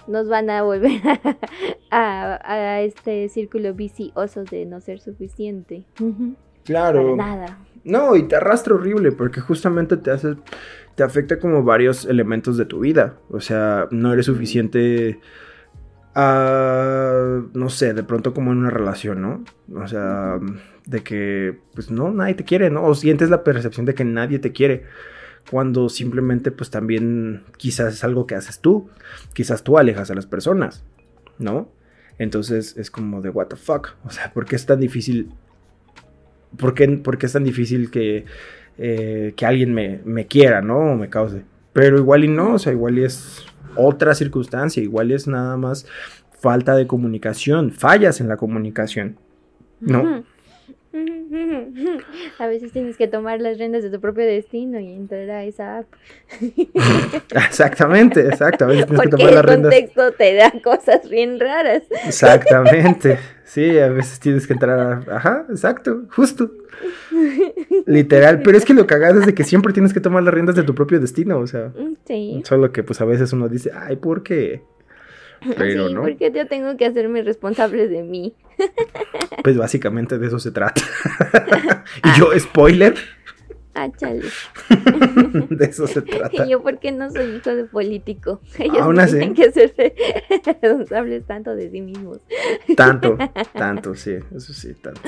nos 0.07 0.27
van 0.27 0.49
a 0.49 0.63
volver 0.63 1.01
a, 1.91 2.81
este 2.81 3.29
círculo 3.29 3.73
vicioso 3.73 4.43
de 4.43 4.65
no 4.65 4.81
ser 4.81 4.99
suficiente. 4.99 5.83
Claro. 6.63 7.15
nada. 7.15 7.59
No, 7.83 8.15
y 8.15 8.23
te 8.23 8.35
arrastra 8.35 8.75
horrible 8.75 9.11
porque 9.11 9.39
justamente 9.39 9.95
te 9.95 10.11
hace, 10.11 10.35
te 10.95 11.03
afecta 11.03 11.39
como 11.39 11.63
varios 11.63 12.05
elementos 12.05 12.57
de 12.57 12.65
tu 12.65 12.79
vida. 12.81 13.17
O 13.29 13.39
sea, 13.39 13.87
no 13.91 14.11
eres 14.11 14.25
suficiente 14.25 15.19
Ah, 16.19 17.43
no 17.53 17.69
sé, 17.69 17.93
de 17.93 18.01
pronto 18.01 18.33
como 18.33 18.51
en 18.51 18.57
una 18.57 18.71
relación, 18.71 19.21
¿no? 19.21 19.43
O 19.79 19.87
sea, 19.87 20.39
de 20.87 21.03
que, 21.03 21.59
pues 21.75 21.91
no, 21.91 22.09
nadie 22.09 22.33
te 22.33 22.43
quiere, 22.43 22.71
¿no? 22.71 22.85
O 22.85 22.95
sientes 22.95 23.29
la 23.29 23.43
percepción 23.43 23.85
de 23.85 23.93
que 23.93 24.03
nadie 24.03 24.39
te 24.39 24.51
quiere. 24.51 24.85
Cuando 25.49 25.89
simplemente, 25.89 26.51
pues 26.51 26.69
también 26.69 27.43
quizás 27.57 27.93
es 27.93 28.03
algo 28.03 28.27
que 28.27 28.35
haces 28.35 28.59
tú. 28.59 28.89
Quizás 29.33 29.63
tú 29.63 29.77
alejas 29.77 30.11
a 30.11 30.15
las 30.15 30.25
personas, 30.25 30.83
¿no? 31.39 31.69
Entonces 32.19 32.75
es 32.77 32.91
como 32.91 33.21
de, 33.21 33.29
what 33.29 33.47
the 33.47 33.55
fuck. 33.55 33.95
O 34.03 34.09
sea, 34.09 34.33
¿por 34.33 34.45
qué 34.45 34.55
es 34.55 34.65
tan 34.65 34.79
difícil? 34.79 35.31
¿Por 36.57 36.73
qué, 36.73 36.87
por 36.89 37.17
qué 37.17 37.27
es 37.27 37.33
tan 37.33 37.43
difícil 37.43 37.91
que, 37.91 38.25
eh, 38.77 39.33
que 39.35 39.45
alguien 39.45 39.73
me, 39.73 40.01
me 40.03 40.27
quiera, 40.27 40.61
¿no? 40.61 40.79
O 40.79 40.95
me 40.95 41.09
cause. 41.09 41.43
Pero 41.73 41.97
igual 41.97 42.25
y 42.25 42.27
no, 42.27 42.55
o 42.55 42.59
sea, 42.59 42.73
igual 42.73 42.97
y 42.97 43.03
es 43.03 43.45
otra 43.75 44.15
circunstancia, 44.15 44.81
igual 44.81 45.11
es 45.11 45.27
nada 45.27 45.57
más 45.57 45.85
falta 46.39 46.75
de 46.75 46.87
comunicación, 46.87 47.71
fallas 47.71 48.19
en 48.21 48.27
la 48.27 48.37
comunicación, 48.37 49.17
¿no? 49.79 50.23
A 52.39 52.47
veces 52.47 52.71
tienes 52.71 52.97
que 52.97 53.07
tomar 53.07 53.41
las 53.41 53.57
riendas 53.57 53.83
de 53.83 53.89
tu 53.89 53.99
propio 53.99 54.25
destino 54.25 54.79
y 54.79 54.91
entrar 54.91 55.29
a 55.29 55.43
esa 55.43 55.79
app. 55.79 55.87
Exactamente, 57.47 58.21
exacto. 58.21 58.65
A 58.65 58.67
veces 58.67 58.85
tienes 58.85 59.01
que 59.01 59.09
tomar 59.09 59.33
las 59.33 59.45
riendas. 59.45 59.73
el 59.73 59.85
contexto 59.85 60.11
te 60.17 60.33
da 60.35 60.51
cosas 60.63 61.09
bien 61.09 61.39
raras. 61.39 61.83
Exactamente. 62.05 63.17
Sí, 63.47 63.79
a 63.79 63.87
veces 63.87 64.19
tienes 64.19 64.45
que 64.45 64.51
entrar 64.51 64.77
a... 64.77 65.15
Ajá, 65.15 65.45
exacto, 65.49 66.03
justo. 66.13 66.51
Literal, 67.85 68.41
pero 68.41 68.57
es 68.57 68.65
que 68.65 68.73
lo 68.73 68.85
cagado 68.85 69.21
es 69.21 69.25
de 69.25 69.33
que 69.33 69.45
siempre 69.45 69.71
tienes 69.71 69.93
que 69.93 70.01
tomar 70.01 70.21
las 70.21 70.33
riendas 70.33 70.57
de 70.57 70.63
tu 70.63 70.75
propio 70.75 70.99
destino, 70.99 71.39
o 71.39 71.47
sea. 71.47 71.69
Mm, 71.69 71.93
sí. 72.05 72.41
Solo 72.43 72.73
que 72.73 72.83
pues 72.83 72.99
a 72.99 73.05
veces 73.05 73.31
uno 73.31 73.47
dice, 73.47 73.71
ay, 73.73 73.95
¿por 73.95 74.21
qué? 74.21 74.63
Pero 75.57 75.87
sí, 75.87 75.93
no. 75.93 76.01
porque 76.01 76.29
yo 76.29 76.45
tengo 76.47 76.75
que 76.75 76.85
hacerme 76.85 77.21
responsable 77.21 77.87
de 77.87 78.03
mí. 78.03 78.33
Pues 79.43 79.57
básicamente 79.57 80.17
de 80.17 80.27
eso 80.27 80.39
se 80.39 80.51
trata. 80.51 80.81
y 82.03 82.19
yo, 82.19 82.37
spoiler. 82.39 82.95
Ah, 83.77 83.89
chale. 83.95 84.23
de 85.49 85.65
eso 85.65 85.85
se 85.85 86.01
trata. 86.01 86.45
Y 86.45 86.49
yo, 86.49 86.63
porque 86.63 86.91
no 86.91 87.11
soy 87.11 87.35
hijo 87.35 87.55
de 87.55 87.65
político? 87.65 88.41
Ellos 88.57 89.09
tienen 89.11 89.35
que 89.35 89.51
ser 89.51 89.73
responsables 90.43 91.25
tanto 91.27 91.55
de 91.55 91.69
sí 91.69 91.81
mismos. 91.81 92.19
Tanto, 92.75 93.17
tanto, 93.53 93.93
sí, 93.93 94.15
eso 94.35 94.53
sí, 94.53 94.73
tanto. 94.73 95.01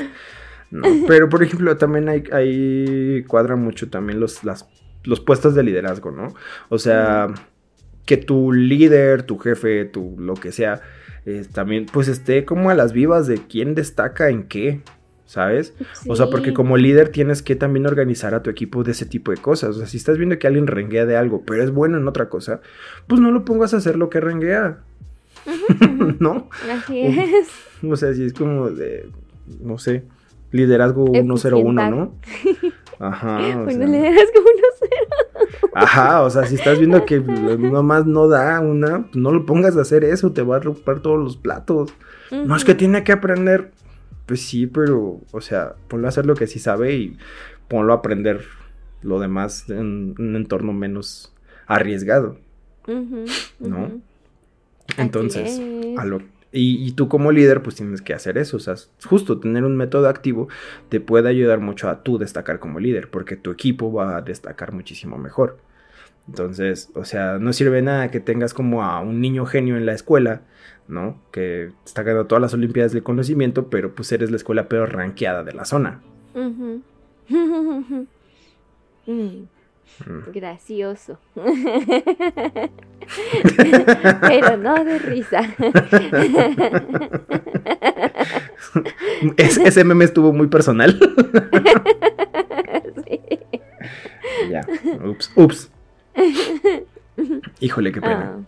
Pero, 1.07 1.29
por 1.29 1.41
ejemplo, 1.41 1.75
también 1.77 2.09
hay, 2.09 2.23
hay 2.31 3.23
cuadra 3.23 3.55
mucho 3.55 3.89
también 3.89 4.19
los, 4.19 4.43
las, 4.43 4.69
los 5.03 5.19
puestos 5.19 5.55
de 5.55 5.63
liderazgo, 5.63 6.11
¿no? 6.11 6.35
O 6.69 6.77
sea, 6.77 7.27
que 8.05 8.17
tu 8.17 8.53
líder, 8.53 9.23
tu 9.23 9.39
jefe, 9.39 9.85
tu 9.85 10.15
lo 10.19 10.35
que 10.35 10.51
sea, 10.51 10.79
eh, 11.25 11.45
también 11.51 11.85
pues 11.91 12.07
esté 12.07 12.45
como 12.45 12.69
a 12.69 12.75
las 12.75 12.93
vivas 12.93 13.27
de 13.27 13.37
quién 13.37 13.75
destaca 13.75 14.29
en 14.29 14.43
qué, 14.43 14.81
¿sabes? 15.25 15.73
O 16.07 16.15
sea, 16.15 16.27
porque 16.27 16.53
como 16.53 16.77
líder 16.77 17.09
tienes 17.09 17.41
que 17.41 17.55
también 17.55 17.85
organizar 17.85 18.33
a 18.33 18.43
tu 18.43 18.49
equipo 18.49 18.83
de 18.83 18.91
ese 18.91 19.05
tipo 19.05 19.31
de 19.31 19.37
cosas. 19.37 19.75
O 19.75 19.79
sea, 19.79 19.87
si 19.87 19.97
estás 19.97 20.17
viendo 20.17 20.39
que 20.39 20.47
alguien 20.47 20.67
renguea 20.67 21.05
de 21.05 21.17
algo, 21.17 21.43
pero 21.45 21.63
es 21.63 21.71
bueno 21.71 21.97
en 21.97 22.07
otra 22.07 22.29
cosa, 22.29 22.61
pues 23.07 23.21
no 23.21 23.31
lo 23.31 23.45
pongas 23.45 23.73
a 23.73 23.77
hacer 23.77 23.95
lo 23.95 24.09
que 24.09 24.19
renguea. 24.19 24.79
¿No? 26.19 26.49
Así 26.71 27.01
es. 27.01 27.47
O 27.83 27.95
sea, 27.95 28.13
si 28.13 28.25
es 28.25 28.33
como 28.33 28.69
de, 28.69 29.09
no 29.61 29.77
sé, 29.77 30.03
Liderazgo 30.51 31.07
101, 31.11 31.91
¿no? 31.91 32.15
Ajá. 32.99 33.37
bueno, 33.63 33.85
liderazgo 33.85 34.33
101. 34.33 35.28
Ajá, 35.73 36.21
o 36.23 36.29
sea, 36.29 36.45
si 36.45 36.55
estás 36.55 36.77
viendo 36.77 37.05
que 37.05 37.19
nomás 37.19 38.05
no 38.05 38.27
da 38.27 38.59
una, 38.59 39.03
pues 39.03 39.15
no 39.15 39.31
lo 39.31 39.45
pongas 39.45 39.77
a 39.77 39.81
hacer 39.81 40.03
eso, 40.03 40.31
te 40.31 40.41
va 40.41 40.57
a 40.57 40.59
romper 40.59 40.99
todos 41.01 41.19
los 41.19 41.37
platos. 41.37 41.93
No 42.31 42.55
es 42.55 42.63
que 42.63 42.75
tiene 42.75 43.03
que 43.03 43.11
aprender. 43.11 43.71
Pues 44.25 44.41
sí, 44.41 44.67
pero, 44.67 45.21
o 45.31 45.41
sea, 45.41 45.75
ponlo 45.87 46.07
a 46.07 46.09
hacer 46.09 46.25
lo 46.25 46.35
que 46.35 46.47
sí 46.47 46.59
sabe 46.59 46.95
y 46.95 47.17
ponlo 47.67 47.93
a 47.93 47.97
aprender 47.97 48.43
lo 49.01 49.19
demás 49.19 49.69
en 49.69 50.15
un 50.19 50.35
entorno 50.35 50.73
menos 50.73 51.33
arriesgado. 51.65 52.37
¿No? 53.59 54.01
Entonces, 54.97 55.59
a 55.97 56.05
lo 56.05 56.21
y, 56.51 56.91
tú 56.93 57.07
como 57.07 57.31
líder 57.31 57.61
pues 57.61 57.75
tienes 57.75 58.01
que 58.01 58.13
hacer 58.13 58.37
eso, 58.37 58.57
o 58.57 58.59
sea, 58.59 58.75
justo 59.05 59.39
tener 59.39 59.63
un 59.63 59.77
método 59.77 60.09
activo 60.09 60.47
te 60.89 60.99
puede 60.99 61.29
ayudar 61.29 61.59
mucho 61.59 61.89
a 61.89 62.01
tú 62.01 62.17
destacar 62.17 62.59
como 62.59 62.79
líder, 62.79 63.09
porque 63.09 63.35
tu 63.35 63.51
equipo 63.51 63.93
va 63.93 64.17
a 64.17 64.21
destacar 64.21 64.71
muchísimo 64.71 65.17
mejor. 65.17 65.57
Entonces, 66.27 66.89
o 66.93 67.05
sea, 67.05 67.39
no 67.39 67.53
sirve 67.53 67.81
nada 67.81 68.11
que 68.11 68.19
tengas 68.19 68.53
como 68.53 68.83
a 68.83 68.99
un 68.99 69.19
niño 69.21 69.45
genio 69.45 69.77
en 69.77 69.85
la 69.85 69.93
escuela, 69.93 70.41
¿no? 70.87 71.19
Que 71.31 71.71
está 71.85 72.03
ganando 72.03 72.27
todas 72.27 72.41
las 72.41 72.53
Olimpiadas 72.53 72.91
del 72.93 73.03
conocimiento, 73.03 73.69
pero 73.69 73.95
pues 73.95 74.11
eres 74.11 74.29
la 74.29 74.37
escuela 74.37 74.67
peor 74.69 74.93
ranqueada 74.93 75.43
de 75.43 75.53
la 75.53 75.65
zona. 75.65 76.01
Mm. 79.07 79.47
Mm. 80.05 80.31
Gracioso. 80.33 81.19
Pero 84.21 84.57
no 84.57 84.83
de 84.83 84.99
risa. 84.99 85.41
ese 89.37 89.83
meme 89.83 90.05
estuvo 90.05 90.31
muy 90.33 90.47
personal. 90.47 90.99
Ya. 94.49 94.65
Ups. 95.05 95.31
Ups. 95.35 95.71
Híjole, 97.59 97.91
qué 97.91 98.01
pena. 98.01 98.37
Ah. 98.37 98.43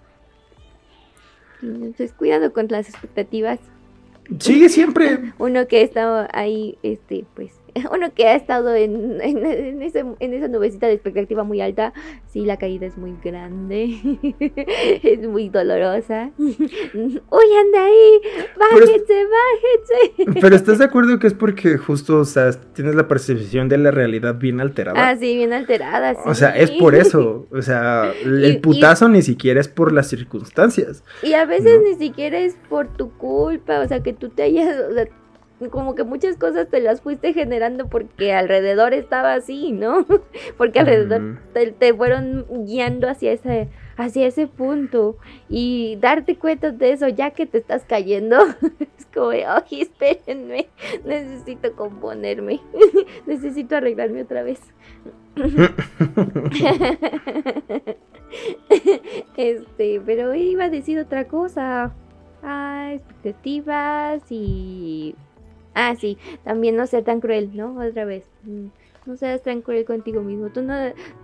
Entonces, 1.61 2.13
cuidado 2.13 2.53
con 2.53 2.67
las 2.69 2.89
expectativas. 2.89 3.59
Sigue 4.39 4.69
siempre. 4.69 5.33
Uno 5.37 5.67
que 5.67 5.81
estaba 5.83 6.27
ahí, 6.33 6.77
este, 6.83 7.25
pues, 7.35 7.51
uno 7.91 8.13
que 8.13 8.27
ha 8.27 8.35
estado 8.35 8.75
en, 8.75 9.19
en, 9.21 9.81
esa 9.81 10.47
nubecita 10.47 10.87
de 10.87 10.93
expectativa 10.93 11.43
muy 11.43 11.61
alta, 11.61 11.93
sí, 12.31 12.45
la 12.45 12.57
caída 12.57 12.85
es 12.85 12.97
muy 12.97 13.15
grande, 13.23 13.99
es 15.03 15.27
muy 15.27 15.49
dolorosa. 15.49 16.31
¡Uy, 16.37 17.45
anda 17.59 17.85
ahí! 17.85 18.21
¡Bájense, 18.57 19.25
bájense! 19.25 20.39
Pero 20.41 20.55
¿estás 20.55 20.79
de 20.79 20.85
acuerdo 20.85 21.19
que 21.19 21.27
es 21.27 21.33
porque 21.33 21.77
justo, 21.77 22.19
o 22.19 22.25
sea, 22.25 22.51
tienes 22.73 22.95
la 22.95 23.07
percepción 23.07 23.69
de 23.69 23.77
la 23.77 23.91
realidad 23.91 24.35
bien 24.35 24.61
alterada? 24.61 25.09
Ah, 25.09 25.15
sí, 25.15 25.35
bien 25.35 25.53
alterada, 25.53 26.13
sí. 26.15 26.21
O 26.25 26.35
sea, 26.35 26.55
es 26.55 26.71
por 26.71 26.95
eso, 26.95 27.47
o 27.51 27.61
sea, 27.61 28.11
el 28.23 28.59
putazo 28.61 29.09
ni 29.09 29.21
siquiera 29.21 29.59
es 29.59 29.67
por 29.67 29.91
las 29.91 30.07
circunstancias. 30.07 31.03
Y 31.23 31.33
a 31.33 31.45
veces 31.45 31.81
ni 31.83 31.95
siquiera 31.95 32.39
es 32.39 32.55
por 32.69 32.87
tu 32.87 33.11
culpa, 33.11 33.81
o 33.81 33.87
sea, 33.87 34.01
que 34.01 34.13
tú 34.13 34.29
te 34.29 34.43
hayas 34.43 34.67
como 35.69 35.95
que 35.95 36.03
muchas 36.03 36.37
cosas 36.37 36.67
te 36.69 36.79
las 36.79 37.01
fuiste 37.01 37.33
generando 37.33 37.87
porque 37.87 38.33
alrededor 38.33 38.93
estaba 38.93 39.33
así, 39.33 39.71
¿no? 39.71 40.05
Porque 40.57 40.79
alrededor 40.79 41.39
te, 41.53 41.93
fueron 41.93 42.45
guiando 42.65 43.07
hacia 43.07 43.31
ese, 43.33 43.69
hacia 43.97 44.27
ese 44.27 44.47
punto 44.47 45.17
y 45.49 45.97
darte 45.99 46.37
cuenta 46.37 46.71
de 46.71 46.91
eso 46.91 47.07
ya 47.07 47.31
que 47.31 47.45
te 47.45 47.59
estás 47.59 47.83
cayendo, 47.85 48.37
es 48.97 49.05
como, 49.13 49.29
ay, 49.29 49.81
espérenme, 49.81 50.67
necesito 51.05 51.75
componerme, 51.75 52.59
necesito 53.27 53.75
arreglarme 53.75 54.23
otra 54.23 54.43
vez. 54.43 54.59
este, 59.37 60.01
pero 60.05 60.33
iba 60.33 60.65
a 60.65 60.69
decir 60.69 60.99
otra 60.99 61.27
cosa. 61.27 61.93
Ah, 62.43 62.93
expectativas 62.93 64.23
y 64.31 65.15
Ah, 65.73 65.95
sí, 65.95 66.17
también 66.43 66.75
no 66.75 66.85
ser 66.87 67.03
tan 67.03 67.21
cruel, 67.21 67.51
¿no? 67.55 67.77
Otra 67.79 68.05
vez. 68.05 68.25
Mm, 68.43 68.67
no 69.05 69.15
seas 69.15 69.41
tan 69.41 69.61
cruel 69.61 69.85
contigo 69.85 70.21
mismo. 70.21 70.49
Tú 70.49 70.61
no, 70.61 70.73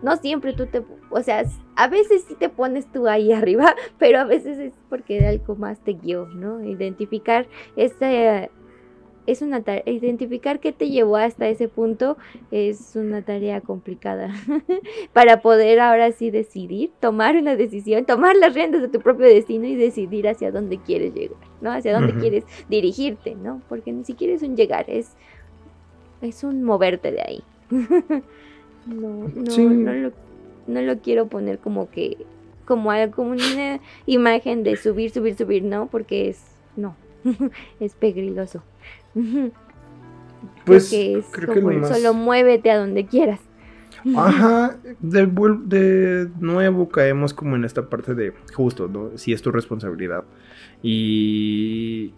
no 0.02 0.16
siempre 0.18 0.54
tú 0.54 0.66
te, 0.66 0.84
o 1.10 1.22
sea, 1.22 1.44
a 1.76 1.88
veces 1.88 2.24
sí 2.28 2.36
te 2.36 2.50
pones 2.50 2.92
tú 2.92 3.08
ahí 3.08 3.32
arriba, 3.34 3.76
pero 3.98 4.20
a 4.20 4.24
veces 4.24 4.58
es 4.58 4.74
porque 4.90 5.26
algo 5.26 5.56
más 5.56 5.80
te 5.80 5.94
guió, 5.94 6.28
¿no? 6.28 6.64
Identificar 6.64 7.48
esta 7.76 8.50
es 9.28 9.42
una 9.42 9.62
tarea, 9.62 9.84
identificar 9.86 10.60
qué 10.60 10.72
te 10.72 10.90
llevó 10.90 11.18
hasta 11.18 11.48
ese 11.50 11.68
punto 11.68 12.18
es 12.50 12.96
una 12.96 13.22
tarea 13.22 13.60
complicada 13.60 14.34
para 15.14 15.42
poder 15.42 15.82
ahora 15.82 16.14
sí 16.14 16.32
decidir, 16.32 16.92
tomar 17.02 17.36
una 17.36 17.58
decisión, 17.58 18.06
tomar 18.06 18.38
las 18.38 18.56
riendas 18.56 18.82
de 18.82 18.88
tu 18.88 19.02
propio 19.02 19.28
destino 19.28 19.68
y 19.68 19.76
decidir 19.76 20.30
hacia 20.30 20.52
dónde 20.52 20.78
quieres 20.80 21.14
llegar, 21.14 21.38
¿no? 21.62 21.72
Hacia 21.72 21.94
dónde 21.94 22.16
quieres 22.16 22.46
dirigirte, 22.70 23.36
¿no? 23.36 23.62
Porque 23.68 23.92
ni 23.92 24.06
siquiera 24.06 24.34
es 24.34 24.44
un 24.44 24.56
llegar, 24.56 24.90
es, 24.90 25.12
es 26.22 26.44
un 26.46 26.64
moverte 26.64 27.12
de 27.12 27.22
ahí. 27.22 27.44
no, 28.88 29.28
no, 29.36 29.70
no, 29.70 29.94
lo, 29.94 30.12
no 30.68 30.82
lo 30.82 31.00
quiero 31.00 31.28
poner 31.28 31.60
como 31.60 31.92
que, 31.92 32.18
como, 32.66 32.92
como 33.14 33.32
una 33.32 33.82
imagen 34.06 34.64
de 34.64 34.78
subir, 34.78 35.12
subir, 35.12 35.36
subir, 35.36 35.64
¿no? 35.64 35.88
Porque 35.88 36.30
es, 36.30 36.42
no, 36.78 36.96
es 37.82 37.94
peligroso. 37.96 38.64
Pues 40.66 40.90
creo 41.32 41.54
que 41.54 41.88
solo 41.88 42.14
muévete 42.14 42.72
a 42.72 42.78
donde 42.78 43.06
quieras. 43.06 43.40
Ajá, 44.16 44.78
de, 45.00 45.26
de 45.66 46.30
nuevo 46.40 46.90
caemos 46.90 47.34
como 47.34 47.56
en 47.56 47.66
esta 47.66 47.90
parte 47.90 48.14
de 48.14 48.34
justo, 48.54 48.88
¿no? 48.88 49.18
Si 49.18 49.34
es 49.34 49.42
tu 49.42 49.52
responsabilidad. 49.52 50.24
Y 50.82 52.14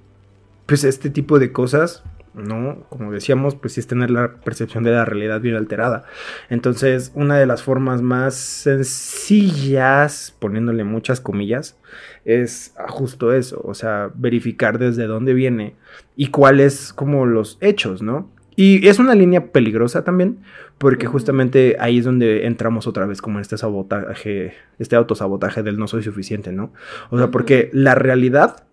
pues 0.65 0.83
este 0.83 1.09
tipo 1.09 1.39
de 1.39 1.51
cosas, 1.51 2.03
¿no? 2.33 2.83
Como 2.89 3.11
decíamos, 3.11 3.55
pues 3.55 3.73
sí 3.73 3.79
es 3.79 3.87
tener 3.87 4.11
la 4.11 4.35
percepción 4.35 4.83
de 4.83 4.91
la 4.91 5.05
realidad 5.05 5.41
bien 5.41 5.55
alterada. 5.55 6.05
Entonces, 6.49 7.11
una 7.15 7.37
de 7.37 7.45
las 7.45 7.63
formas 7.63 8.01
más 8.01 8.35
sencillas, 8.35 10.35
poniéndole 10.39 10.83
muchas 10.83 11.21
comillas, 11.21 11.77
es 12.25 12.73
justo 12.89 13.33
eso, 13.33 13.61
o 13.63 13.73
sea, 13.73 14.11
verificar 14.15 14.79
desde 14.79 15.07
dónde 15.07 15.33
viene 15.33 15.75
y 16.15 16.27
cuáles 16.27 16.93
como 16.93 17.25
los 17.25 17.57
hechos, 17.61 18.01
¿no? 18.01 18.29
Y 18.55 18.89
es 18.89 18.99
una 18.99 19.15
línea 19.15 19.53
peligrosa 19.53 20.03
también, 20.03 20.39
porque 20.77 21.07
justamente 21.07 21.77
ahí 21.79 21.99
es 21.99 22.05
donde 22.05 22.45
entramos 22.45 22.87
otra 22.87 23.05
vez 23.05 23.21
como 23.21 23.37
en 23.37 23.41
este 23.41 23.57
sabotaje, 23.57 24.53
este 24.79 24.97
autosabotaje 24.97 25.63
del 25.63 25.77
no 25.77 25.87
soy 25.87 26.03
suficiente, 26.03 26.51
¿no? 26.51 26.73
O 27.09 27.17
sea, 27.17 27.31
porque 27.31 27.69
la 27.71 27.95
realidad 27.95 28.65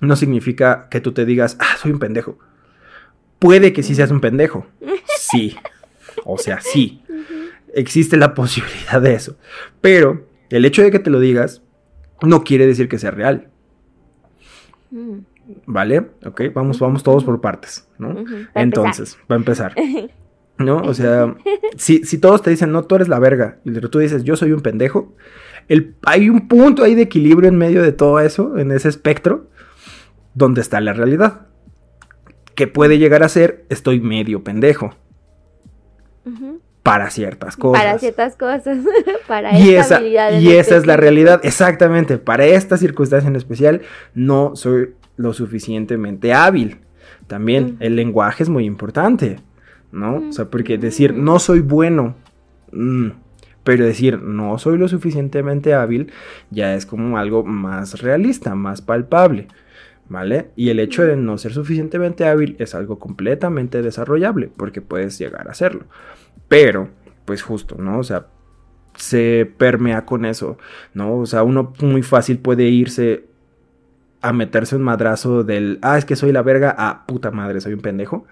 no 0.00 0.16
significa 0.16 0.88
que 0.90 1.00
tú 1.00 1.12
te 1.12 1.24
digas, 1.24 1.56
ah, 1.60 1.76
soy 1.80 1.92
un 1.92 1.98
pendejo. 1.98 2.38
Puede 3.40 3.72
que 3.72 3.82
sí 3.82 3.96
seas 3.96 4.12
un 4.12 4.20
pendejo. 4.20 4.66
Sí. 5.32 5.54
O 6.24 6.38
sea, 6.38 6.60
sí. 6.60 7.02
Existe 7.74 8.16
la 8.16 8.34
posibilidad 8.34 9.00
de 9.00 9.14
eso. 9.14 9.36
Pero 9.80 10.26
el 10.48 10.64
hecho 10.64 10.82
de 10.82 10.90
que 10.90 10.98
te 10.98 11.10
lo 11.10 11.20
digas 11.20 11.62
no 12.22 12.42
quiere 12.42 12.66
decir 12.66 12.88
que 12.88 12.98
sea 12.98 13.10
real. 13.10 13.48
Mm, 14.90 15.18
¿Vale? 15.66 16.10
Ok, 16.24 16.42
vamos, 16.52 16.78
vamos 16.78 17.02
todos 17.02 17.22
por 17.22 17.40
partes, 17.40 17.88
¿no? 17.98 18.24
Entonces, 18.54 19.18
va 19.30 19.36
a 19.36 19.38
empezar. 19.38 19.74
¿No? 20.58 20.78
O 20.78 20.94
sea, 20.94 21.34
si, 21.76 22.04
si 22.04 22.18
todos 22.18 22.42
te 22.42 22.50
dicen, 22.50 22.72
no, 22.72 22.84
tú 22.84 22.96
eres 22.96 23.08
la 23.08 23.18
verga, 23.18 23.58
y 23.64 23.72
tú 23.72 23.98
dices, 23.98 24.24
yo 24.24 24.36
soy 24.36 24.52
un 24.52 24.60
pendejo, 24.60 25.14
el, 25.68 25.94
hay 26.02 26.28
un 26.28 26.48
punto 26.48 26.84
ahí 26.84 26.94
de 26.94 27.02
equilibrio 27.02 27.48
en 27.48 27.56
medio 27.56 27.82
de 27.82 27.92
todo 27.92 28.20
eso, 28.20 28.58
en 28.58 28.70
ese 28.70 28.88
espectro, 28.88 29.48
donde 30.34 30.60
está 30.60 30.80
la 30.80 30.92
realidad. 30.92 31.46
Que 32.60 32.66
puede 32.66 32.98
llegar 32.98 33.22
a 33.22 33.30
ser, 33.30 33.64
estoy 33.70 34.00
medio 34.02 34.44
pendejo 34.44 34.94
para 36.82 37.08
ciertas 37.08 37.56
cosas. 37.56 37.82
Para 37.82 37.98
ciertas 37.98 38.36
cosas. 38.36 38.76
para 39.26 39.58
y 39.58 39.70
esta 39.70 39.80
esa, 39.80 39.96
habilidad 39.96 40.38
y 40.38 40.50
esa 40.50 40.76
es 40.76 40.86
la 40.86 40.98
realidad, 40.98 41.40
exactamente. 41.42 42.18
Para 42.18 42.44
esta 42.44 42.76
circunstancia 42.76 43.28
en 43.28 43.36
especial, 43.36 43.80
no 44.12 44.56
soy 44.56 44.90
lo 45.16 45.32
suficientemente 45.32 46.34
hábil. 46.34 46.80
También 47.28 47.64
Ujú. 47.64 47.76
el 47.80 47.96
lenguaje 47.96 48.42
es 48.42 48.50
muy 48.50 48.66
importante, 48.66 49.38
¿no? 49.90 50.28
O 50.28 50.32
sea, 50.34 50.50
porque 50.50 50.74
Ujú. 50.74 50.82
decir 50.82 51.14
no 51.14 51.38
soy 51.38 51.60
bueno, 51.60 52.14
mm, 52.72 53.08
pero 53.64 53.86
decir 53.86 54.20
no 54.20 54.58
soy 54.58 54.76
lo 54.76 54.86
suficientemente 54.86 55.72
hábil, 55.72 56.12
ya 56.50 56.74
es 56.74 56.84
como 56.84 57.16
algo 57.16 57.42
más 57.42 58.02
realista, 58.02 58.54
más 58.54 58.82
palpable. 58.82 59.48
¿Vale? 60.10 60.50
Y 60.56 60.70
el 60.70 60.80
hecho 60.80 61.04
de 61.04 61.16
no 61.16 61.38
ser 61.38 61.52
suficientemente 61.54 62.26
hábil 62.26 62.56
es 62.58 62.74
algo 62.74 62.98
completamente 62.98 63.80
desarrollable, 63.80 64.50
porque 64.56 64.82
puedes 64.82 65.16
llegar 65.18 65.46
a 65.46 65.52
hacerlo. 65.52 65.84
Pero, 66.48 66.88
pues 67.24 67.42
justo, 67.42 67.76
¿no? 67.78 67.98
O 68.00 68.02
sea, 68.02 68.26
se 68.96 69.50
permea 69.56 70.04
con 70.04 70.24
eso, 70.24 70.58
¿no? 70.94 71.16
O 71.16 71.26
sea, 71.26 71.44
uno 71.44 71.72
muy 71.80 72.02
fácil 72.02 72.38
puede 72.38 72.64
irse 72.64 73.24
a 74.20 74.32
meterse 74.32 74.74
un 74.74 74.82
madrazo 74.82 75.44
del, 75.44 75.78
ah, 75.80 75.96
es 75.96 76.04
que 76.04 76.16
soy 76.16 76.32
la 76.32 76.42
verga, 76.42 76.74
a 76.76 77.06
puta 77.06 77.30
madre, 77.30 77.60
soy 77.60 77.72
un 77.74 77.80
pendejo. 77.80 78.26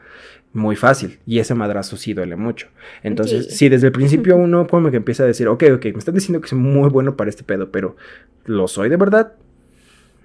Muy 0.52 0.74
fácil. 0.76 1.20
Y 1.26 1.38
ese 1.38 1.54
madrazo 1.54 1.96
sí 1.96 2.12
duele 2.12 2.34
mucho. 2.34 2.66
Entonces, 3.04 3.46
Sí. 3.50 3.54
si 3.56 3.68
desde 3.68 3.86
el 3.86 3.92
principio 3.92 4.36
uno 4.36 4.66
como 4.66 4.90
que 4.90 4.96
empieza 4.96 5.22
a 5.22 5.26
decir, 5.26 5.46
ok, 5.46 5.62
ok, 5.76 5.84
me 5.84 5.98
están 5.98 6.14
diciendo 6.14 6.40
que 6.40 6.48
soy 6.48 6.58
muy 6.58 6.88
bueno 6.90 7.16
para 7.16 7.30
este 7.30 7.44
pedo, 7.44 7.70
pero 7.70 7.96
¿lo 8.46 8.66
soy 8.66 8.88
de 8.88 8.96
verdad? 8.96 9.34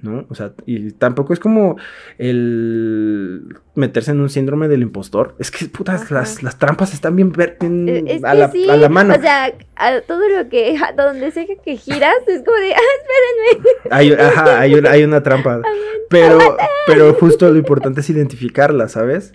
¿No? 0.03 0.25
O 0.29 0.35
sea, 0.35 0.51
y 0.65 0.91
tampoco 0.91 1.31
es 1.33 1.39
como 1.39 1.77
el 2.17 3.55
meterse 3.75 4.11
en 4.11 4.19
un 4.19 4.29
síndrome 4.29 4.67
del 4.67 4.81
impostor. 4.81 5.33
Es 5.39 5.49
que, 5.49 5.65
putas, 5.65 6.11
las, 6.11 6.43
las 6.43 6.59
trampas 6.59 6.93
están 6.93 7.15
bien, 7.15 7.31
Es 8.05 8.21
a, 8.23 8.33
la, 8.33 8.51
sí, 8.51 8.69
a 8.69 8.75
la 8.75 8.89
mano. 8.89 9.13
O 9.15 9.21
sea, 9.21 9.45
a 9.77 10.01
todo 10.01 10.27
lo 10.27 10.49
que, 10.49 10.77
a 10.77 10.91
donde 10.91 11.31
sea 11.31 11.45
que 11.63 11.77
giras, 11.77 12.13
es 12.27 12.43
como 12.43 12.57
de, 12.57 12.73
ah, 12.73 12.79
espérenme. 12.99 13.69
Hay, 13.91 14.11
ajá, 14.11 14.59
hay, 14.59 14.75
una- 14.75 14.91
hay 14.91 15.03
una 15.05 15.23
trampa. 15.23 15.61
Pero, 16.09 16.37
pero 16.85 17.13
justo 17.15 17.49
lo 17.49 17.57
importante 17.57 18.01
es 18.01 18.09
identificarla, 18.11 18.87
¿sabes? 18.87 19.33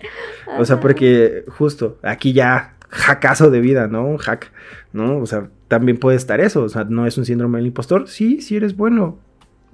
O 0.59 0.63
sea, 0.63 0.79
porque 0.79 1.43
justo 1.49 1.97
aquí 2.03 2.31
ya 2.31 2.75
hackazo 2.89 3.49
de 3.51 3.59
vida, 3.59 3.87
¿no? 3.87 4.05
Un 4.05 4.15
hack, 4.17 4.49
¿no? 4.93 5.17
O 5.17 5.25
sea, 5.25 5.49
también 5.67 5.97
puede 5.97 6.15
estar 6.15 6.39
eso. 6.39 6.63
O 6.63 6.69
sea, 6.69 6.85
no 6.85 7.05
es 7.05 7.17
un 7.17 7.25
síndrome 7.25 7.57
del 7.57 7.67
impostor. 7.67 8.07
Sí, 8.07 8.39
sí 8.39 8.55
eres 8.55 8.77
bueno. 8.77 9.19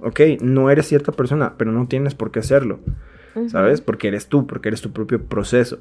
Ok, 0.00 0.20
no 0.40 0.70
eres 0.70 0.86
cierta 0.86 1.12
persona, 1.12 1.54
pero 1.56 1.72
no 1.72 1.86
tienes 1.86 2.14
por 2.14 2.30
qué 2.30 2.42
serlo, 2.42 2.80
Ujú. 3.34 3.48
¿sabes? 3.48 3.80
Porque 3.80 4.08
eres 4.08 4.28
tú, 4.28 4.46
porque 4.46 4.68
eres 4.68 4.82
tu 4.82 4.92
propio 4.92 5.22
proceso, 5.22 5.78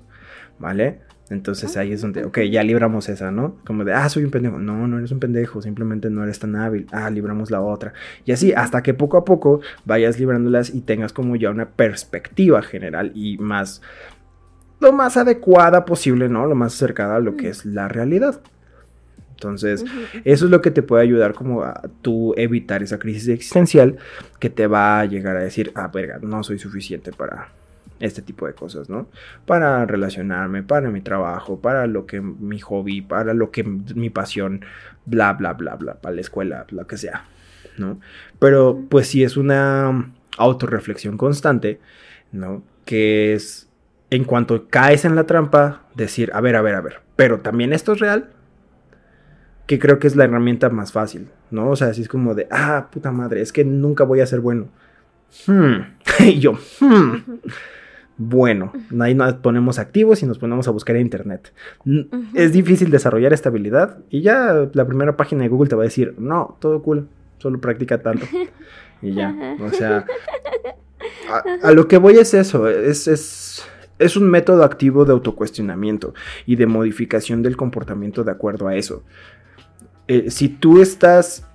¿vale? 0.60 1.02
Entonces 1.30 1.76
ahí 1.76 1.92
es 1.92 2.02
donde, 2.02 2.24
ok, 2.24 2.40
ya 2.52 2.62
libramos 2.62 3.10
esa, 3.10 3.32
¿no? 3.32 3.58
Como 3.66 3.84
de, 3.84 3.94
ah, 3.94 4.08
soy 4.10 4.24
un 4.26 4.32
pendejo. 4.32 4.60
No, 4.60 4.88
no 4.88 5.00
eres 5.00 5.12
un 5.12 5.20
pendejo, 5.20 5.62
simplemente 5.62 6.10
no 6.12 6.24
eres 6.24 6.38
tan 6.38 6.56
hábil. 6.56 6.86
Ah, 6.92 7.10
libramos 7.10 7.50
la 7.50 7.62
otra. 7.62 7.94
Y 8.26 8.32
así, 8.32 8.54
hasta 8.54 8.84
que 8.84 8.94
poco 8.94 9.18
a 9.18 9.26
poco 9.26 9.62
vayas 9.86 10.20
librándolas 10.20 10.74
y 10.74 10.82
tengas 10.82 11.14
como 11.14 11.36
ya 11.36 11.50
una 11.50 11.70
perspectiva 11.70 12.62
general 12.62 13.12
y 13.16 13.40
más, 13.40 13.82
lo 14.80 14.94
más 14.94 15.18
adecuada 15.18 15.84
posible, 15.86 16.30
¿no? 16.30 16.46
Lo 16.46 16.54
más 16.54 16.76
acercada 16.76 17.16
a 17.16 17.20
lo 17.20 17.36
que 17.36 17.50
es 17.50 17.66
la 17.66 17.88
realidad. 17.88 18.42
Entonces, 19.36 19.84
eso 20.24 20.46
es 20.46 20.52
lo 20.52 20.62
que 20.62 20.72
te 20.72 20.82
puede 20.82 21.04
ayudar 21.04 21.34
como 21.34 21.64
a 21.64 21.82
tú 22.02 22.34
evitar 22.38 22.82
esa 22.82 23.00
crisis 23.00 23.28
existencial 23.28 23.98
que 24.40 24.50
te 24.50 24.66
va 24.66 25.02
a 25.02 25.06
llegar 25.06 25.36
a 25.36 25.42
decir, 25.42 25.72
ah, 25.76 25.90
verga, 25.94 26.20
no 26.22 26.42
soy 26.42 26.58
suficiente 26.58 27.12
para 27.12 27.50
este 28.00 28.22
tipo 28.22 28.48
de 28.48 28.54
cosas, 28.54 28.90
¿no? 28.90 29.10
Para 29.46 29.86
relacionarme, 29.86 30.64
para 30.64 30.90
mi 30.90 31.02
trabajo, 31.02 31.60
para 31.60 31.86
lo 31.86 32.06
que 32.06 32.22
mi 32.22 32.60
hobby, 32.60 33.02
para 33.02 33.34
lo 33.34 33.52
que 33.52 33.64
mi 33.64 34.10
pasión, 34.10 34.64
bla, 35.06 35.34
bla, 35.34 35.54
bla, 35.54 35.76
bla, 35.76 35.96
para 35.96 36.16
la 36.16 36.22
escuela, 36.22 36.66
lo 36.70 36.88
que 36.88 36.98
sea, 36.98 37.26
¿no? 37.78 38.00
Pero 38.40 38.84
pues 38.90 39.08
sí 39.08 39.24
es 39.24 39.36
una 39.36 40.14
autorreflexión 40.38 41.18
constante, 41.18 41.80
¿no? 42.32 42.64
Que 42.86 43.34
es 43.34 43.70
en 44.12 44.24
cuanto 44.24 44.68
caes 44.70 45.04
en 45.04 45.16
la 45.16 45.26
trampa, 45.26 45.84
decir, 45.96 46.32
a 46.34 46.40
ver, 46.40 46.56
a 46.56 46.62
ver, 46.62 46.76
a 46.76 46.82
ver, 46.82 47.02
pero 47.16 47.40
también 47.40 47.74
esto 47.74 47.94
es 47.94 48.00
real 48.00 48.30
que 49.66 49.80
creo 49.80 50.00
que 50.00 50.08
es 50.08 50.16
la 50.16 50.26
herramienta 50.26 50.70
más 50.70 50.92
fácil, 50.92 51.28
¿no? 51.52 51.70
O 51.70 51.76
sea, 51.76 51.88
así 51.88 52.02
es 52.02 52.08
como 52.08 52.36
de, 52.36 52.48
ah, 52.52 52.88
puta 52.92 53.12
madre, 53.12 53.42
es 53.42 53.52
que 53.52 53.66
nunca 53.66 54.04
voy 54.04 54.20
a 54.22 54.26
ser 54.26 54.40
bueno. 54.40 54.68
Hmm. 55.48 55.94
y 56.20 56.40
yo, 56.40 56.54
hmm. 56.80 57.40
Bueno, 58.18 58.72
ahí 59.02 59.14
nos 59.14 59.34
ponemos 59.36 59.78
activos 59.78 60.24
y 60.24 60.26
nos 60.26 60.40
ponemos 60.40 60.68
a 60.70 60.72
buscar 60.72 60.96
en 60.96 61.02
internet. 61.02 61.52
Es 62.34 62.54
difícil 62.54 62.90
desarrollar 62.90 63.34
esta 63.34 63.50
habilidad 63.50 63.98
y 64.10 64.22
ya 64.22 64.70
la 64.72 64.88
primera 64.88 65.18
página 65.18 65.44
de 65.44 65.50
Google 65.50 65.70
te 65.70 65.76
va 65.76 65.84
a 65.84 65.86
decir, 65.86 66.16
no, 66.18 66.58
todo 66.62 66.82
cool, 66.82 67.10
solo 67.40 67.60
practica 67.60 68.02
tanto. 68.02 68.26
Y 69.02 69.14
ya, 69.14 69.36
o 69.60 69.70
sea, 69.70 70.06
a, 71.30 71.68
a 71.68 71.72
lo 71.74 71.90
que 71.90 71.98
voy 71.98 72.16
es 72.16 72.34
eso, 72.34 72.70
es, 72.70 73.10
es, 73.10 73.68
es 74.00 74.16
un 74.16 74.30
método 74.30 74.64
activo 74.64 75.04
de 75.04 75.12
autocuestionamiento 75.12 76.14
y 76.46 76.56
de 76.56 76.68
modificación 76.68 77.44
del 77.44 77.58
comportamiento 77.58 78.24
de 78.24 78.32
acuerdo 78.32 78.70
a 78.70 78.78
eso. 78.78 79.04
Eh, 80.08 80.30
si 80.32 80.50
tú 80.50 80.82
estás 80.82 81.48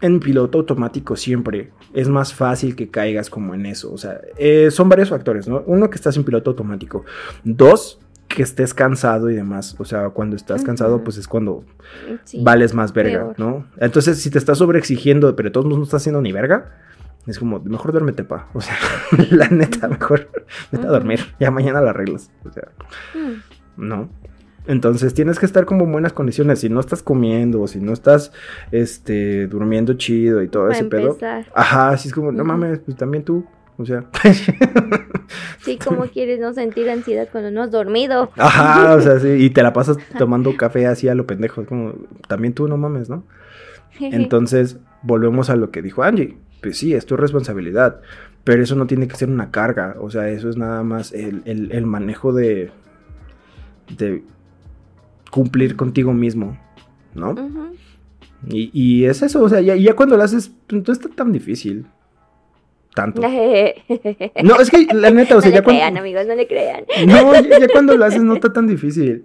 en 0.00 0.20
piloto 0.20 0.58
automático 0.58 1.16
siempre, 1.16 1.70
es 1.94 2.08
más 2.08 2.34
fácil 2.34 2.76
que 2.76 2.90
caigas 2.90 3.30
como 3.30 3.54
en 3.54 3.66
eso. 3.66 3.92
O 3.92 3.98
sea, 3.98 4.20
eh, 4.36 4.70
son 4.70 4.88
varios 4.88 5.08
factores, 5.10 5.48
¿no? 5.48 5.62
Uno, 5.66 5.88
que 5.90 5.96
estás 5.96 6.16
en 6.16 6.24
piloto 6.24 6.50
automático. 6.50 7.04
Dos, 7.44 8.00
que 8.28 8.42
estés 8.42 8.74
cansado 8.74 9.30
y 9.30 9.34
demás. 9.36 9.76
O 9.78 9.84
sea, 9.84 10.10
cuando 10.10 10.34
estás 10.34 10.64
cansado, 10.64 11.04
pues 11.04 11.16
es 11.18 11.28
cuando 11.28 11.64
Sí. 12.24 12.42
vales 12.42 12.74
más 12.74 12.92
verga, 12.92 13.32
peor. 13.34 13.34
¿no? 13.38 13.66
Entonces, 13.78 14.20
si 14.20 14.30
te 14.30 14.38
estás 14.38 14.58
sobreexigiendo, 14.58 15.34
pero 15.36 15.48
de 15.48 15.52
todos 15.52 15.66
modos 15.66 15.78
no 15.78 15.84
estás 15.84 16.02
haciendo 16.02 16.20
ni 16.20 16.32
verga, 16.32 16.72
es 17.26 17.38
como, 17.38 17.60
mejor 17.60 17.92
duérmete, 17.92 18.24
pa. 18.24 18.48
O 18.54 18.60
sea, 18.60 18.76
la 19.30 19.48
neta, 19.48 19.88
mejor 19.88 20.28
vete 20.72 20.86
a 20.86 20.90
dormir. 20.90 21.20
Ya 21.38 21.50
mañana 21.50 21.80
la 21.80 21.90
arreglas. 21.90 22.30
O 22.44 22.50
sea, 22.52 22.68
Mm. 23.14 23.86
¿no? 23.88 24.08
Entonces 24.66 25.12
tienes 25.14 25.38
que 25.38 25.46
estar 25.46 25.66
como 25.66 25.84
en 25.84 25.92
buenas 25.92 26.12
condiciones. 26.12 26.60
Si 26.60 26.68
no 26.70 26.80
estás 26.80 27.02
comiendo 27.02 27.60
o 27.60 27.66
si 27.68 27.80
no 27.80 27.92
estás 27.92 28.32
este, 28.72 29.46
durmiendo 29.46 29.94
chido 29.94 30.42
y 30.42 30.48
todo 30.48 30.68
Para 30.68 30.78
ese 30.78 30.84
pedo. 30.86 31.08
empezar. 31.08 31.46
Ajá, 31.54 31.90
así 31.90 32.08
es 32.08 32.14
como, 32.14 32.32
no 32.32 32.44
mames, 32.44 32.78
pues 32.80 32.96
también 32.96 33.24
tú. 33.24 33.44
O 33.76 33.84
sea, 33.84 34.04
Sí, 35.60 35.78
como 35.84 36.04
quieres 36.12 36.38
no 36.40 36.52
sentir 36.54 36.88
ansiedad 36.88 37.28
cuando 37.30 37.50
no 37.50 37.62
has 37.62 37.70
dormido. 37.70 38.30
ajá, 38.36 38.94
o 38.94 39.00
sea, 39.00 39.18
sí. 39.18 39.28
Y 39.28 39.50
te 39.50 39.62
la 39.62 39.72
pasas 39.72 39.96
tomando 40.18 40.56
café 40.56 40.86
así 40.86 41.08
a 41.08 41.14
lo 41.14 41.26
pendejo. 41.26 41.62
Es 41.62 41.66
como, 41.68 41.94
también 42.28 42.54
tú 42.54 42.68
no 42.68 42.76
mames, 42.76 43.08
¿no? 43.10 43.24
Entonces, 44.00 44.78
volvemos 45.02 45.50
a 45.50 45.56
lo 45.56 45.70
que 45.70 45.82
dijo 45.82 46.02
Angie. 46.02 46.36
Pues 46.62 46.78
sí, 46.78 46.94
es 46.94 47.04
tu 47.06 47.16
responsabilidad. 47.16 48.00
Pero 48.44 48.62
eso 48.62 48.74
no 48.76 48.86
tiene 48.86 49.08
que 49.08 49.16
ser 49.16 49.28
una 49.28 49.50
carga. 49.50 49.96
O 50.00 50.10
sea, 50.10 50.28
eso 50.28 50.48
es 50.48 50.56
nada 50.56 50.82
más 50.82 51.12
el, 51.12 51.42
el- 51.44 51.72
el 51.72 51.86
manejo 51.86 52.32
de. 52.32 52.70
de 53.96 54.22
cumplir 55.34 55.74
contigo 55.74 56.12
mismo, 56.12 56.56
¿no? 57.12 57.34
y, 58.48 58.70
y, 58.72 59.04
es 59.06 59.20
eso, 59.20 59.42
o 59.42 59.48
sea, 59.48 59.60
ya, 59.60 59.74
ya 59.74 59.96
cuando 59.96 60.16
lo 60.16 60.22
haces, 60.22 60.52
pues, 60.68 60.86
no 60.86 60.92
está 60.92 61.08
tan 61.08 61.32
difícil 61.32 61.86
tanto. 62.94 63.20
no, 64.42 64.60
es 64.60 64.70
que 64.70 64.86
la 64.94 65.10
neta, 65.10 65.36
o 65.36 65.40
sea, 65.40 65.50
no 65.50 65.56
ya 65.56 65.60
le 65.60 65.66
crean, 65.66 65.98
amigos, 65.98 66.26
no 66.26 66.34
le 66.34 66.46
crean. 66.46 66.84
No, 67.06 67.34
ya, 67.34 67.68
cuando 67.68 67.96
lo 67.96 68.04
haces 68.04 68.22
no 68.22 68.34
está 68.34 68.52
tan 68.52 68.66
difícil. 68.66 69.24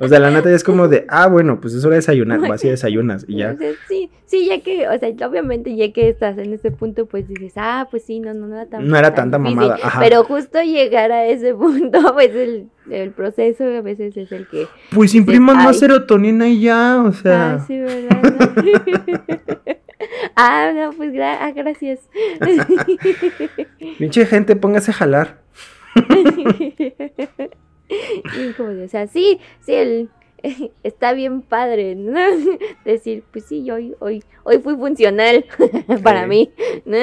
O 0.00 0.08
sea, 0.08 0.18
la 0.18 0.30
neta 0.30 0.48
ya 0.48 0.56
es 0.56 0.64
como 0.64 0.88
de, 0.88 1.04
ah, 1.08 1.28
bueno, 1.28 1.60
pues 1.60 1.74
es 1.74 1.84
hora 1.84 1.94
de 1.94 1.98
desayunar, 1.98 2.40
vas 2.40 2.64
y 2.64 2.70
desayunas 2.70 3.24
y 3.28 3.36
ya. 3.36 3.56
sí, 3.88 4.10
sí, 4.24 4.46
ya 4.46 4.60
que, 4.60 4.88
o 4.88 4.98
sea, 4.98 5.28
obviamente 5.28 5.76
ya 5.76 5.92
que 5.92 6.08
estás 6.08 6.38
en 6.38 6.52
ese 6.52 6.70
punto, 6.70 7.06
pues 7.06 7.28
dices, 7.28 7.52
ah, 7.56 7.86
pues 7.90 8.04
sí, 8.04 8.18
no, 8.18 8.34
no, 8.34 8.48
no 8.48 8.56
era 8.56 8.66
tan 8.66 8.88
No 8.88 8.96
era 8.96 9.14
tanta 9.14 9.38
mamada, 9.38 9.78
ajá. 9.82 10.00
Pero 10.00 10.24
justo 10.24 10.60
llegar 10.62 11.12
a 11.12 11.26
ese 11.26 11.54
punto, 11.54 12.14
pues 12.14 12.34
el, 12.34 12.68
el 12.90 13.10
proceso 13.10 13.64
a 13.64 13.82
veces 13.82 14.16
es 14.16 14.32
el 14.32 14.48
que... 14.48 14.66
Pues 14.90 15.14
impriman 15.14 15.56
más 15.56 15.78
serotonina 15.78 16.48
y 16.48 16.62
ya, 16.62 17.02
o 17.04 17.12
sea... 17.12 17.54
Ah, 17.54 17.64
sí, 17.66 17.78
¿verdad? 17.78 18.22
Ah, 20.36 20.72
no, 20.74 20.92
pues 20.92 21.12
ah, 21.20 21.52
gracias. 21.54 22.08
Pinche 23.98 24.26
gente, 24.26 24.56
póngase 24.56 24.90
a 24.90 24.94
jalar. 24.94 25.42
y 28.38 28.52
como 28.56 28.70
de, 28.70 28.84
o 28.84 28.88
sea, 28.88 29.06
sí, 29.06 29.40
sí, 29.60 29.74
el, 29.74 30.08
está 30.82 31.12
bien 31.12 31.42
padre, 31.42 31.94
¿no? 31.94 32.20
Decir, 32.84 33.24
pues 33.30 33.44
sí, 33.46 33.70
hoy, 33.70 33.94
hoy, 34.00 34.22
hoy 34.44 34.58
fui 34.58 34.76
funcional 34.76 35.44
para 36.02 36.26
mí, 36.26 36.50
¿no? 36.84 36.98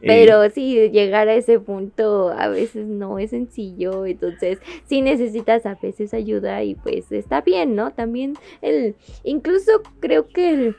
Pero 0.00 0.48
sí, 0.50 0.90
llegar 0.90 1.28
a 1.28 1.34
ese 1.34 1.60
punto 1.60 2.30
a 2.30 2.48
veces 2.48 2.86
no 2.86 3.18
es 3.18 3.30
sencillo, 3.30 4.06
entonces 4.06 4.58
sí 4.84 5.02
necesitas 5.02 5.66
a 5.66 5.76
veces 5.80 6.14
ayuda 6.14 6.62
y 6.62 6.74
pues 6.74 7.10
está 7.12 7.40
bien, 7.40 7.74
¿no? 7.76 7.92
También 7.92 8.34
el, 8.60 8.96
incluso 9.24 9.82
creo 10.00 10.28
que 10.28 10.50
el 10.50 10.76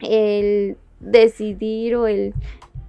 el 0.00 0.76
decidir 1.00 1.96
o 1.96 2.06
el 2.06 2.34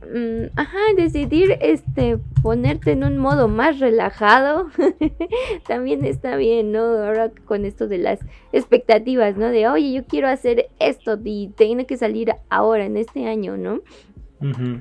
mm, 0.02 0.52
ajá, 0.56 0.78
decidir 0.96 1.58
este 1.62 2.18
ponerte 2.42 2.92
en 2.92 3.04
un 3.04 3.18
modo 3.18 3.48
más 3.48 3.80
relajado 3.80 4.68
también 5.68 6.06
está 6.06 6.36
bien, 6.38 6.72
¿no? 6.72 6.82
Ahora 6.82 7.32
con 7.46 7.66
esto 7.66 7.88
de 7.88 7.98
las 7.98 8.20
expectativas, 8.52 9.38
¿no? 9.38 9.50
De, 9.50 9.68
"Oye, 9.68 9.94
yo 9.94 10.06
quiero 10.06 10.28
hacer 10.28 10.70
esto 10.80 11.18
y 11.24 11.50
tiene 11.56 11.86
que 11.86 11.98
salir 11.98 12.34
ahora 12.50 12.86
en 12.86 12.98
este 12.98 13.28
año", 13.28 13.58
¿no? 13.58 13.82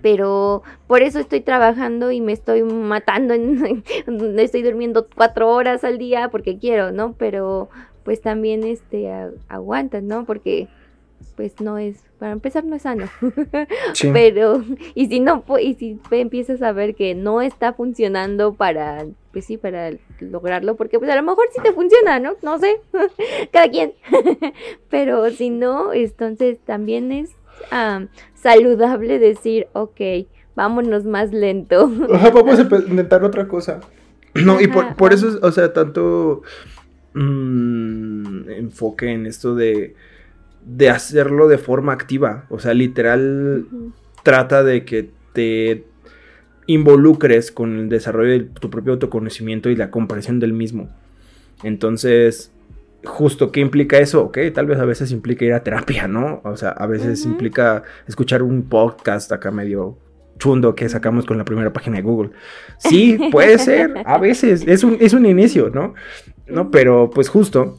Pero 0.03 0.63
por 0.87 1.03
eso 1.03 1.19
estoy 1.19 1.41
trabajando 1.41 2.11
y 2.11 2.21
me 2.21 2.33
estoy 2.33 2.63
matando, 2.63 3.33
en, 3.33 3.83
estoy 4.39 4.63
durmiendo 4.63 5.07
cuatro 5.15 5.51
horas 5.51 5.83
al 5.83 5.99
día 5.99 6.29
porque 6.29 6.59
quiero, 6.59 6.93
¿no? 6.93 7.15
Pero 7.15 7.71
pues 8.05 8.21
también 8.21 8.65
este 8.65 9.11
aguantas, 9.49 10.03
¿no? 10.03 10.27
Porque 10.27 10.69
pues 11.37 11.61
no 11.61 11.79
es, 11.79 11.99
para 12.19 12.33
empezar 12.33 12.65
no 12.65 12.75
es 12.77 12.83
sano. 12.83 13.09
Pero, 14.13 14.65
y 14.95 15.07
si 15.07 15.21
no, 15.21 15.45
y 15.61 15.75
si 15.75 16.01
empiezas 16.11 16.63
a 16.63 16.73
ver 16.73 16.95
que 16.95 17.15
no 17.15 17.43
está 17.43 17.75
funcionando 17.75 18.55
para, 18.55 19.05
pues 19.33 19.45
sí, 19.45 19.59
para 19.59 19.91
lograrlo, 20.21 20.77
porque 20.77 20.99
pues 20.99 21.11
a 21.11 21.17
lo 21.17 21.23
mejor 21.23 21.45
sí 21.55 21.61
te 21.63 21.73
funciona, 21.73 22.19
¿no? 22.19 22.37
No 22.43 22.59
sé, 22.59 22.81
cada 23.53 23.69
quien. 23.69 23.93
Pero 24.91 25.31
si 25.31 25.51
no, 25.51 25.93
entonces 25.93 26.59
también 26.65 27.13
es 27.13 27.31
saludable 28.35 29.19
decir, 29.19 29.69
ok, 29.75 30.01
vámonos 30.55 31.05
más 31.05 31.33
lento. 31.33 31.89
vamos 32.09 32.59
a 32.59 32.63
intentar 32.63 33.23
otra 33.25 33.47
cosa. 33.47 33.81
No, 34.37 34.61
y 34.61 34.67
por, 34.67 34.97
por 34.97 35.15
eso, 35.15 35.39
o 35.41 35.51
sea, 35.51 35.73
tanto 35.73 36.43
mm, 37.15 38.51
enfoque 38.51 39.11
en 39.11 39.25
esto 39.25 39.55
de 39.55 39.95
de 40.67 40.91
hacerlo 40.91 41.49
de 41.49 41.59
forma 41.59 41.93
activa. 41.93 42.45
O 42.51 42.59
sea, 42.59 42.75
literal 42.75 43.67
trata 44.23 44.65
de 44.65 44.85
que 44.85 45.11
te 45.33 45.85
involucres 46.67 47.53
con 47.53 47.79
el 47.79 47.89
desarrollo 47.89 48.33
de 48.33 48.41
tu 48.41 48.69
propio 48.69 48.95
autoconocimiento 48.95 49.71
y 49.71 49.77
la 49.77 49.91
comprensión 49.91 50.41
del 50.41 50.53
mismo. 50.53 50.91
Entonces, 51.63 52.51
justo, 53.05 53.53
¿qué 53.53 53.61
implica 53.61 53.99
eso? 53.99 54.25
Ok, 54.25 54.39
tal 54.53 54.67
vez 54.67 54.79
a 54.81 54.85
veces 54.85 55.13
implica 55.13 55.45
ir 55.45 55.53
a 55.53 55.63
terapia, 55.63 56.09
¿no? 56.09 56.41
O 56.45 56.57
sea, 56.57 56.71
a 56.71 56.87
veces 56.87 57.25
implica 57.25 57.85
escuchar 58.09 58.43
un 58.43 58.65
podcast 58.65 59.31
acá 59.31 59.53
medio 59.53 59.97
chundo 60.39 60.75
que 60.75 60.89
sacamos 60.89 61.25
con 61.25 61.39
la 61.39 61.45
primera 61.45 61.73
página 61.73 61.97
de 61.97 62.03
Google. 62.03 62.31
Sí, 62.79 63.19
puede 63.31 63.59
ser, 63.59 64.03
a 64.05 64.19
veces, 64.19 64.65
es 64.67 64.83
un, 64.83 64.99
es 65.01 65.13
un 65.13 65.25
inicio, 65.25 65.71
¿no? 65.71 65.95
¿no? 66.47 66.71
Pero 66.73 67.09
pues 67.09 67.29
justo 67.29 67.79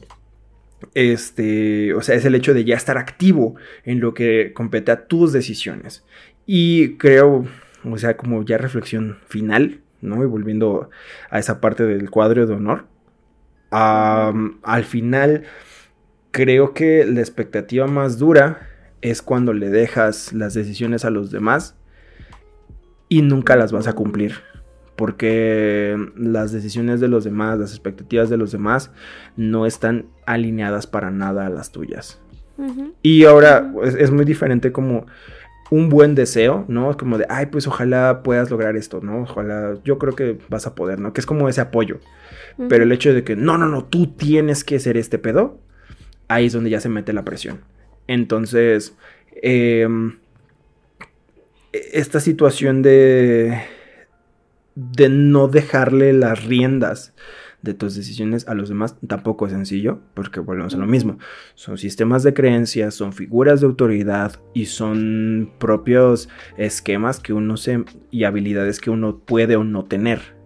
este, 0.94 1.94
o 1.94 2.02
sea, 2.02 2.14
es 2.14 2.24
el 2.24 2.34
hecho 2.34 2.54
de 2.54 2.64
ya 2.64 2.76
estar 2.76 2.98
activo 2.98 3.56
en 3.84 4.00
lo 4.00 4.14
que 4.14 4.52
compete 4.54 4.92
a 4.92 5.06
tus 5.06 5.32
decisiones. 5.32 6.04
Y 6.46 6.96
creo, 6.96 7.46
o 7.84 7.98
sea, 7.98 8.16
como 8.16 8.44
ya 8.44 8.58
reflexión 8.58 9.18
final, 9.26 9.80
¿no? 10.00 10.22
Y 10.22 10.26
volviendo 10.26 10.90
a 11.30 11.38
esa 11.38 11.60
parte 11.60 11.84
del 11.84 12.10
cuadro 12.10 12.46
de 12.46 12.54
honor, 12.54 12.86
al 13.70 14.84
final 14.84 15.44
creo 16.30 16.72
que 16.72 17.04
la 17.04 17.20
expectativa 17.20 17.86
más 17.86 18.18
dura 18.18 18.68
es 19.02 19.22
cuando 19.22 19.52
le 19.52 19.70
dejas 19.70 20.32
las 20.32 20.54
decisiones 20.54 21.04
a 21.04 21.10
los 21.10 21.30
demás 21.30 21.76
y 23.08 23.22
nunca 23.22 23.56
las 23.56 23.72
vas 23.72 23.86
a 23.86 23.94
cumplir 23.94 24.47
porque 24.98 25.96
las 26.16 26.50
decisiones 26.50 26.98
de 26.98 27.06
los 27.06 27.22
demás, 27.22 27.56
las 27.56 27.70
expectativas 27.70 28.30
de 28.30 28.36
los 28.36 28.50
demás 28.50 28.90
no 29.36 29.64
están 29.64 30.06
alineadas 30.26 30.88
para 30.88 31.12
nada 31.12 31.46
a 31.46 31.50
las 31.50 31.70
tuyas. 31.70 32.20
Y 33.02 33.24
ahora 33.24 33.72
es, 33.84 34.10
muy 34.10 34.24
diferente 34.24 34.72
como 34.72 35.06
un 35.70 35.88
buen 35.88 36.16
deseo, 36.16 36.64
¿no? 36.66 36.90
Es 36.90 36.96
como 36.96 37.16
de, 37.16 37.26
ay, 37.28 37.46
pues 37.46 37.68
ojalá 37.68 38.24
puedas 38.24 38.50
lograr 38.50 38.76
esto, 38.76 39.00
¿no? 39.00 39.20
Ojalá, 39.22 39.78
yo 39.84 40.00
creo 40.00 40.16
que 40.16 40.36
vas 40.48 40.66
a 40.66 40.74
poder, 40.74 40.98
¿no? 40.98 41.12
Que 41.12 41.20
es 41.20 41.26
como 41.26 41.48
ese 41.48 41.60
apoyo. 41.60 42.00
Pero 42.68 42.82
el 42.82 42.90
hecho 42.90 43.14
de 43.14 43.22
que, 43.22 43.36
no, 43.36 43.56
no, 43.56 43.68
no, 43.68 43.84
tú 43.84 44.08
tienes 44.08 44.64
que 44.64 44.80
ser 44.80 44.96
este 44.96 45.20
pedo, 45.20 45.60
ahí 46.26 46.46
es 46.46 46.54
donde 46.54 46.70
ya 46.70 46.80
se 46.80 46.88
mete 46.88 47.12
la 47.12 47.24
presión. 47.24 47.60
Entonces, 48.08 48.96
em, 49.42 50.16
e, 51.72 51.90
esta 51.92 52.18
situación 52.18 52.82
de 52.82 53.62
de 54.78 55.08
no 55.08 55.48
dejarle 55.48 56.12
las 56.12 56.44
riendas 56.44 57.12
de 57.62 57.74
tus 57.74 57.96
decisiones 57.96 58.46
a 58.46 58.54
los 58.54 58.68
demás 58.68 58.96
tampoco 59.08 59.46
es 59.46 59.52
sencillo, 59.52 60.00
porque 60.14 60.38
volvemos 60.38 60.74
a 60.74 60.78
lo 60.78 60.86
mismo. 60.86 61.18
Son 61.54 61.76
sistemas 61.76 62.22
de 62.22 62.32
creencias, 62.32 62.94
son 62.94 63.12
figuras 63.12 63.60
de 63.60 63.66
autoridad 63.66 64.40
y 64.54 64.66
son 64.66 65.52
propios 65.58 66.28
esquemas 66.56 67.18
que 67.18 67.32
uno 67.32 67.56
se 67.56 67.84
y 68.12 68.22
habilidades 68.22 68.80
que 68.80 68.90
uno 68.90 69.18
puede 69.18 69.56
o 69.56 69.64
no 69.64 69.84
tener. 69.86 70.36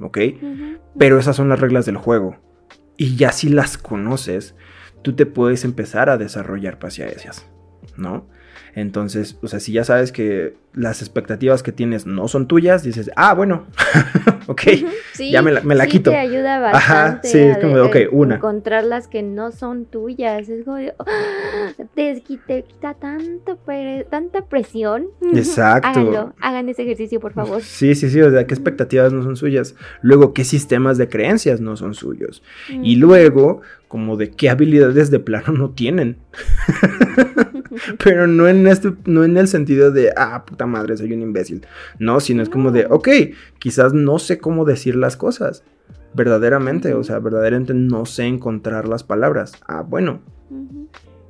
¿Ok? 0.00 0.18
Pero 0.98 1.18
esas 1.18 1.36
son 1.36 1.50
las 1.50 1.60
reglas 1.60 1.84
del 1.84 1.98
juego. 1.98 2.38
Y 2.96 3.16
ya 3.16 3.32
si 3.32 3.50
las 3.50 3.76
conoces, 3.76 4.54
tú 5.02 5.14
te 5.14 5.26
puedes 5.26 5.64
empezar 5.64 6.08
a 6.08 6.16
desarrollar 6.16 6.78
hacia 6.80 7.08
ellas, 7.08 7.46
¿no? 7.98 8.26
Entonces, 8.74 9.38
o 9.42 9.48
sea, 9.48 9.60
si 9.60 9.72
ya 9.72 9.84
sabes 9.84 10.12
que 10.12 10.56
las 10.76 11.00
expectativas 11.00 11.62
que 11.62 11.72
tienes 11.72 12.06
no 12.06 12.28
son 12.28 12.46
tuyas, 12.46 12.82
dices, 12.82 13.10
ah, 13.16 13.32
bueno, 13.32 13.66
ok, 14.46 14.62
ya 15.18 15.40
me 15.40 15.50
la, 15.50 15.62
me 15.62 15.74
la 15.74 15.84
sí 15.84 15.90
quito. 15.90 16.10
te 16.10 16.18
ayuda 16.18 16.60
bastante. 16.60 16.76
Ajá, 16.76 17.20
sí, 17.24 17.38
es 17.38 17.58
como, 17.58 17.76
ok, 17.82 17.96
una. 18.12 18.34
Encontrar 18.36 18.84
las 18.84 19.08
que 19.08 19.22
no 19.22 19.52
son 19.52 19.86
tuyas, 19.86 20.50
es 20.50 20.66
como, 20.66 20.76
¡ah! 20.76 21.84
te, 21.94 22.20
quita 22.20 22.92
tanto, 22.94 23.58
tanta 24.10 24.44
presión. 24.44 25.06
Exacto. 25.34 25.88
Háganlo, 25.88 26.34
hagan 26.42 26.68
ese 26.68 26.82
ejercicio, 26.82 27.20
por 27.20 27.32
favor. 27.32 27.62
Sí, 27.76 27.94
sí, 27.94 28.10
sí, 28.10 28.20
o 28.20 28.30
sea, 28.30 28.46
qué 28.46 28.54
expectativas 28.54 29.12
no 29.12 29.22
son 29.22 29.36
suyas. 29.36 29.74
Luego, 30.02 30.34
qué 30.34 30.44
sistemas 30.44 30.98
de 30.98 31.08
creencias 31.08 31.60
no 31.60 31.76
son 31.76 31.94
suyos. 31.94 32.42
Y 32.68 32.96
luego, 32.96 33.62
como 33.88 34.16
de 34.16 34.30
qué 34.30 34.50
habilidades 34.50 35.10
de 35.10 35.20
plano 35.20 35.52
no 35.52 35.70
tienen. 35.70 36.18
Pero 38.02 38.26
no 38.26 38.48
en 38.48 38.66
este, 38.66 38.92
no 39.04 39.24
en 39.24 39.36
el 39.36 39.48
sentido 39.48 39.90
de, 39.90 40.12
ah, 40.16 40.44
puta 40.44 40.65
madre, 40.66 40.96
soy 40.96 41.12
un 41.12 41.22
imbécil. 41.22 41.66
No, 41.98 42.20
sino 42.20 42.42
es 42.42 42.48
como 42.48 42.70
de, 42.70 42.86
ok, 42.88 43.08
quizás 43.58 43.92
no 43.92 44.18
sé 44.18 44.38
cómo 44.38 44.64
decir 44.64 44.96
las 44.96 45.16
cosas. 45.16 45.64
Verdaderamente, 46.14 46.94
o 46.94 47.04
sea, 47.04 47.18
verdaderamente 47.18 47.74
no 47.74 48.06
sé 48.06 48.24
encontrar 48.24 48.88
las 48.88 49.04
palabras. 49.04 49.52
Ah, 49.66 49.82
bueno. 49.82 50.20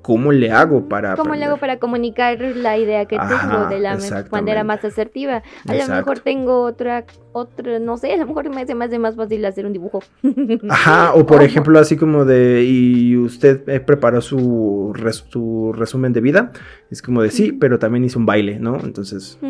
¿Cómo 0.07 0.31
le 0.31 0.53
hago 0.53 0.89
para 0.89 1.17
¿Cómo 1.17 1.35
le 1.35 1.47
hago 1.47 1.57
para 1.57 1.81
comunicar 1.81 2.41
la 2.41 2.79
idea 2.79 3.07
que 3.07 3.19
tengo 3.19 3.67
de 3.69 3.81
la 3.81 3.99
manera 4.31 4.63
más 4.63 4.85
asertiva? 4.85 5.43
A 5.67 5.75
lo 5.75 5.89
mejor 5.89 6.21
tengo 6.21 6.63
otra, 6.63 7.07
otra, 7.33 7.81
no 7.81 7.97
sé, 7.97 8.13
a 8.13 8.17
lo 8.17 8.25
mejor 8.25 8.49
me 8.55 8.61
hace 8.61 8.77
más 8.77 8.89
de 8.89 9.01
más 9.01 9.17
fácil 9.17 9.45
hacer 9.45 9.67
un 9.67 9.73
dibujo. 9.73 10.05
Ajá, 10.71 11.13
o 11.13 11.27
por 11.27 11.43
ejemplo 11.43 11.77
así 11.81 11.97
como 11.97 12.25
de, 12.25 12.63
y 12.63 13.17
usted 13.17 13.69
eh, 13.69 13.81
preparó 13.81 14.21
su, 14.21 14.93
su 15.29 15.73
resumen 15.77 16.13
de 16.13 16.21
vida, 16.21 16.53
es 16.89 17.03
como 17.03 17.21
de 17.21 17.33
sí, 17.33 17.51
pero 17.51 17.81
también 17.81 18.05
hizo 18.05 18.21
un 18.21 18.27
baile, 18.27 18.61
¿no? 18.61 18.79
Entonces 18.79 19.41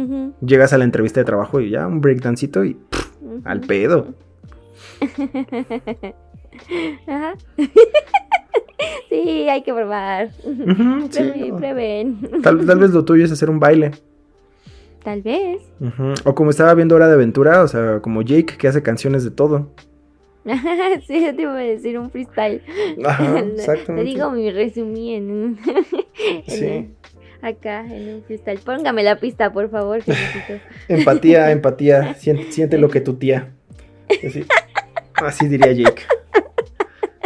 llegas 0.40 0.72
a 0.72 0.78
la 0.78 0.84
entrevista 0.84 1.20
de 1.20 1.24
trabajo 1.26 1.60
y 1.60 1.68
ya 1.68 1.86
un 1.86 2.00
breakdancito 2.00 2.64
y 2.64 2.78
al 3.44 3.60
pedo. 3.60 4.14
Ajá. 7.06 7.34
Sí, 9.08 9.48
hay 9.48 9.62
que 9.62 9.72
probar. 9.72 10.30
Sí, 11.10 11.20
Prueben, 11.22 11.48
no. 11.50 11.56
prueben. 11.56 12.20
Tal, 12.42 12.66
tal 12.66 12.78
vez 12.78 12.90
lo 12.90 13.04
tuyo 13.04 13.24
es 13.24 13.32
hacer 13.32 13.48
un 13.50 13.58
baile. 13.60 13.92
Tal 15.04 15.22
vez. 15.22 15.62
O 16.24 16.34
como 16.34 16.50
estaba 16.50 16.74
viendo 16.74 16.96
Hora 16.96 17.06
de 17.06 17.14
Aventura, 17.14 17.62
o 17.62 17.68
sea, 17.68 18.00
como 18.00 18.22
Jake 18.22 18.56
que 18.58 18.66
hace 18.68 18.82
canciones 18.82 19.22
de 19.24 19.30
todo. 19.30 19.70
sí, 21.06 21.24
yo 21.24 21.34
te 21.34 21.42
iba 21.42 21.52
a 21.54 21.58
decir 21.58 21.98
un 21.98 22.10
freestyle. 22.10 22.60
Ajá, 23.04 23.34
Te 23.34 23.54
exactamente. 23.54 24.10
digo 24.10 24.30
mi 24.30 24.50
resumí 24.50 25.14
en, 25.14 25.30
un- 25.30 25.58
Sí. 26.48 26.88
acá 27.40 27.80
en 27.86 28.16
un 28.16 28.22
freestyle. 28.24 28.58
Póngame 28.58 29.02
la 29.04 29.16
pista, 29.20 29.52
por 29.52 29.70
favor. 29.70 30.00
Empatía, 30.88 31.50
empatía. 31.52 32.14
Siente, 32.14 32.50
siente 32.52 32.78
lo 32.78 32.88
que 32.90 33.00
tu 33.00 33.14
tía. 33.14 33.52
Así, 34.26 34.44
así 35.14 35.48
diría 35.48 35.72
Jake. 35.72 36.02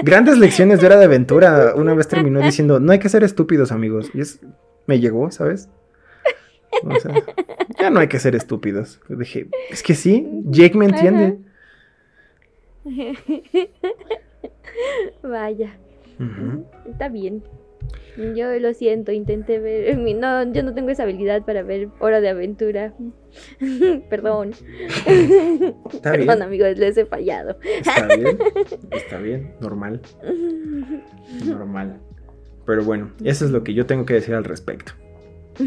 Grandes 0.03 0.39
lecciones 0.39 0.81
de 0.81 0.87
Hora 0.87 0.97
de 0.97 1.05
Aventura. 1.05 1.75
Una 1.75 1.95
vez 1.95 2.09
terminó 2.09 2.41
diciendo, 2.41 2.81
no 2.81 2.93
hay 2.93 2.99
que 2.99 3.09
ser 3.09 3.25
estúpidos, 3.25 3.73
amigos. 3.73 4.11
Y 4.15 4.21
es, 4.21 4.41
me 4.87 5.01
llegó, 5.01 5.31
¿sabes? 5.31 5.69
O 6.85 6.99
sea, 6.99 7.15
ya 7.81 7.91
no 7.91 8.01
hay 8.01 8.09
que 8.09 8.19
ser 8.19 8.35
estúpidos. 8.35 9.01
Dije, 9.09 9.49
es 9.71 9.83
que 9.83 9.95
sí, 9.95 10.27
Jake 10.45 10.77
me 10.77 10.87
entiende. 10.87 11.39
Vaya, 15.23 15.77
está 16.89 17.09
bien. 17.09 17.43
Yo 18.17 18.51
lo 18.59 18.75
siento, 18.75 19.13
intenté 19.13 19.59
ver. 19.59 19.97
No, 20.21 20.53
yo 20.53 20.63
no 20.63 20.75
tengo 20.75 20.91
esa 20.91 21.05
habilidad 21.05 21.45
para 21.45 21.63
ver 21.63 21.89
Hora 22.01 22.21
de 22.21 22.29
Aventura. 22.29 22.95
Perdón. 24.11 24.51
Está 25.93 26.13
Perdón, 26.13 26.27
bien. 26.27 26.43
amigos, 26.43 26.79
les 26.79 26.97
he 26.97 27.07
fallado. 27.07 27.57
Está 27.63 28.07
bien. 28.17 28.39
Está 28.91 29.19
bien. 29.19 29.55
Normal. 29.61 30.01
Normal. 31.47 32.01
Pero 32.67 32.85
bueno, 32.85 33.13
eso 33.25 33.45
es 33.45 33.51
lo 33.51 33.65
que 33.65 33.75
yo 33.75 33.87
tengo 33.87 34.05
que 34.05 34.15
decir 34.15 34.35
al 34.35 34.45
respecto. 34.45 34.93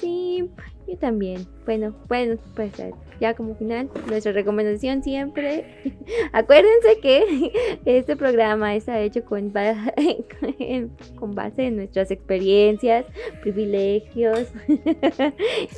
Sí, 0.00 0.50
yo 0.86 0.96
también. 0.98 1.46
Bueno, 1.66 1.94
bueno, 2.08 2.36
pues 2.54 2.72
ya 3.20 3.34
como 3.34 3.54
final, 3.54 3.88
nuestra 4.08 4.32
recomendación 4.32 5.02
siempre. 5.02 5.64
Acuérdense 6.32 6.98
que 7.00 7.52
este 7.84 8.16
programa 8.16 8.74
está 8.74 9.00
hecho 9.00 9.24
con, 9.24 9.52
ba- 9.52 9.92
con 11.16 11.34
base 11.34 11.66
en 11.66 11.76
nuestras 11.76 12.10
experiencias, 12.10 13.06
privilegios. 13.42 14.48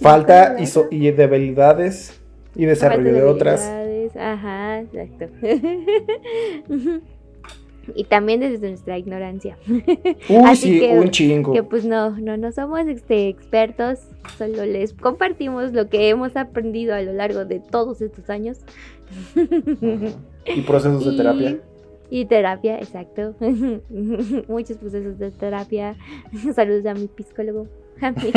Falta 0.01 0.57
y, 0.59 0.67
so- 0.67 0.87
y 0.91 1.11
debilidades 1.11 2.21
y 2.55 2.65
desarrollo 2.65 3.13
de 3.13 3.23
otras. 3.23 3.63
habilidades. 3.65 4.17
Ajá, 4.17 4.81
exacto. 4.81 5.27
Y 7.95 8.05
también 8.05 8.41
desde 8.41 8.69
nuestra 8.69 8.99
ignorancia. 8.99 9.57
Uy, 9.69 9.83
Así 10.45 10.75
sí, 10.75 10.81
que- 10.81 10.99
un 10.99 11.11
chingo. 11.11 11.53
Que 11.53 11.63
pues 11.63 11.85
no, 11.85 12.11
no, 12.19 12.37
no 12.37 12.53
somos 12.53 12.87
este, 12.87 13.29
expertos, 13.29 14.01
solo 14.39 14.65
les 14.67 14.93
compartimos 14.93 15.73
lo 15.73 15.89
que 15.89 16.09
hemos 16.09 16.37
aprendido 16.37 16.95
a 16.95 17.03
lo 17.03 17.13
largo 17.13 17.45
de 17.45 17.61
todos 17.61 18.01
estos 18.03 18.29
años. 18.31 18.59
Y 20.47 20.61
procesos 20.63 21.05
de 21.05 21.13
Y- 21.13 21.17
terapia. 21.17 21.59
Y 22.09 22.25
terapia, 22.27 22.79
exacto. 22.79 23.35
Muchos 24.49 24.77
procesos 24.77 25.19
de 25.19 25.31
terapia. 25.33 25.97
Saludos 26.55 26.87
a 26.87 26.95
mi 26.95 27.09
psicólogo 27.17 27.67
a 28.01 28.11
mi- 28.13 28.31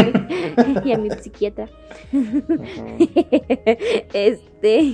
y 0.90 0.94
a 0.94 0.98
mi 0.98 1.10
psiquiatra. 1.12 1.68
este, 4.14 4.94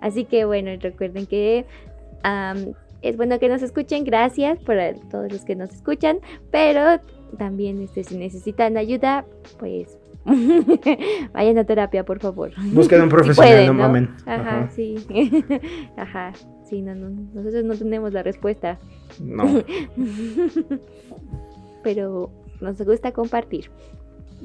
así 0.00 0.24
que 0.24 0.44
bueno, 0.44 0.70
recuerden 0.80 1.26
que 1.26 1.66
es 3.02 3.16
bueno 3.16 3.38
que 3.38 3.48
nos 3.48 3.62
escuchen, 3.62 4.04
gracias 4.04 4.58
por 4.60 4.78
a 4.78 4.94
todos 5.10 5.32
los 5.32 5.44
que 5.44 5.54
nos 5.56 5.70
escuchan, 5.70 6.18
pero 6.50 7.00
también 7.38 7.80
este, 7.82 8.04
si 8.04 8.16
necesitan 8.16 8.76
ayuda, 8.76 9.24
pues 9.58 9.96
vayan 11.32 11.58
a 11.58 11.64
terapia, 11.64 12.04
por 12.04 12.18
favor. 12.20 12.52
Busquen 12.72 13.00
un 13.02 13.08
Si 13.10 13.14
profesional, 13.14 13.52
pueden, 13.52 13.66
no 13.68 13.74
mamen. 13.74 14.10
Ajá, 14.26 14.58
Ajá. 14.64 14.70
sí. 14.70 14.96
Ajá, 15.96 16.32
sí, 16.68 16.82
no, 16.82 16.94
no, 16.94 17.10
nosotros 17.32 17.64
no 17.64 17.74
tenemos 17.74 18.12
la 18.12 18.22
respuesta, 18.22 18.78
No. 19.20 19.44
pero 21.82 22.30
nos 22.60 22.80
gusta 22.82 23.12
compartir. 23.12 23.70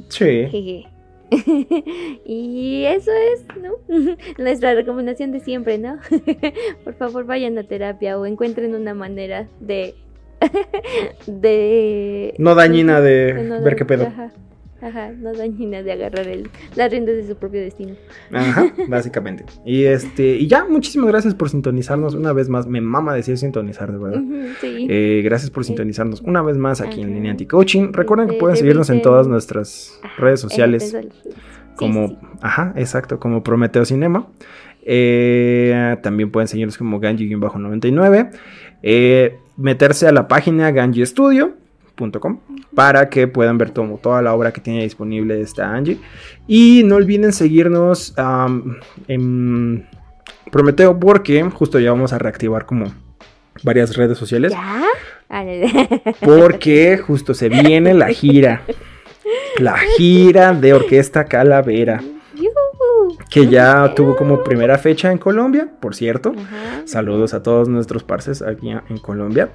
Sí. 0.10 0.26
Jeje. 0.50 0.86
y 2.26 2.84
eso 2.86 3.12
es, 3.12 3.46
¿no? 3.62 3.74
Nuestra 4.38 4.74
recomendación 4.74 5.32
de 5.32 5.40
siempre, 5.40 5.78
¿no? 5.78 5.98
Por 6.84 6.94
favor, 6.96 7.26
vayan 7.26 7.58
a 7.58 7.64
terapia 7.64 8.18
o 8.18 8.26
encuentren 8.26 8.76
una 8.76 8.94
manera 8.94 9.48
de. 9.60 9.96
de. 11.28 12.34
No 12.38 12.56
dañina 12.56 13.02
de 13.02 13.34
no 13.44 13.62
ver 13.62 13.76
qué 13.76 13.86
pedo. 13.86 14.08
Ajá, 14.08 14.32
ajá, 14.86 15.12
no 15.12 15.34
dañina 15.34 15.82
de 15.84 15.92
agarrar 15.92 16.28
el, 16.28 16.50
las 16.76 16.92
riendas 16.92 17.16
de 17.16 17.28
su 17.28 17.36
propio 17.36 17.62
destino. 17.62 17.94
Ajá, 18.32 18.74
básicamente. 18.88 19.46
Y 19.66 19.84
este, 19.86 20.36
y 20.38 20.48
ya, 20.48 20.66
muchísimas 20.66 21.08
gracias 21.10 21.34
por 21.36 21.50
sintonizarnos 21.50 22.14
una 22.14 22.34
vez 22.34 22.50
más. 22.50 22.68
Me 22.68 22.82
mama 22.82 23.14
decir 23.14 23.38
sintonizar, 23.38 23.92
de 23.92 23.98
verdad. 23.98 24.22
Sí. 24.62 24.88
Eh, 24.90 25.22
gracias 25.24 25.50
por 25.50 25.66
sintonizarnos 25.66 26.22
una 26.22 26.42
vez 26.42 26.58
más 26.58 26.82
aquí 26.82 27.02
en 27.02 27.08
Ajá. 27.08 27.16
Línea 27.16 27.32
Anti-Coaching. 27.32 27.94
Recuerden 27.94 28.28
que 28.28 28.34
Este, 28.34 28.40
pueden 28.42 28.58
seguirnos 28.58 28.90
en 28.90 29.02
todas 29.02 29.28
nuestras 29.28 30.00
Ajá, 30.04 30.22
redes 30.22 30.44
en 30.44 30.50
sociales. 30.50 30.92
sí, 30.92 31.10
como, 31.76 32.08
sí. 32.08 32.18
ajá, 32.42 32.74
exacto, 32.78 33.20
como 33.20 33.44
Prometeo 33.44 33.84
Cinema. 33.86 34.28
Eh, 34.84 35.98
también 36.04 36.32
pueden 36.32 36.48
seguirnos 36.48 36.78
como 36.78 37.00
Ganji-99. 37.02 38.30
Eh, 38.84 39.38
meterse 39.58 40.08
a 40.08 40.12
la 40.12 40.28
página 40.28 40.72
para 42.74 43.10
que 43.10 43.28
puedan 43.28 43.58
ver 43.58 43.72
todo- 43.72 43.98
toda 44.02 44.22
la 44.22 44.34
obra 44.34 44.52
que 44.52 44.62
tiene 44.62 44.84
disponible 44.84 45.40
esta 45.42 45.74
Angie. 45.74 45.98
Y 46.48 46.84
no 46.86 46.96
olviden 46.96 47.32
seguirnos 47.34 48.14
am, 48.18 48.78
en 49.08 49.88
Prometeo 50.52 51.00
porque 51.00 51.42
justo 51.44 51.80
ya 51.80 51.92
vamos 51.92 52.14
a 52.14 52.18
reactivar 52.20 52.66
como 52.66 52.86
varias 53.64 53.96
redes 53.96 54.18
sociales. 54.18 54.52
¿Ya? 54.52 54.84
Ah, 55.30 55.44
Porque 56.22 56.98
justo 56.98 57.34
se 57.34 57.50
viene 57.50 57.94
la 57.94 58.10
gira. 58.10 58.62
La 59.58 59.76
gira 59.98 60.54
de 60.54 60.74
Orquesta 60.74 61.26
Calavera. 61.26 62.02
Que 63.30 63.48
ya 63.48 63.94
tuvo 63.96 64.16
como 64.16 64.44
primera 64.44 64.78
fecha 64.78 65.12
en 65.12 65.18
Colombia, 65.18 65.68
por 65.80 65.96
cierto. 65.96 66.34
Ajá. 66.38 66.82
Saludos 66.86 67.34
a 67.34 67.42
todos 67.42 67.68
nuestros 67.68 68.04
parces 68.04 68.42
aquí 68.42 68.70
en 68.70 68.98
Colombia. 69.00 69.50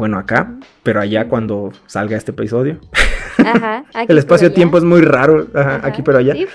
Bueno, 0.00 0.16
acá, 0.18 0.54
pero 0.82 0.98
allá 0.98 1.28
cuando 1.28 1.72
salga 1.84 2.16
este 2.16 2.30
episodio. 2.30 2.80
Ajá. 3.36 3.84
aquí 3.94 4.10
El 4.10 4.16
espacio-tiempo 4.16 4.72
por 4.72 4.78
es 4.78 4.84
muy 4.84 5.02
raro, 5.02 5.46
ajá, 5.52 5.82
aquí 5.82 6.00
pero 6.00 6.16
allá. 6.16 6.32
Sí. 6.32 6.46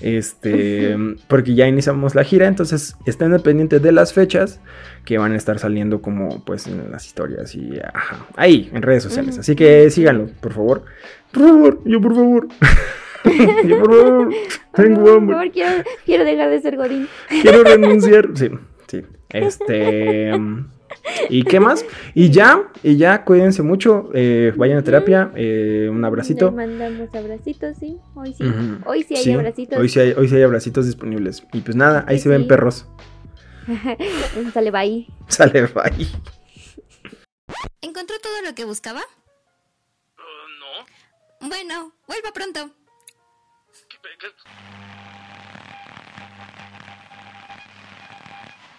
Este, 0.00 0.96
porque 1.28 1.56
ya 1.56 1.66
iniciamos 1.66 2.14
la 2.14 2.22
gira, 2.22 2.46
entonces 2.46 2.94
estén 3.04 3.32
al 3.32 3.40
pendiente 3.40 3.80
de 3.80 3.90
las 3.90 4.12
fechas 4.12 4.60
que 5.04 5.18
van 5.18 5.32
a 5.32 5.36
estar 5.36 5.58
saliendo 5.58 6.00
como 6.00 6.44
pues 6.44 6.68
en 6.68 6.92
las 6.92 7.06
historias 7.06 7.56
y 7.56 7.72
ajá, 7.92 8.24
ahí 8.36 8.70
en 8.72 8.82
redes 8.82 9.02
sociales. 9.02 9.36
Así 9.36 9.56
que 9.56 9.90
síganlo, 9.90 10.28
por 10.40 10.52
favor. 10.52 10.84
Por 11.32 11.42
favor, 11.42 11.80
yo 11.84 12.00
por 12.00 12.14
favor. 12.14 12.48
yo 13.66 13.78
por 13.80 14.00
favor, 14.00 14.34
tengo 14.76 15.02
Por 15.02 15.16
hambre. 15.16 15.34
favor, 15.34 15.50
quiero, 15.50 15.84
quiero 16.04 16.24
dejar 16.24 16.50
de 16.50 16.60
ser 16.60 16.76
Godín. 16.76 17.08
Quiero 17.42 17.64
renunciar. 17.64 18.28
Sí, 18.34 18.50
sí. 18.86 19.02
Este. 19.30 20.30
¿Y 21.30 21.42
qué 21.44 21.60
más? 21.60 21.84
Y 22.14 22.30
ya, 22.30 22.70
y 22.82 22.96
ya, 22.96 23.24
cuídense 23.24 23.62
mucho. 23.62 24.10
eh, 24.14 24.52
vayan 24.56 24.78
a 24.78 24.82
terapia. 24.82 25.30
eh, 25.34 25.88
un 25.90 26.04
abracito. 26.04 26.46
Les 26.46 26.54
mandamos 26.54 27.14
abracitos, 27.14 27.76
sí. 27.78 27.96
Hoy 28.14 28.34
sí. 28.34 28.44
Hoy 28.84 29.02
sí 29.04 29.16
hay 29.16 29.22
Sí, 29.24 29.32
abracitos. 29.32 29.78
Hoy 29.78 29.88
sí 29.88 30.00
hay, 30.00 30.12
hoy 30.12 30.28
sí 30.28 30.36
hay 30.36 30.42
abracitos 30.42 30.86
disponibles. 30.86 31.42
Y 31.52 31.60
pues 31.60 31.76
nada, 31.76 32.04
ahí 32.08 32.16
Sí, 32.18 32.24
se 32.24 32.28
ven 32.30 32.42
sí. 32.42 32.48
perros. 32.48 32.86
Sale 34.54 34.70
bye. 34.70 35.06
Sale, 35.28 35.62
bye. 35.66 36.06
¿Encontró 37.82 38.16
todo 38.20 38.42
lo 38.44 38.54
que 38.54 38.64
buscaba? 38.64 39.00
no. 40.20 41.48
Bueno, 41.48 41.92
vuelva 42.06 42.32
pronto. 42.32 42.70
¿Qué- 43.88 43.96
qué- 44.20 44.26